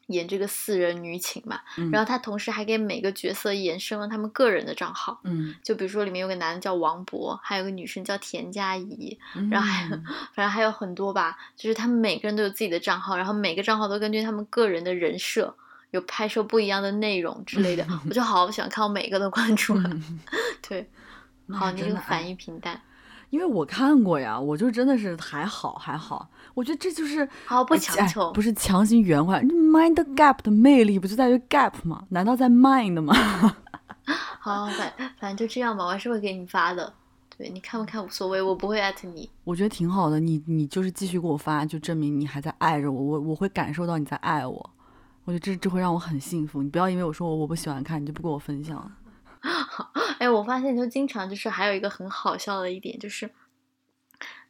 [0.08, 9.96] 演这个四人女寝嘛，嗯然后他同时还给每个角色衍生了他们个人的账号，嗯，就比如说里面有个男的叫王博，还有个女生叫田佳怡，嗯然后还有。
[10.36, 15.56] 反正还有很多吧，就是他们每个人都有自己的账号，然后每个账号都根据他们个人的人设
[15.92, 19.90] 有拍摄不一样的内容之类的， 我就好喜欢看，我每个都关注了。
[20.68, 20.90] 对，
[21.50, 22.82] 好，你这个反应平淡，
[23.30, 29.42] 因为我看过呀，我就真的是还好还好，我觉得这就是好不强求不是强行圆回来。
[29.44, 32.04] mind gap 的魅力不就在于 gap 吗？
[32.10, 33.14] 难道在 mind 吗？
[34.40, 36.94] 好，反反正就这样吧，我还是会给你发的。
[37.38, 39.30] 对，你看不看无所谓，我不会艾特你。
[39.44, 44.70] 我觉得挺好的，你你就是继续给我发，就证明你还在爱着我，我我会感受到你在爱我。
[45.26, 46.64] 我觉得这这会让我很幸福。
[46.64, 48.90] 你不要因为我说我我不喜欢看，你就不给我分享。
[50.20, 53.30] 哎，我发现就经常就是还有一个很好笑的一点，就是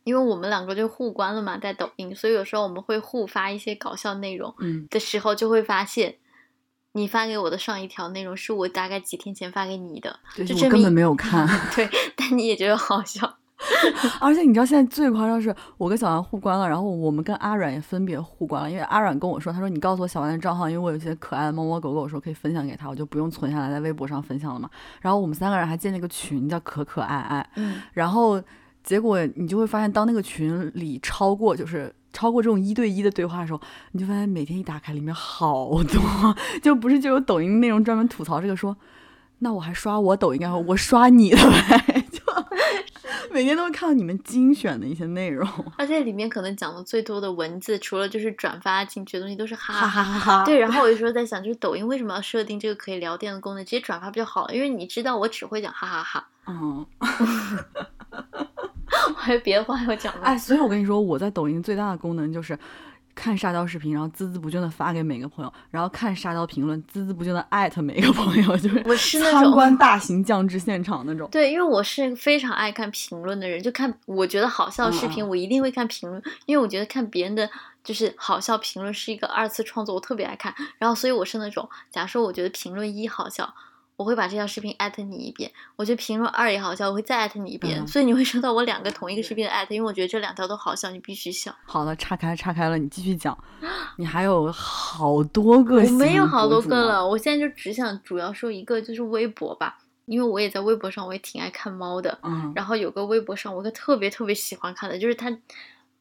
[0.04, 6.18] 因为我们两个就互关了嘛，在抖音，所以有时候我们会互发一些搞笑内容嗯，的时候，就会发现
[6.94, 11.48] 你发给我的上一条内容是我大概几天前发给你的，就证明我根本没有看。
[11.76, 13.38] 对，但你也觉得好笑。
[14.20, 24.70] 而且你知道现在最夸张是，我跟小丸互关了，然后我们跟阿软也分别互关了，因为阿软跟我说，他说你告诉我小丸的账号，因为我有一些可爱的猫猫狗狗，说可以分享给他，我就不用存下来在微博上分享了嘛。
[25.02, 28.42] 然后我们三个人还建了一个群，叫可可爱爱，嗯，然后
[28.84, 31.94] 结果你就会发现，当那个群里超过就是。
[32.16, 33.60] 超过这种一对一的对话的时候，
[33.92, 36.02] 你就发现每天一打开，里面好多，
[36.64, 38.74] 就不是就有抖音内容专门吐槽这个说，
[39.40, 40.56] 那我还刷我抖音干嘛？
[40.56, 41.95] 我刷你的呗，就
[43.32, 45.48] 每天都会看到你们精选的一些内容，
[45.78, 50.44] 而且里面可能讲的最多的文字，除了就是转发进去的东西，都是哈哈哈。
[50.46, 54.56] 对，然后我有时候在想，就是抖音为什么要设定这个可以聊天的功能，直接转发不就好了？
[54.56, 56.86] 因为你知道我只会讲哈哈哈，嗯，
[59.10, 60.22] 我还有别的话要讲吗？
[60.24, 62.58] 哎，所以我跟你说，我在抖音最大的功能就是。
[63.16, 71.28] 看沙雕视频，然后孜孜不倦的发给每个朋友，然后看沙雕评论，孜孜不倦的艾特每个朋友， 就是我是那参种观大型降智现场那种。
[71.32, 77.50] 对，因为我是非常爱看评论的人，就看我觉得好笑的视频，我一定会看评论，因为我觉得看别人的
[77.84, 80.54] 就是好笑评论是一个二次创作，我特别爱看。
[80.78, 83.56] 然后，所以我是那种，假如说我觉得评论一好笑，
[83.98, 87.80] 我会把这条视频艾特你一遍；我觉得评论二也好笑，我会再艾特你一遍。
[87.82, 91.56] 嗯所以你会收到我两个同一个视频的艾特，因为我觉得这两条都好笑，你必须笑。
[91.66, 93.38] 好了，岔开岔开了，你继续讲。
[93.98, 96.86] 你还有好多个，我没有好多啊个。
[96.86, 102.20] 了，我现在就只想主要说一个，就是微博吧，因为我也在微博上，我也挺爱看猫的。
[102.24, 105.32] 嗯，然后有个微博上，我特别特别喜欢看的，就是他，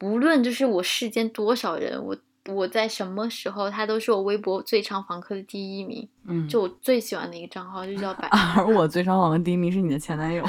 [0.01, 2.17] 无论就是我世间多少人，我
[2.49, 6.07] 我在什么时候，他都是我微博最长访客的第一名。
[6.27, 10.45] 嗯，就我最喜欢的一个账号，就叫百， 而我最常访客第一名是你的前男友。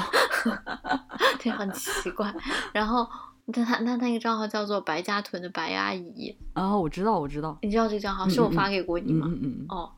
[1.42, 2.32] 对，很奇怪。
[2.72, 3.06] 然后
[3.52, 7.56] 他他他那个账号叫做白家屯的白阿姨，啊，我知道，我知道。
[7.62, 9.26] 你知道这个账号嗯嗯是我发给过你嗯吗？
[9.28, 9.90] 嗯嗯，哦，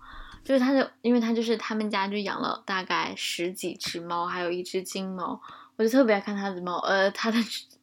[0.45, 5.41] 就是他的，因为他就是他们家就养了大概十几只猫，还有一只金猫，
[5.77, 7.39] 我就特别爱看他的猫，呃，他的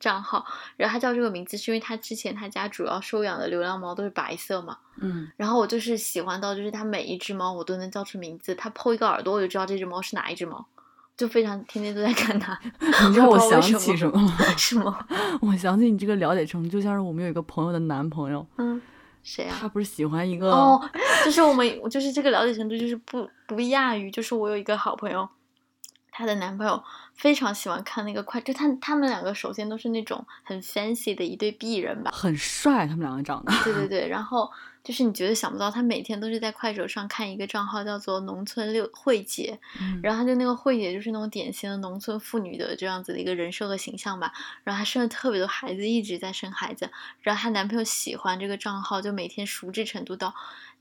[0.06, 0.45] 账号，
[0.77, 10.64] 然后他叫这个名字是因为他之前他家主要收养的流浪猫都是白色嘛，嗯，然后我就是喜欢到就是他每一只猫我都能叫出名字，他剖一个耳朵我就知道这只猫是哪一只猫，
[11.18, 12.56] 就非常天天都在看它，
[13.07, 14.45] 你知道我想起什么了？
[14.56, 15.07] 是吗？
[15.41, 18.80] 我想起你这个了解程度，就像是我们有一个朋友的男朋友，嗯，
[19.23, 19.57] 谁啊？
[19.60, 20.80] 他不是喜欢一个哦，
[21.26, 25.27] 就是我们，就是这个了解程度，就是不不亚于，就是我有一个好朋友，
[26.11, 26.84] 她的男朋友
[27.16, 33.52] 非常喜欢看那个快，就他他们两个首先都是那种很 fancy 的一对璧人吧，很帅，他们两个长得。
[33.64, 34.52] 对对 对，然后
[34.84, 44.32] 就是你觉得想不到，他每天都是在快手上看一个账号叫做农村六慧姐，嗯然后他就那个慧姐就是那种典型的农村妇女的这样子的一个人设和形象吧。
[44.64, 46.92] 然后她生了特别多孩子，一直在生孩子。
[47.22, 50.36] 然后她男朋友喜欢这个账号，就每天熟知程度到，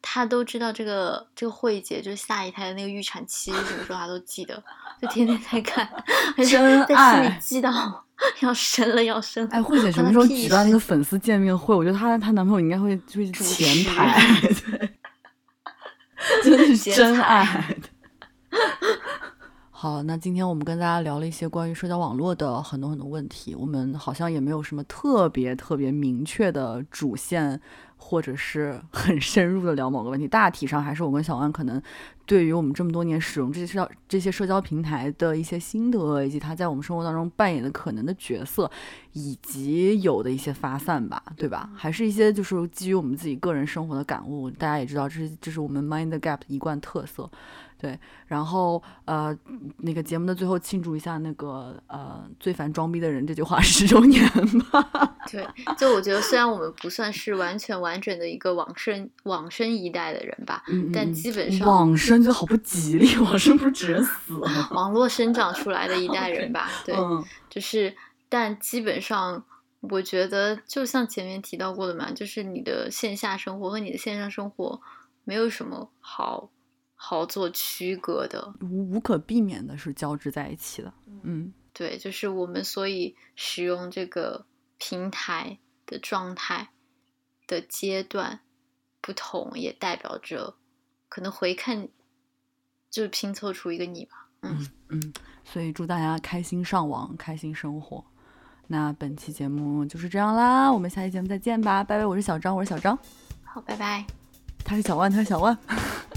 [0.07, 4.63] 她都知道这个这个慧姐就是下一胎的那个预产期什么时候，他都记得，
[5.01, 5.89] 就天天在看，
[6.37, 8.05] 真在心里记到
[8.41, 9.51] 要生了要生了。
[9.51, 11.75] 哎，慧姐什么时候举办那个粉丝见面会？
[11.75, 14.21] 我觉得她她男朋友应该会就是前排，
[14.79, 14.91] 对，
[16.45, 17.77] 真的是劫真财爱。
[19.85, 27.61] 好，那今天我们跟大家聊了一些关于社交网络的很多很多问题，我们好像也没有什么特别特别明确的主线，
[27.99, 30.27] 或者是 很深入的聊某个问题。
[30.27, 31.83] 大体上还是我跟小万可能
[32.25, 38.71] 对于我们这么多年使用这些社交这些社交平台的一些心得，以及它在我们生活当中扮演的可能的角色，
[39.13, 41.69] 以及有的一些发散吧，对吧？
[41.77, 44.51] 还是一些就是基于我们自己个人生活的感悟。
[44.51, 47.31] 大家也知道，这是这是我们 Mind Gap 的一贯特色。
[47.79, 49.35] 对，然后呃，
[49.79, 54.23] 那个节目的最后庆祝一下那个呃“最烦装逼的人”这句话十周年
[54.71, 55.17] 吧。
[55.31, 55.47] 对，
[55.79, 64.69] 就我觉得虽然我们不算是完全完完整的一个往生往生一代的人吧，但基本上往生就好不吉利，往生不是指人死吗？
[64.75, 67.95] 网络生长出来的一代人吧， 对，嗯就是，
[68.29, 69.45] 但基本上，
[69.83, 74.81] 我觉得就像前面提到过的嘛，就是你的线下生活和你的线上生活
[75.23, 76.51] 没有什么好
[77.07, 78.55] 好做区隔的。
[78.63, 80.91] 无无可避免的是交织在一起的。
[81.23, 84.47] 嗯对，就是我们所以使用这个
[84.79, 86.71] 平台的状态
[87.47, 88.41] 的阶段
[89.03, 90.55] 不同，也代表着
[91.11, 91.89] 可能回看
[92.91, 94.29] 就拼凑出一个你吧。
[94.41, 95.13] 嗯，嗯，
[95.45, 98.03] 所以祝大家开心上网，开心生活。
[98.67, 102.07] 那本期节目就是这样啦，我们下期节目再见吧，拜拜！
[102.07, 102.99] 我是小张，我是小张，
[103.45, 104.07] 好，拜拜。
[104.65, 105.59] 他是小万，他是小万，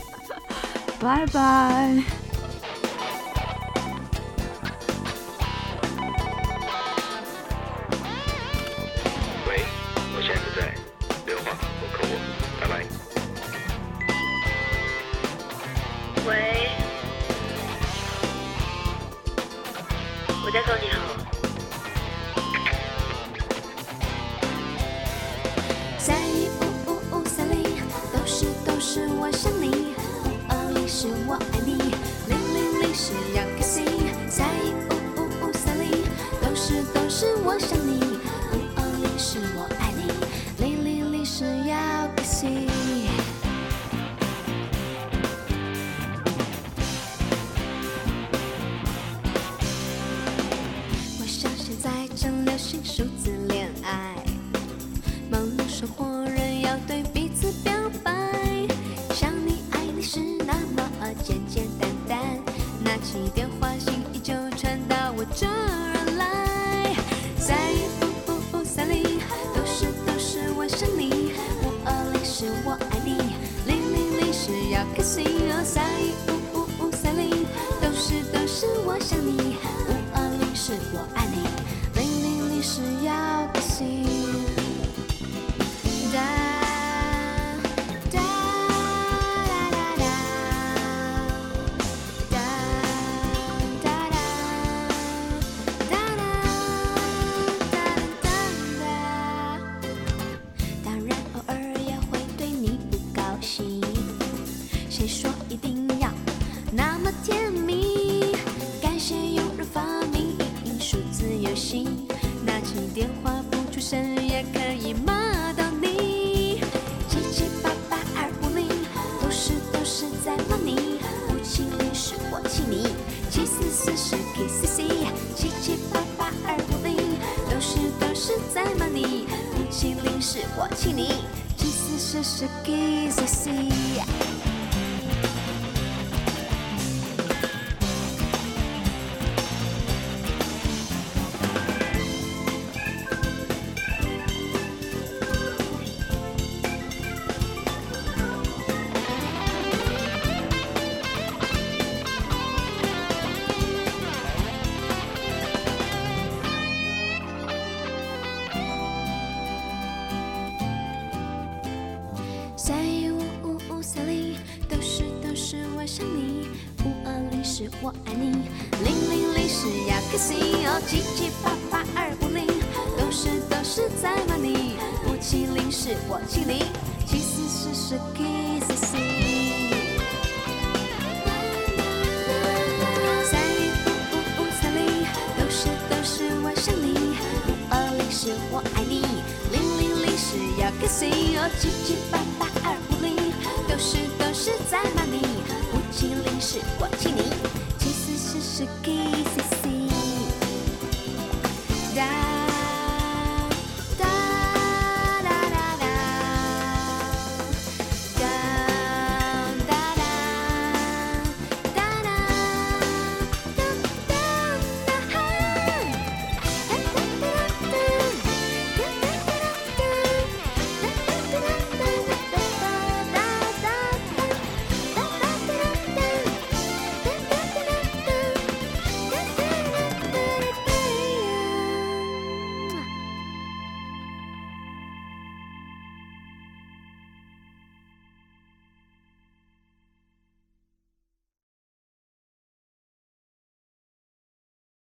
[0.99, 2.26] 拜拜。